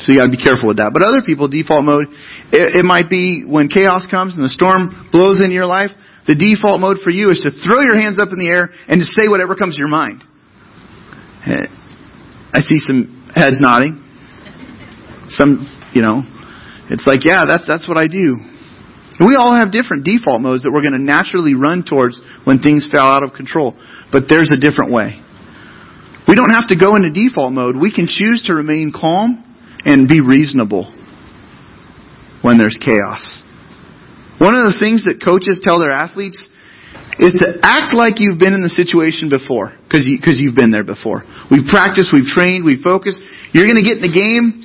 So 0.00 0.12
you 0.12 0.20
gotta 0.20 0.32
be 0.32 0.40
careful 0.40 0.68
with 0.72 0.80
that. 0.80 0.96
But 0.96 1.04
other 1.04 1.20
people, 1.20 1.48
default 1.48 1.84
mode, 1.84 2.08
it, 2.52 2.80
it 2.80 2.84
might 2.88 3.12
be 3.12 3.44
when 3.44 3.68
chaos 3.68 4.08
comes 4.08 4.32
and 4.36 4.44
the 4.44 4.48
storm 4.48 4.92
blows 5.12 5.40
into 5.40 5.52
your 5.52 5.68
life, 5.68 5.92
the 6.26 6.34
default 6.34 6.80
mode 6.80 6.98
for 7.02 7.10
you 7.10 7.30
is 7.30 7.40
to 7.42 7.50
throw 7.50 7.80
your 7.80 7.96
hands 7.96 8.20
up 8.20 8.28
in 8.30 8.38
the 8.38 8.48
air 8.52 8.70
and 8.88 9.00
to 9.00 9.06
say 9.06 9.28
whatever 9.28 9.56
comes 9.56 9.76
to 9.76 9.80
your 9.80 9.90
mind. 9.90 10.22
Eh, 11.46 11.66
I 12.52 12.60
see 12.60 12.78
some 12.80 13.30
heads 13.34 13.56
nodding. 13.58 14.04
Some, 15.30 15.64
you 15.94 16.02
know, 16.02 16.22
it's 16.90 17.06
like, 17.06 17.24
yeah, 17.24 17.46
that's, 17.46 17.66
that's 17.66 17.88
what 17.88 17.96
I 17.96 18.08
do. 18.08 18.36
We 19.20 19.36
all 19.36 19.54
have 19.54 19.70
different 19.70 20.04
default 20.04 20.40
modes 20.40 20.64
that 20.64 20.72
we're 20.72 20.80
going 20.80 20.96
to 20.96 21.02
naturally 21.02 21.54
run 21.54 21.84
towards 21.84 22.20
when 22.44 22.60
things 22.60 22.88
fall 22.90 23.12
out 23.12 23.22
of 23.22 23.36
control. 23.36 23.76
But 24.10 24.24
there's 24.28 24.50
a 24.50 24.56
different 24.56 24.92
way. 24.92 25.20
We 26.26 26.34
don't 26.34 26.50
have 26.50 26.68
to 26.68 26.76
go 26.76 26.96
into 26.96 27.12
default 27.12 27.52
mode. 27.52 27.76
We 27.76 27.92
can 27.92 28.06
choose 28.08 28.44
to 28.46 28.54
remain 28.54 28.92
calm 28.94 29.44
and 29.84 30.08
be 30.08 30.20
reasonable 30.20 30.92
when 32.42 32.56
there's 32.56 32.78
chaos. 32.80 33.42
One 34.40 34.56
of 34.56 34.64
the 34.72 34.80
things 34.80 35.04
that 35.04 35.20
coaches 35.20 35.60
tell 35.60 35.76
their 35.76 35.92
athletes 35.92 36.40
is 37.20 37.36
to 37.44 37.60
act 37.60 37.92
like 37.92 38.16
you've 38.16 38.40
been 38.40 38.56
in 38.56 38.64
the 38.64 38.72
situation 38.72 39.28
before, 39.28 39.76
because 39.84 40.08
you, 40.08 40.16
cause 40.16 40.40
you've 40.40 40.56
been 40.56 40.72
there 40.72 40.86
before. 40.86 41.20
We've 41.52 41.68
practiced, 41.68 42.08
we've 42.08 42.24
trained, 42.24 42.64
we've 42.64 42.80
focused. 42.80 43.20
You're 43.52 43.68
going 43.68 43.76
to 43.76 43.84
get 43.84 44.00
in 44.00 44.04
the 44.08 44.16
game. 44.16 44.64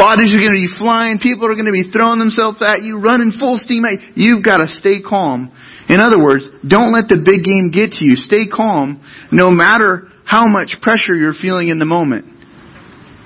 Bodies 0.00 0.32
are 0.32 0.40
going 0.40 0.56
to 0.56 0.64
be 0.64 0.72
flying. 0.80 1.20
People 1.20 1.44
are 1.44 1.52
going 1.52 1.68
to 1.68 1.76
be 1.76 1.92
throwing 1.92 2.16
themselves 2.16 2.64
at 2.64 2.80
you, 2.80 2.96
running 2.96 3.36
full 3.36 3.60
steam. 3.60 3.84
You've 4.16 4.40
got 4.40 4.64
to 4.64 4.68
stay 4.72 5.04
calm. 5.04 5.52
In 5.92 6.00
other 6.00 6.16
words, 6.16 6.48
don't 6.64 6.88
let 6.88 7.12
the 7.12 7.20
big 7.20 7.44
game 7.44 7.68
get 7.68 8.00
to 8.00 8.02
you. 8.08 8.16
Stay 8.16 8.48
calm 8.48 9.04
no 9.28 9.52
matter 9.52 10.08
how 10.24 10.48
much 10.48 10.80
pressure 10.80 11.12
you're 11.12 11.36
feeling 11.36 11.68
in 11.68 11.76
the 11.76 11.84
moment. 11.84 12.24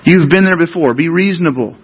You've 0.03 0.27
been 0.27 0.43
there 0.43 0.59
before. 0.59 0.91
Be 0.91 1.07
reasonable. 1.07 1.79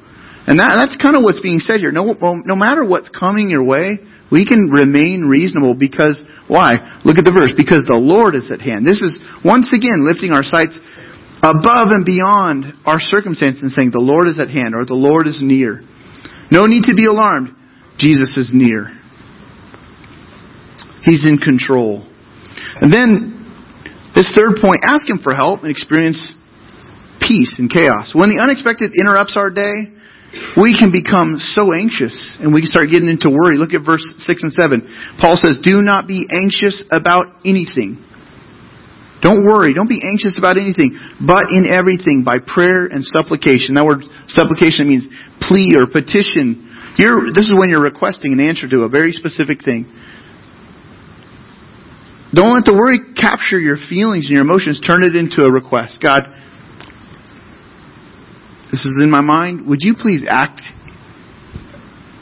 And 0.48 0.58
that, 0.60 0.76
that's 0.76 0.98
kind 0.98 1.16
of 1.16 1.24
what's 1.24 1.42
being 1.42 1.60
said 1.60 1.82
here. 1.82 1.92
No, 1.92 2.18
no 2.18 2.56
matter 2.56 2.84
what's 2.84 3.10
coming 3.10 3.50
your 3.50 3.64
way, 3.64 4.00
we 4.32 4.48
can 4.48 4.72
remain 4.72 5.28
reasonable 5.28 5.76
because, 5.76 6.24
why? 6.48 7.02
Look 7.04 7.20
at 7.20 7.26
the 7.28 7.36
verse. 7.36 7.54
Because 7.56 7.84
the 7.86 8.00
Lord 8.00 8.34
is 8.34 8.50
at 8.50 8.62
hand. 8.64 8.88
This 8.88 9.04
is, 9.04 9.20
once 9.44 9.76
again, 9.76 10.08
lifting 10.08 10.32
our 10.32 10.42
sights 10.42 10.80
above 11.44 11.92
and 11.92 12.06
beyond 12.06 12.74
our 12.86 13.00
circumstances 13.00 13.62
and 13.62 13.72
saying, 13.72 13.92
the 13.92 14.02
Lord 14.02 14.28
is 14.28 14.39
at 14.39 14.50
hand 14.50 14.74
or 14.74 14.86
the 14.86 14.98
Lord 14.98 15.28
is 15.28 15.39
near. 15.42 15.84
No 16.50 16.66
need 16.66 16.88
to 16.88 16.96
be 16.96 17.06
alarmed. 17.06 17.54
Jesus 17.98 18.38
is 18.38 18.52
near. 18.54 18.89
He's 21.04 21.26
in 21.28 21.38
control. 21.38 22.08
And 22.80 22.94
then 22.94 23.42
this 24.16 24.32
third 24.36 24.62
point, 24.62 24.82
ask 24.84 25.08
Him 25.08 25.20
for 25.22 25.34
help 25.34 25.62
and 25.62 25.72
experience 25.72 26.34
peace 27.20 27.58
in 27.60 27.70
chaos. 27.70 28.14
When 28.14 28.30
the 28.30 28.42
unexpected 28.42 28.94
interrupts 28.98 29.36
our 29.36 29.50
day, 29.50 29.92
we 30.56 30.72
can 30.72 30.92
become 30.96 31.36
so 31.36 31.76
anxious 31.76 32.40
and 32.40 32.56
we 32.56 32.64
can 32.64 32.72
start 32.72 32.88
getting 32.88 33.12
into 33.12 33.28
worry. 33.28 33.60
Look 33.60 33.76
at 33.76 33.84
verse 33.84 34.04
6 34.24 34.44
and 34.44 34.54
7. 34.56 35.20
Paul 35.20 35.36
says, 35.36 35.60
Do 35.60 35.84
not 35.84 36.08
be 36.08 36.24
anxious 36.32 36.84
about 36.92 37.44
anything. 37.44 38.00
Don't 39.22 39.46
worry. 39.46 39.76
Don't 39.76 39.92
be 39.92 40.02
anxious 40.02 40.40
about 40.40 40.58
anything, 40.58 40.98
but 41.22 41.54
in 41.54 41.70
everything 41.70 42.24
by 42.26 42.42
prayer 42.42 42.90
and 42.90 43.06
supplication. 43.06 43.78
That 43.78 43.86
word 43.86 44.02
supplication 44.26 44.90
means 44.90 45.06
plea 45.38 45.78
or 45.78 45.86
petition. 45.86 46.66
You're, 46.98 47.30
this 47.30 47.46
is 47.46 47.54
when 47.54 47.70
you're 47.70 47.84
requesting 47.84 48.34
an 48.34 48.42
answer 48.42 48.68
to 48.68 48.88
a 48.88 48.90
very 48.90 49.14
specific 49.14 49.62
thing. 49.62 49.86
Don't 52.34 52.56
let 52.56 52.66
the 52.66 52.74
worry 52.74 53.14
capture 53.14 53.60
your 53.60 53.78
feelings 53.78 54.32
and 54.32 54.34
your 54.34 54.48
emotions. 54.48 54.80
Turn 54.80 55.04
it 55.04 55.14
into 55.14 55.44
a 55.44 55.52
request. 55.52 56.00
God, 56.02 56.26
this 58.72 58.86
is 58.86 58.98
in 59.02 59.12
my 59.12 59.22
mind. 59.22 59.68
Would 59.68 59.80
you 59.82 59.96
please 60.00 60.24
act 60.28 60.62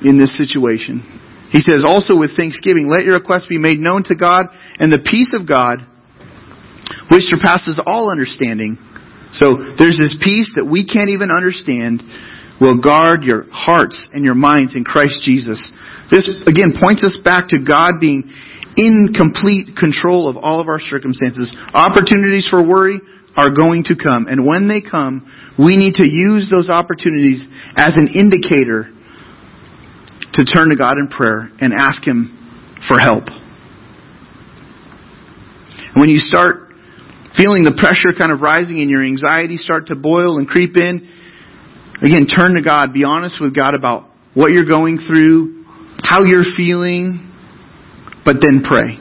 in 0.02 0.18
this 0.18 0.36
situation? 0.36 1.06
He 1.52 1.60
says, 1.60 1.86
also 1.88 2.18
with 2.18 2.36
thanksgiving, 2.36 2.90
let 2.90 3.06
your 3.06 3.16
requests 3.16 3.46
be 3.50 3.58
made 3.58 3.78
known 3.78 4.04
to 4.06 4.16
God, 4.16 4.46
and 4.78 4.92
the 4.92 5.02
peace 5.02 5.34
of 5.34 5.48
God, 5.48 5.86
which 7.10 7.30
surpasses 7.30 7.82
all 7.86 8.12
understanding. 8.12 8.78
So 9.32 9.74
there's 9.78 9.98
this 9.98 10.18
peace 10.22 10.54
that 10.58 10.66
we 10.66 10.86
can't 10.86 11.10
even 11.10 11.30
understand, 11.30 12.02
will 12.60 12.82
guard 12.82 13.24
your 13.24 13.46
hearts 13.52 14.08
and 14.14 14.24
your 14.24 14.36
minds 14.36 14.76
in 14.76 14.84
Christ 14.84 15.24
Jesus. 15.24 15.72
This, 16.12 16.28
again, 16.46 16.74
points 16.80 17.04
us 17.04 17.18
back 17.24 17.50
to 17.50 17.58
God 17.64 18.00
being 18.00 18.30
in 18.76 19.14
complete 19.16 19.76
control 19.78 20.28
of 20.30 20.38
all 20.38 20.62
of 20.62 20.68
our 20.68 20.80
circumstances. 20.80 21.56
Opportunities 21.74 22.48
for 22.50 22.66
worry 22.66 23.00
are 23.36 23.50
going 23.50 23.84
to 23.86 23.96
come. 23.96 24.28
And 24.28 24.46
when 24.46 24.68
they 24.68 24.82
come, 24.82 25.24
we 25.58 25.78
need 25.78 25.96
to 25.96 26.08
use 26.08 26.50
those 26.52 26.70
opportunities 26.70 27.48
as 27.76 27.96
an 27.96 28.10
indicator 28.14 28.92
to 30.34 30.46
turn 30.46 30.70
to 30.70 30.78
God 30.78 30.98
in 30.98 31.08
prayer 31.08 31.50
and 31.60 31.74
ask 31.74 32.06
Him 32.06 32.36
for 32.88 33.00
help. 33.00 33.24
And 35.94 36.02
when 36.02 36.10
you 36.10 36.20
start 36.20 36.70
feeling 37.36 37.64
the 37.64 37.76
pressure 37.80 38.12
kind 38.18 38.32
of 38.32 38.42
rising 38.42 38.82
and 38.82 38.90
your 38.90 39.04
anxiety 39.04 39.58
start 39.58 39.88
to 39.88 39.96
boil 39.96 40.38
and 40.38 40.48
creep 40.48 40.78
in, 40.78 41.08
again, 42.02 42.28
turn 42.28 42.56
to 42.56 42.64
God. 42.64 42.94
Be 42.94 43.04
honest 43.04 43.38
with 43.40 43.56
God 43.56 43.76
about 43.76 44.10
what 44.34 44.52
you're 44.52 44.66
going 44.66 45.00
through, 45.06 45.66
how 46.04 46.24
you're 46.24 46.48
feeling, 46.56 47.32
but 48.26 48.38
then 48.42 48.62
pray. 48.64 48.98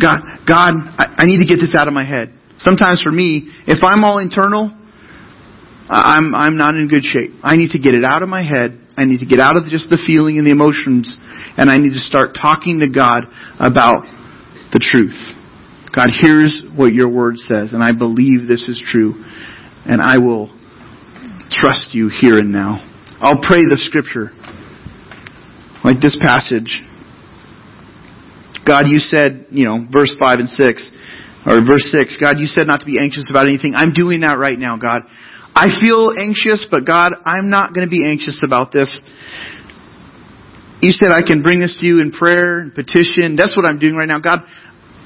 God, 0.00 0.20
God, 0.46 0.72
I, 0.96 1.14
I 1.18 1.24
need 1.26 1.38
to 1.38 1.48
get 1.48 1.60
this 1.60 1.74
out 1.76 1.88
of 1.88 1.94
my 1.94 2.04
head. 2.04 2.32
Sometimes 2.58 3.02
for 3.02 3.10
me, 3.10 3.50
if 3.66 3.82
I'm 3.82 4.04
all 4.04 4.18
internal, 4.18 4.70
I'm, 5.88 6.34
I'm 6.34 6.56
not 6.56 6.74
in 6.74 6.88
good 6.88 7.04
shape. 7.04 7.30
I 7.42 7.56
need 7.56 7.70
to 7.70 7.80
get 7.80 7.94
it 7.94 8.04
out 8.04 8.22
of 8.22 8.28
my 8.28 8.42
head. 8.42 8.78
I 8.96 9.04
need 9.04 9.20
to 9.20 9.26
get 9.26 9.40
out 9.40 9.56
of 9.56 9.64
just 9.70 9.88
the 9.88 9.98
feeling 10.06 10.36
and 10.38 10.46
the 10.46 10.52
emotions, 10.52 11.16
and 11.56 11.70
I 11.70 11.78
need 11.78 11.96
to 11.96 12.04
start 12.04 12.36
talking 12.36 12.80
to 12.80 12.88
God 12.88 13.24
about 13.58 14.04
the 14.72 14.78
truth. 14.78 15.16
God, 15.94 16.10
here's 16.12 16.62
what 16.76 16.92
your 16.92 17.08
word 17.08 17.38
says, 17.38 17.72
and 17.72 17.82
I 17.82 17.92
believe 17.96 18.46
this 18.46 18.68
is 18.68 18.78
true, 18.78 19.24
and 19.88 20.00
I 20.00 20.18
will 20.18 20.52
trust 21.50 21.94
you 21.94 22.08
here 22.08 22.38
and 22.38 22.52
now. 22.52 22.86
I'll 23.20 23.42
pray 23.42 23.66
the 23.68 23.76
scripture, 23.76 24.32
like 25.84 26.00
this 26.00 26.16
passage. 26.22 26.80
God, 28.64 28.86
you 28.86 28.98
said, 28.98 29.46
you 29.50 29.66
know, 29.66 29.84
verse 29.90 30.14
5 30.18 30.38
and 30.40 30.48
6, 30.48 30.90
or 31.46 31.60
verse 31.66 31.90
6, 31.92 32.16
God, 32.20 32.38
you 32.38 32.46
said 32.46 32.66
not 32.66 32.80
to 32.80 32.86
be 32.86 32.98
anxious 32.98 33.28
about 33.28 33.46
anything. 33.46 33.74
I'm 33.74 33.92
doing 33.92 34.20
that 34.20 34.38
right 34.38 34.58
now, 34.58 34.76
God. 34.76 35.02
I 35.54 35.68
feel 35.82 36.12
anxious, 36.16 36.66
but 36.70 36.86
God, 36.86 37.12
I'm 37.24 37.50
not 37.50 37.74
going 37.74 37.84
to 37.86 37.90
be 37.90 38.06
anxious 38.08 38.40
about 38.44 38.72
this. 38.72 38.88
You 40.80 40.92
said 40.92 41.12
I 41.12 41.20
can 41.26 41.42
bring 41.42 41.60
this 41.60 41.76
to 41.80 41.86
you 41.86 42.00
in 42.00 42.12
prayer 42.12 42.60
and 42.60 42.72
petition. 42.72 43.36
That's 43.36 43.56
what 43.56 43.68
I'm 43.68 43.78
doing 43.78 43.96
right 43.96 44.08
now. 44.08 44.20
God, 44.20 44.40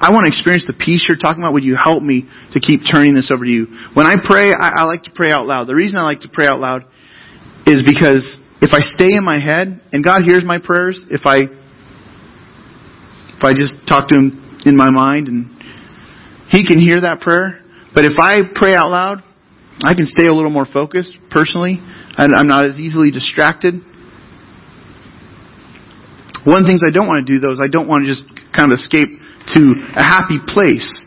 I 0.05 0.13
want 0.13 0.29
to 0.29 0.29
experience 0.29 0.69
the 0.69 0.77
peace 0.77 1.09
you're 1.09 1.17
talking 1.17 1.41
about. 1.41 1.57
Would 1.57 1.65
you 1.65 1.73
help 1.73 2.03
me 2.03 2.29
to 2.53 2.59
keep 2.61 2.85
turning 2.85 3.17
this 3.17 3.33
over 3.33 3.41
to 3.41 3.49
you? 3.49 3.65
When 3.97 4.05
I 4.05 4.21
pray, 4.21 4.53
I, 4.53 4.81
I 4.81 4.83
like 4.85 5.01
to 5.09 5.11
pray 5.11 5.33
out 5.33 5.49
loud. 5.49 5.65
The 5.65 5.73
reason 5.73 5.97
I 5.97 6.03
like 6.05 6.21
to 6.21 6.29
pray 6.29 6.45
out 6.45 6.61
loud 6.61 6.85
is 7.65 7.81
because 7.81 8.21
if 8.61 8.69
I 8.69 8.85
stay 8.85 9.17
in 9.17 9.25
my 9.25 9.41
head, 9.41 9.81
and 9.89 10.05
God 10.05 10.21
hears 10.21 10.45
my 10.45 10.61
prayers, 10.61 11.01
if 11.09 11.25
I 11.25 11.49
if 13.33 13.41
I 13.41 13.57
just 13.57 13.81
talk 13.89 14.07
to 14.09 14.15
him 14.15 14.61
in 14.65 14.77
my 14.77 14.91
mind 14.91 15.27
and 15.27 15.49
he 16.53 16.65
can 16.69 16.77
hear 16.77 17.01
that 17.01 17.19
prayer. 17.21 17.65
But 17.93 18.05
if 18.05 18.21
I 18.21 18.45
pray 18.53 18.75
out 18.75 18.93
loud, 18.93 19.25
I 19.81 19.97
can 19.97 20.05
stay 20.05 20.29
a 20.29 20.33
little 20.33 20.53
more 20.53 20.67
focused 20.71 21.17
personally. 21.31 21.81
I'm 22.15 22.47
not 22.47 22.65
as 22.65 22.79
easily 22.79 23.09
distracted. 23.09 23.73
One 26.45 26.61
of 26.61 26.63
the 26.63 26.69
things 26.69 26.85
I 26.85 26.93
don't 26.93 27.07
want 27.07 27.25
to 27.25 27.33
do 27.33 27.39
though 27.41 27.51
is 27.51 27.59
I 27.59 27.67
don't 27.67 27.89
want 27.89 28.05
to 28.05 28.07
just 28.07 28.29
kind 28.53 28.71
of 28.71 28.77
escape 28.77 29.24
to 29.53 29.61
a 29.93 30.03
happy 30.03 30.41
place 30.47 31.05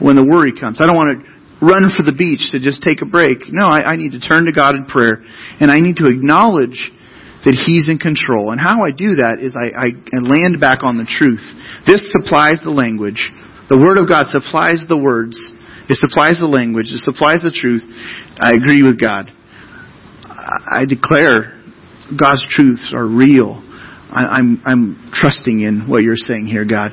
when 0.00 0.16
the 0.16 0.26
worry 0.26 0.52
comes. 0.52 0.80
I 0.82 0.86
don't 0.86 0.98
want 0.98 1.16
to 1.16 1.34
run 1.64 1.88
for 1.94 2.04
the 2.04 2.12
beach 2.12 2.52
to 2.52 2.60
just 2.60 2.84
take 2.84 3.00
a 3.00 3.08
break. 3.08 3.48
No, 3.48 3.64
I, 3.64 3.94
I 3.94 3.96
need 3.96 4.12
to 4.12 4.20
turn 4.20 4.44
to 4.44 4.52
God 4.52 4.76
in 4.76 4.84
prayer 4.84 5.24
and 5.60 5.72
I 5.72 5.80
need 5.80 5.96
to 6.02 6.10
acknowledge 6.12 6.92
that 7.44 7.56
He's 7.56 7.88
in 7.88 8.00
control. 8.00 8.52
And 8.52 8.60
how 8.60 8.84
I 8.84 8.92
do 8.92 9.20
that 9.20 9.40
is 9.40 9.56
I, 9.56 9.72
I, 9.72 9.88
I 9.92 10.18
land 10.24 10.60
back 10.60 10.84
on 10.84 10.96
the 10.96 11.08
truth. 11.08 11.44
This 11.88 12.04
supplies 12.12 12.60
the 12.64 12.72
language. 12.72 13.32
The 13.68 13.80
Word 13.80 13.96
of 13.96 14.08
God 14.08 14.28
supplies 14.28 14.84
the 14.88 14.96
words 14.96 15.36
It 15.88 15.96
supplies 15.96 16.40
the 16.40 16.48
language. 16.48 16.92
It 16.92 17.04
supplies 17.04 17.44
the 17.44 17.52
truth. 17.52 17.84
I 18.40 18.52
agree 18.52 18.82
with 18.82 19.00
God. 19.00 19.28
I 20.28 20.84
declare 20.84 21.60
God's 22.12 22.44
truths 22.48 22.92
are 22.92 23.06
real. 23.06 23.60
I'm, 24.12 24.62
I'm 24.64 25.10
trusting 25.12 25.60
in 25.60 25.88
what 25.88 26.02
you're 26.02 26.20
saying 26.20 26.46
here, 26.46 26.64
God. 26.64 26.92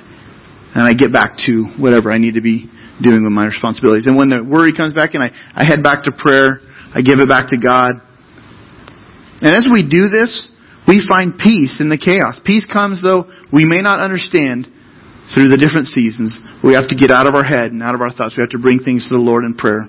And 0.74 0.88
I 0.88 0.93
get 0.93 1.11
back 1.11 1.38
to 1.47 1.67
whatever 1.80 2.11
I 2.11 2.17
need 2.17 2.36
to 2.36 2.41
be 2.41 2.69
doing 3.01 3.24
with 3.24 3.34
my 3.34 3.45
responsibilities. 3.45 4.05
And 4.07 4.15
when 4.15 4.30
the 4.30 4.43
worry 4.43 4.72
comes 4.72 4.93
back 4.93 5.15
in, 5.15 5.22
I, 5.22 5.34
I 5.51 5.65
head 5.65 5.84
back 5.84 6.05
to 6.05 6.11
prayer. 6.15 6.61
I 6.93 7.01
give 7.01 7.19
it 7.19 7.28
back 7.28 7.49
to 7.51 7.57
God. 7.57 7.99
And 9.41 9.51
as 9.51 9.65
we 9.67 9.84
do 9.89 10.07
this, 10.07 10.51
we 10.88 11.01
find 11.03 11.38
peace 11.38 11.82
in 11.82 11.89
the 11.89 11.97
chaos. 11.97 12.39
Peace 12.45 12.65
comes, 12.65 13.01
though 13.01 13.26
we 13.51 13.65
may 13.65 13.82
not 13.82 13.99
understand 13.99 14.69
through 15.34 15.49
the 15.49 15.57
different 15.57 15.88
seasons. 15.88 16.39
We 16.63 16.74
have 16.76 16.88
to 16.89 16.95
get 16.95 17.11
out 17.11 17.28
of 17.28 17.34
our 17.36 17.43
head 17.43 17.72
and 17.72 17.82
out 17.82 17.95
of 17.95 18.01
our 18.01 18.11
thoughts. 18.11 18.36
We 18.38 18.41
have 18.41 18.51
to 18.51 18.61
bring 18.61 18.84
things 18.84 19.07
to 19.09 19.15
the 19.15 19.24
Lord 19.24 19.43
in 19.43 19.55
prayer. 19.55 19.88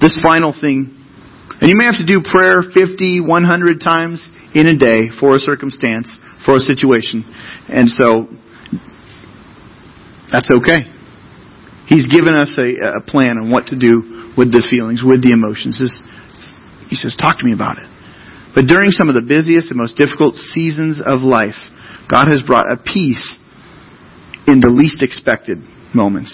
This 0.00 0.16
final 0.22 0.56
thing, 0.56 0.96
and 1.60 1.68
you 1.68 1.76
may 1.76 1.84
have 1.84 2.00
to 2.00 2.08
do 2.08 2.24
prayer 2.24 2.64
50, 2.64 3.20
100 3.20 3.80
times 3.80 4.24
in 4.54 4.66
a 4.66 4.76
day 4.76 5.12
for 5.20 5.36
a 5.36 5.40
circumstance, 5.40 6.08
for 6.44 6.56
a 6.56 6.62
situation. 6.62 7.24
And 7.68 7.88
so, 7.88 8.32
that's 10.32 10.50
okay. 10.62 10.86
He's 11.90 12.06
given 12.06 12.38
us 12.38 12.54
a, 12.54 12.98
a 12.98 13.02
plan 13.02 13.34
on 13.38 13.50
what 13.50 13.74
to 13.74 13.76
do 13.78 14.32
with 14.38 14.54
the 14.54 14.62
feelings, 14.62 15.02
with 15.02 15.26
the 15.26 15.34
emotions. 15.34 15.82
He 16.86 16.94
says, 16.94 17.18
talk 17.18 17.42
to 17.42 17.44
me 17.44 17.50
about 17.50 17.82
it. 17.82 17.90
But 18.54 18.66
during 18.66 18.90
some 18.90 19.10
of 19.10 19.18
the 19.18 19.26
busiest 19.26 19.70
and 19.70 19.78
most 19.78 19.98
difficult 19.98 20.38
seasons 20.38 21.02
of 21.02 21.22
life, 21.22 21.58
God 22.06 22.30
has 22.30 22.42
brought 22.42 22.70
a 22.70 22.78
peace 22.78 23.38
in 24.46 24.58
the 24.58 24.70
least 24.70 25.02
expected 25.02 25.58
moments. 25.94 26.30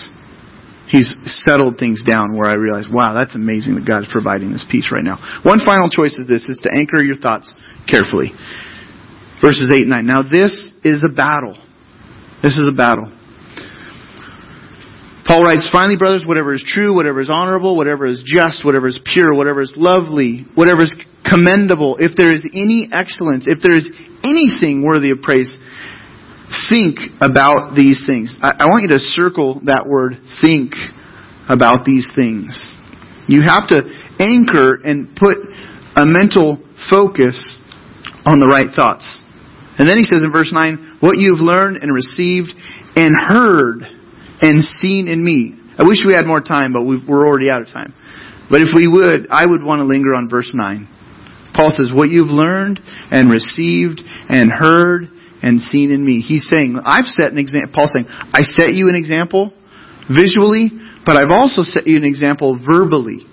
He's 0.88 1.16
settled 1.44 1.76
things 1.76 2.04
down 2.04 2.36
where 2.36 2.48
I 2.48 2.54
realize, 2.54 2.86
wow, 2.88 3.12
that's 3.12 3.34
amazing 3.34 3.74
that 3.74 3.84
God 3.84 4.06
is 4.06 4.08
providing 4.12 4.52
this 4.52 4.64
peace 4.70 4.92
right 4.92 5.02
now. 5.02 5.18
One 5.42 5.58
final 5.64 5.90
choice 5.90 6.16
of 6.20 6.28
this 6.28 6.44
is 6.48 6.60
to 6.62 6.70
anchor 6.70 7.02
your 7.02 7.16
thoughts 7.16 7.52
carefully. 7.88 8.30
Verses 9.42 9.72
8 9.72 9.88
and 9.88 9.90
9. 9.90 10.06
Now 10.06 10.22
this 10.22 10.52
is 10.84 11.02
a 11.04 11.12
battle. 11.12 11.58
This 12.40 12.56
is 12.56 12.68
a 12.68 12.76
battle. 12.76 13.12
Paul 15.26 15.42
writes, 15.42 15.68
finally, 15.72 15.96
brothers, 15.96 16.24
whatever 16.24 16.54
is 16.54 16.62
true, 16.64 16.94
whatever 16.94 17.20
is 17.20 17.30
honorable, 17.30 17.76
whatever 17.76 18.06
is 18.06 18.22
just, 18.24 18.64
whatever 18.64 18.86
is 18.86 19.00
pure, 19.04 19.34
whatever 19.34 19.60
is 19.60 19.74
lovely, 19.76 20.46
whatever 20.54 20.82
is 20.82 20.94
commendable, 21.28 21.96
if 21.98 22.16
there 22.16 22.32
is 22.32 22.46
any 22.54 22.88
excellence, 22.92 23.44
if 23.48 23.58
there 23.60 23.74
is 23.74 23.90
anything 24.22 24.84
worthy 24.86 25.10
of 25.10 25.22
praise, 25.22 25.50
think 26.70 26.98
about 27.20 27.74
these 27.74 28.04
things. 28.06 28.38
I, 28.40 28.54
I 28.62 28.64
want 28.70 28.82
you 28.82 28.94
to 28.94 29.02
circle 29.02 29.60
that 29.66 29.86
word 29.86 30.14
think 30.40 30.78
about 31.50 31.84
these 31.84 32.06
things. 32.14 32.54
You 33.26 33.42
have 33.42 33.66
to 33.74 33.82
anchor 34.22 34.78
and 34.78 35.10
put 35.16 35.42
a 35.98 36.06
mental 36.06 36.62
focus 36.88 37.34
on 38.24 38.38
the 38.38 38.46
right 38.46 38.70
thoughts. 38.70 39.22
And 39.78 39.88
then 39.88 39.98
he 39.98 40.04
says 40.04 40.22
in 40.22 40.30
verse 40.30 40.52
9, 40.54 40.98
what 41.00 41.18
you've 41.18 41.42
learned 41.42 41.82
and 41.82 41.92
received 41.92 42.54
and 42.94 43.10
heard 43.10 43.95
and 44.40 44.62
seen 44.62 45.08
in 45.08 45.24
me. 45.24 45.54
I 45.78 45.84
wish 45.84 46.04
we 46.06 46.14
had 46.14 46.26
more 46.26 46.40
time, 46.40 46.72
but 46.72 46.84
we 46.84 46.96
are 46.96 47.26
already 47.26 47.50
out 47.50 47.62
of 47.62 47.68
time. 47.68 47.92
But 48.48 48.62
if 48.62 48.68
we 48.74 48.86
would, 48.86 49.28
I 49.30 49.44
would 49.44 49.62
want 49.62 49.80
to 49.80 49.84
linger 49.84 50.14
on 50.14 50.28
verse 50.28 50.50
9. 50.54 50.88
Paul 51.54 51.70
says, 51.70 51.90
what 51.92 52.08
you've 52.08 52.30
learned 52.30 52.80
and 53.10 53.30
received 53.30 54.02
and 54.28 54.52
heard 54.52 55.08
and 55.42 55.60
seen 55.60 55.90
in 55.90 56.04
me. 56.04 56.20
He's 56.20 56.48
saying, 56.48 56.80
I've 56.84 57.08
set 57.08 57.32
an 57.32 57.38
example, 57.38 57.72
Paul's 57.74 57.92
saying, 57.96 58.06
I 58.08 58.42
set 58.42 58.72
you 58.72 58.88
an 58.88 58.94
example 58.94 59.52
visually, 60.08 60.70
but 61.04 61.16
I've 61.16 61.32
also 61.32 61.62
set 61.62 61.86
you 61.86 61.96
an 61.96 62.04
example 62.04 62.60
verbally. 62.60 63.24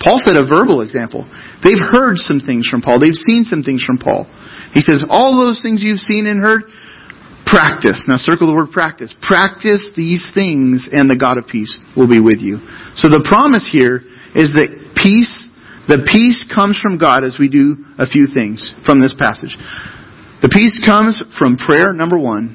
Paul 0.00 0.18
set 0.22 0.36
a 0.36 0.46
verbal 0.46 0.80
example. 0.80 1.26
They've 1.64 1.80
heard 1.80 2.18
some 2.18 2.40
things 2.40 2.68
from 2.70 2.82
Paul. 2.82 3.00
They've 3.00 3.16
seen 3.16 3.42
some 3.44 3.62
things 3.62 3.82
from 3.82 3.98
Paul. 3.98 4.30
He 4.72 4.80
says, 4.80 5.04
all 5.08 5.36
those 5.36 5.60
things 5.60 5.82
you've 5.82 5.98
seen 5.98 6.26
and 6.26 6.40
heard, 6.40 6.62
practice. 7.50 8.04
Now 8.08 8.16
circle 8.16 8.46
the 8.46 8.54
word 8.54 8.70
practice. 8.70 9.12
Practice 9.20 9.84
these 9.96 10.24
things 10.34 10.88
and 10.92 11.10
the 11.10 11.18
God 11.18 11.38
of 11.38 11.46
peace 11.46 11.80
will 11.96 12.08
be 12.08 12.20
with 12.20 12.38
you. 12.38 12.60
So 12.96 13.08
the 13.08 13.24
promise 13.24 13.68
here 13.70 14.04
is 14.36 14.52
that 14.54 14.70
peace, 14.94 15.48
the 15.88 16.04
peace 16.04 16.44
comes 16.52 16.78
from 16.80 16.98
God 16.98 17.24
as 17.24 17.36
we 17.40 17.48
do 17.48 17.80
a 17.98 18.06
few 18.06 18.28
things 18.32 18.74
from 18.84 19.00
this 19.00 19.16
passage. 19.16 19.56
The 20.40 20.52
peace 20.52 20.78
comes 20.86 21.18
from 21.38 21.56
prayer, 21.56 21.92
number 21.92 22.18
one. 22.18 22.54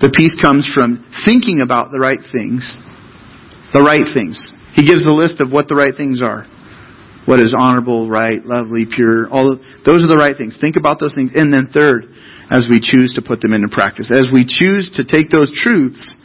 The 0.00 0.12
peace 0.12 0.36
comes 0.38 0.70
from 0.70 1.02
thinking 1.24 1.60
about 1.64 1.90
the 1.90 1.98
right 1.98 2.20
things. 2.32 2.78
The 3.72 3.82
right 3.82 4.06
things. 4.06 4.52
He 4.74 4.86
gives 4.86 5.02
the 5.02 5.14
list 5.14 5.40
of 5.40 5.50
what 5.50 5.66
the 5.66 5.74
right 5.74 5.94
things 5.96 6.22
are. 6.22 6.46
What 7.26 7.40
is 7.40 7.54
honorable, 7.56 8.10
right, 8.10 8.44
lovely, 8.44 8.84
pure, 8.84 9.26
all 9.30 9.56
those 9.86 10.04
are 10.04 10.12
the 10.12 10.20
right 10.20 10.36
things. 10.36 10.58
Think 10.60 10.76
about 10.76 11.00
those 11.00 11.14
things. 11.14 11.32
And 11.34 11.48
then 11.48 11.72
third, 11.72 12.04
as 12.50 12.68
we 12.68 12.80
choose 12.80 13.14
to 13.14 13.22
put 13.22 13.40
them 13.40 13.54
into 13.54 13.68
practice, 13.68 14.10
as 14.12 14.28
we 14.32 14.44
choose 14.44 14.92
to 14.96 15.04
take 15.04 15.30
those 15.30 15.52
truths 15.52 16.16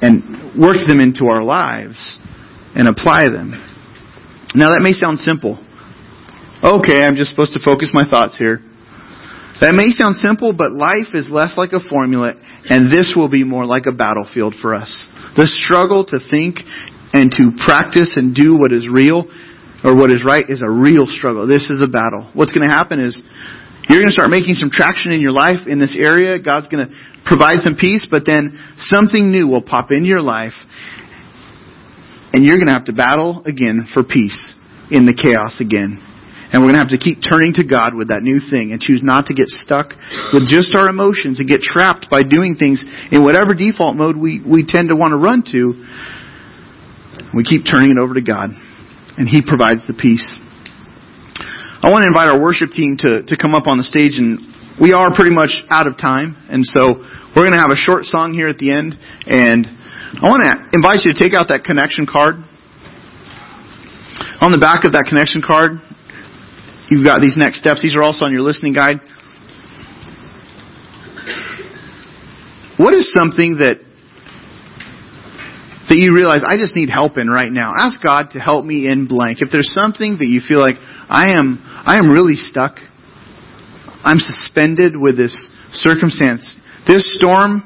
and 0.00 0.54
work 0.58 0.76
them 0.86 1.00
into 1.00 1.26
our 1.26 1.42
lives 1.42 2.18
and 2.74 2.88
apply 2.88 3.28
them. 3.28 3.50
Now 4.54 4.70
that 4.70 4.82
may 4.82 4.92
sound 4.92 5.18
simple. 5.18 5.58
Okay, 6.62 7.04
I'm 7.04 7.16
just 7.16 7.30
supposed 7.30 7.52
to 7.52 7.62
focus 7.62 7.90
my 7.92 8.04
thoughts 8.04 8.36
here. 8.36 8.60
That 9.60 9.72
may 9.72 9.88
sound 9.88 10.16
simple, 10.20 10.52
but 10.52 10.72
life 10.72 11.16
is 11.16 11.32
less 11.32 11.56
like 11.56 11.72
a 11.72 11.80
formula, 11.80 12.36
and 12.68 12.92
this 12.92 13.16
will 13.16 13.28
be 13.32 13.44
more 13.44 13.64
like 13.64 13.88
a 13.88 13.92
battlefield 13.92 14.54
for 14.60 14.74
us. 14.74 15.08
The 15.36 15.48
struggle 15.48 16.04
to 16.12 16.20
think 16.20 16.60
and 17.16 17.32
to 17.32 17.56
practice 17.64 18.20
and 18.20 18.34
do 18.36 18.56
what 18.60 18.72
is 18.72 18.84
real 18.84 19.24
or 19.84 19.96
what 19.96 20.12
is 20.12 20.24
right 20.24 20.44
is 20.48 20.60
a 20.60 20.68
real 20.68 21.08
struggle. 21.08 21.46
This 21.46 21.70
is 21.70 21.80
a 21.80 21.88
battle. 21.88 22.28
What's 22.34 22.52
going 22.52 22.68
to 22.68 22.72
happen 22.72 23.00
is 23.00 23.16
you're 23.88 24.00
going 24.02 24.10
to 24.10 24.18
start 24.18 24.30
making 24.30 24.54
some 24.54 24.70
traction 24.70 25.12
in 25.12 25.20
your 25.20 25.32
life 25.32 25.66
in 25.66 25.78
this 25.78 25.94
area. 25.98 26.42
God's 26.42 26.68
going 26.68 26.88
to 26.88 26.94
provide 27.24 27.62
some 27.62 27.76
peace, 27.78 28.06
but 28.10 28.22
then 28.26 28.58
something 28.78 29.30
new 29.30 29.46
will 29.48 29.62
pop 29.62 29.90
into 29.90 30.06
your 30.06 30.22
life, 30.22 30.54
and 32.32 32.44
you're 32.44 32.56
going 32.56 32.68
to 32.68 32.74
have 32.74 32.86
to 32.86 32.94
battle 32.94 33.42
again 33.46 33.86
for 33.92 34.02
peace 34.02 34.54
in 34.90 35.06
the 35.06 35.14
chaos 35.14 35.60
again. 35.60 36.02
And 36.52 36.62
we're 36.62 36.70
going 36.70 36.78
to 36.78 36.86
have 36.86 36.94
to 36.94 37.02
keep 37.02 37.18
turning 37.18 37.58
to 37.58 37.66
God 37.66 37.90
with 37.98 38.14
that 38.14 38.22
new 38.22 38.38
thing 38.38 38.70
and 38.70 38.78
choose 38.78 39.02
not 39.02 39.26
to 39.26 39.34
get 39.34 39.50
stuck 39.50 39.98
with 40.30 40.46
just 40.46 40.78
our 40.78 40.86
emotions 40.86 41.42
and 41.42 41.50
get 41.50 41.58
trapped 41.58 42.06
by 42.06 42.22
doing 42.22 42.54
things 42.54 42.86
in 43.10 43.26
whatever 43.26 43.50
default 43.50 43.98
mode 43.98 44.14
we, 44.14 44.38
we 44.46 44.62
tend 44.62 44.94
to 44.94 44.96
want 44.96 45.10
to 45.10 45.18
run 45.18 45.42
to. 45.50 45.74
We 47.34 47.42
keep 47.42 47.66
turning 47.66 47.90
it 47.90 47.98
over 47.98 48.14
to 48.14 48.22
God, 48.22 48.54
and 49.18 49.26
He 49.26 49.42
provides 49.42 49.82
the 49.90 49.98
peace. 49.98 50.24
I 51.86 51.94
want 51.94 52.02
to 52.02 52.10
invite 52.10 52.26
our 52.26 52.42
worship 52.42 52.74
team 52.74 52.98
to, 53.06 53.22
to 53.22 53.36
come 53.38 53.54
up 53.54 53.70
on 53.70 53.78
the 53.78 53.86
stage, 53.86 54.18
and 54.18 54.42
we 54.82 54.90
are 54.90 55.14
pretty 55.14 55.30
much 55.30 55.62
out 55.70 55.86
of 55.86 55.94
time, 55.94 56.34
and 56.50 56.66
so 56.66 56.98
we're 57.30 57.46
going 57.46 57.54
to 57.54 57.62
have 57.62 57.70
a 57.70 57.78
short 57.78 58.10
song 58.10 58.34
here 58.34 58.50
at 58.50 58.58
the 58.58 58.74
end, 58.74 58.98
and 59.30 59.62
I 60.18 60.26
want 60.26 60.42
to 60.42 60.74
invite 60.74 61.06
you 61.06 61.14
to 61.14 61.18
take 61.18 61.30
out 61.30 61.46
that 61.54 61.62
connection 61.62 62.10
card. 62.10 62.42
On 64.42 64.50
the 64.50 64.58
back 64.58 64.82
of 64.82 64.98
that 64.98 65.06
connection 65.06 65.46
card, 65.46 65.78
You've 66.88 67.04
got 67.04 67.20
these 67.20 67.36
next 67.36 67.58
steps. 67.58 67.82
These 67.82 67.94
are 67.96 68.02
also 68.02 68.26
on 68.26 68.32
your 68.32 68.42
listening 68.42 68.72
guide. 68.72 69.00
What 72.78 72.94
is 72.94 73.12
something 73.12 73.56
that 73.58 73.80
that 75.88 75.96
you 75.96 76.14
realize 76.14 76.42
I 76.42 76.58
just 76.58 76.74
need 76.74 76.90
help 76.90 77.18
in 77.18 77.28
right 77.28 77.50
now? 77.50 77.72
Ask 77.76 78.02
God 78.02 78.30
to 78.34 78.38
help 78.38 78.64
me 78.64 78.90
in 78.90 79.06
blank. 79.06 79.38
If 79.40 79.50
there's 79.50 79.72
something 79.72 80.18
that 80.18 80.26
you 80.26 80.40
feel 80.42 80.60
like 80.60 80.76
I 81.08 81.38
am 81.38 81.62
I 81.62 81.98
am 81.98 82.10
really 82.10 82.34
stuck. 82.34 82.78
I'm 84.02 84.18
suspended 84.18 84.94
with 84.94 85.16
this 85.16 85.34
circumstance. 85.72 86.54
This 86.86 87.06
storm 87.18 87.62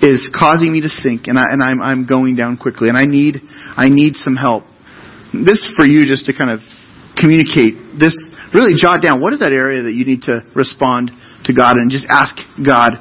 is 0.00 0.32
causing 0.32 0.72
me 0.72 0.80
to 0.80 0.88
sink 0.88 1.28
and 1.28 1.38
I 1.38 1.44
and 1.48 1.62
I'm 1.62 1.80
I'm 1.80 2.06
going 2.06 2.36
down 2.36 2.56
quickly 2.56 2.88
and 2.88 2.98
I 2.98 3.04
need 3.04 3.40
I 3.76 3.88
need 3.88 4.16
some 4.16 4.36
help. 4.36 4.64
This 5.32 5.64
is 5.64 5.74
for 5.76 5.86
you 5.86 6.04
just 6.06 6.26
to 6.26 6.32
kind 6.36 6.50
of 6.50 6.60
communicate 7.16 7.98
this 7.98 8.14
really 8.52 8.76
jot 8.76 9.02
down 9.02 9.20
what 9.20 9.32
is 9.32 9.40
that 9.40 9.52
area 9.52 9.82
that 9.82 9.94
you 9.94 10.04
need 10.04 10.22
to 10.28 10.44
respond 10.54 11.10
to 11.44 11.52
God 11.52 11.76
and 11.76 11.90
just 11.90 12.06
ask 12.08 12.36
God 12.60 12.96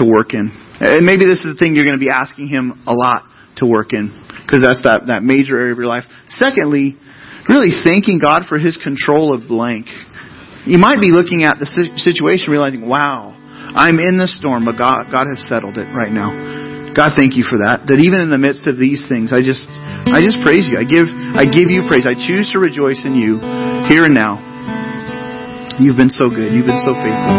to 0.00 0.04
work 0.04 0.32
in. 0.32 0.48
And 0.80 1.04
maybe 1.04 1.28
this 1.28 1.44
is 1.44 1.52
the 1.52 1.58
thing 1.58 1.74
you're 1.74 1.84
going 1.84 1.98
to 1.98 2.02
be 2.02 2.12
asking 2.12 2.48
Him 2.48 2.80
a 2.86 2.92
lot 2.92 3.24
to 3.60 3.66
work 3.66 3.92
in 3.92 4.10
because 4.42 4.60
that's 4.60 4.82
that, 4.82 5.06
that 5.06 5.22
major 5.22 5.56
area 5.56 5.72
of 5.72 5.78
your 5.78 5.86
life. 5.86 6.04
Secondly, 6.28 6.98
really 7.48 7.70
thanking 7.84 8.18
God 8.18 8.44
for 8.48 8.58
His 8.58 8.76
control 8.76 9.32
of 9.32 9.46
blank. 9.46 9.86
You 10.66 10.76
might 10.76 11.00
be 11.00 11.14
looking 11.14 11.46
at 11.46 11.56
the 11.56 11.68
situation 11.96 12.52
realizing, 12.52 12.84
wow, 12.84 13.32
I'm 13.72 13.96
in 14.02 14.18
the 14.18 14.28
storm, 14.28 14.66
but 14.66 14.76
God, 14.76 15.08
God 15.08 15.30
has 15.30 15.40
settled 15.48 15.78
it 15.78 15.88
right 15.94 16.12
now. 16.12 16.92
God, 16.92 17.14
thank 17.14 17.38
you 17.38 17.46
for 17.46 17.62
that. 17.62 17.86
That 17.86 18.02
even 18.02 18.20
in 18.20 18.34
the 18.34 18.40
midst 18.40 18.66
of 18.66 18.74
these 18.74 19.06
things, 19.06 19.30
I 19.30 19.40
just, 19.40 19.70
I 20.10 20.18
just 20.18 20.42
praise 20.42 20.66
you. 20.66 20.74
I 20.74 20.84
give, 20.84 21.06
I 21.08 21.46
give 21.46 21.70
you 21.70 21.86
praise. 21.86 22.02
I 22.02 22.18
choose 22.18 22.50
to 22.52 22.58
rejoice 22.58 23.06
in 23.06 23.14
you 23.14 23.38
here 23.86 24.04
and 24.04 24.12
now. 24.12 24.42
You've 25.78 25.96
been 25.96 26.12
so 26.12 26.26
good. 26.28 26.50
You've 26.52 26.66
been 26.66 26.82
so 26.82 26.92
faithful. 26.98 27.34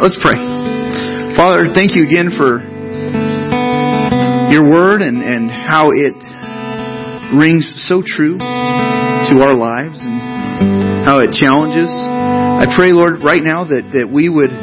Let's 0.00 0.16
pray. 0.22 0.38
Father, 1.34 1.68
thank 1.74 1.98
you 1.98 2.06
again 2.06 2.30
for 2.32 2.62
your 4.50 4.68
word 4.70 5.02
and, 5.02 5.22
and 5.22 5.50
how 5.50 5.90
it 5.90 6.14
rings 7.34 7.72
so 7.88 8.02
true 8.04 8.38
to 8.38 9.34
our 9.42 9.54
lives 9.54 9.98
and 10.00 11.04
how 11.04 11.18
it 11.18 11.32
challenges. 11.34 11.90
I 11.90 12.70
pray, 12.78 12.92
Lord, 12.92 13.22
right 13.22 13.42
now 13.42 13.64
that, 13.66 13.90
that 13.98 14.06
we 14.06 14.28
would 14.30 14.54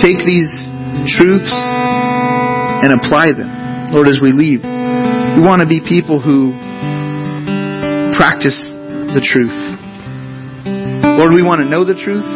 take 0.00 0.20
these 0.20 0.52
truths 1.16 1.52
and 2.84 2.92
apply 2.92 3.32
them, 3.32 3.92
Lord, 3.96 4.08
as 4.08 4.20
we 4.20 4.32
leave. 4.36 4.60
We 4.60 5.40
want 5.40 5.64
to 5.64 5.68
be 5.68 5.80
people 5.80 6.20
who 6.20 6.52
practice 8.12 8.56
the 8.68 9.24
truth. 9.24 9.56
Lord, 11.16 11.32
we 11.32 11.42
want 11.42 11.64
to 11.64 11.68
know 11.68 11.84
the 11.84 11.96
truth 11.96 12.26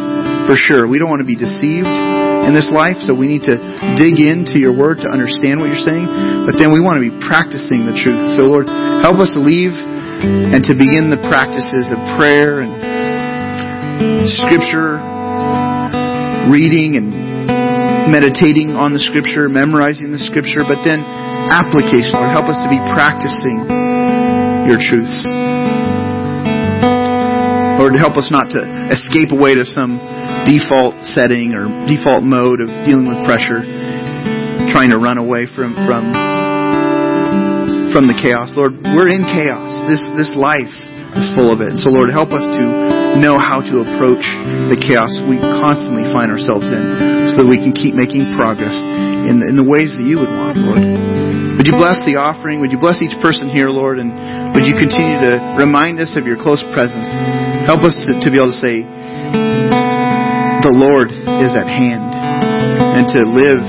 for 0.49 0.57
sure. 0.57 0.87
We 0.87 0.97
don't 0.97 1.09
want 1.09 1.21
to 1.21 1.29
be 1.29 1.37
deceived 1.37 1.85
in 2.49 2.57
this 2.57 2.73
life, 2.73 2.97
so 3.05 3.13
we 3.13 3.29
need 3.29 3.45
to 3.45 3.61
dig 3.93 4.17
into 4.17 4.57
your 4.57 4.73
word 4.73 5.05
to 5.05 5.07
understand 5.07 5.61
what 5.61 5.69
you're 5.69 5.85
saying, 5.85 6.09
but 6.49 6.57
then 6.57 6.73
we 6.73 6.81
want 6.81 6.97
to 6.97 7.05
be 7.05 7.13
practicing 7.21 7.85
the 7.85 7.93
truth. 7.93 8.33
So, 8.33 8.49
Lord, 8.49 8.65
help 9.05 9.21
us 9.21 9.37
to 9.37 9.41
leave 9.41 9.77
and 9.77 10.65
to 10.65 10.73
begin 10.73 11.13
the 11.13 11.21
practices 11.29 11.93
of 11.93 12.01
prayer 12.17 12.65
and 12.65 12.73
scripture 14.25 14.97
reading 16.49 16.97
and 16.97 17.13
meditating 18.09 18.73
on 18.73 18.97
the 18.97 18.99
scripture, 18.99 19.45
memorizing 19.45 20.09
the 20.09 20.17
scripture, 20.17 20.65
but 20.65 20.81
then 20.81 21.05
application. 21.53 22.17
Lord, 22.17 22.33
help 22.33 22.49
us 22.49 22.57
to 22.65 22.69
be 22.73 22.81
practicing 22.97 23.69
your 24.65 24.81
truths. 24.81 25.29
Lord, 27.77 27.95
help 27.95 28.17
us 28.17 28.27
not 28.33 28.49
to 28.51 28.61
escape 28.91 29.31
away 29.31 29.55
to 29.55 29.63
some 29.63 30.01
default 30.47 30.95
setting 31.03 31.55
or 31.57 31.67
default 31.87 32.23
mode 32.23 32.61
of 32.61 32.69
dealing 32.85 33.07
with 33.07 33.19
pressure, 33.25 33.63
trying 34.71 34.91
to 34.91 34.99
run 34.99 35.17
away 35.17 35.47
from 35.49 35.75
from 35.87 36.11
from 37.91 38.05
the 38.05 38.15
chaos. 38.15 38.53
Lord, 38.53 38.77
we're 38.79 39.09
in 39.09 39.25
chaos. 39.25 39.81
This 39.89 40.03
this 40.15 40.31
life 40.37 40.71
is 41.17 41.27
full 41.33 41.49
of 41.49 41.59
it. 41.59 41.81
So 41.81 41.89
Lord, 41.89 42.13
help 42.13 42.29
us 42.29 42.45
to 42.45 42.63
know 43.17 43.35
how 43.35 43.59
to 43.65 43.81
approach 43.81 44.23
the 44.69 44.77
chaos 44.77 45.09
we 45.25 45.41
constantly 45.41 46.05
find 46.13 46.29
ourselves 46.29 46.69
in 46.69 47.33
so 47.33 47.41
that 47.41 47.49
we 47.49 47.57
can 47.57 47.73
keep 47.73 47.97
making 47.97 48.37
progress 48.37 48.77
in 49.25 49.41
the, 49.41 49.45
in 49.49 49.55
the 49.57 49.65
ways 49.65 49.97
that 49.97 50.05
you 50.05 50.21
would 50.21 50.29
want, 50.29 50.55
Lord. 50.61 50.85
Would 51.59 51.67
you 51.67 51.75
bless 51.75 51.99
the 52.07 52.15
offering? 52.15 52.63
Would 52.63 52.71
you 52.71 52.79
bless 52.79 53.03
each 53.03 53.17
person 53.19 53.51
here, 53.51 53.67
Lord? 53.67 53.99
And 53.99 54.15
would 54.55 54.63
you 54.63 54.79
continue 54.79 55.19
to 55.19 55.59
remind 55.59 55.99
us 55.99 56.15
of 56.15 56.23
your 56.23 56.39
close 56.39 56.63
presence? 56.71 57.11
Help 57.67 57.83
us 57.83 57.97
to, 58.07 58.15
to 58.15 58.27
be 58.31 58.39
able 58.39 58.55
to 58.55 58.61
say, 58.63 58.87
the 60.61 60.75
Lord 60.75 61.07
is 61.09 61.55
at 61.55 61.67
hand 61.67 62.03
and 62.99 63.07
to 63.15 63.23
live 63.23 63.63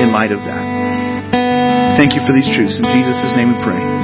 in 0.00 0.12
light 0.12 0.32
of 0.32 0.40
that. 0.48 1.96
Thank 1.96 2.14
you 2.14 2.20
for 2.24 2.32
these 2.32 2.48
truths. 2.56 2.80
In 2.80 2.88
Jesus' 2.88 3.36
name 3.36 3.52
we 3.52 3.64
pray. 3.64 3.99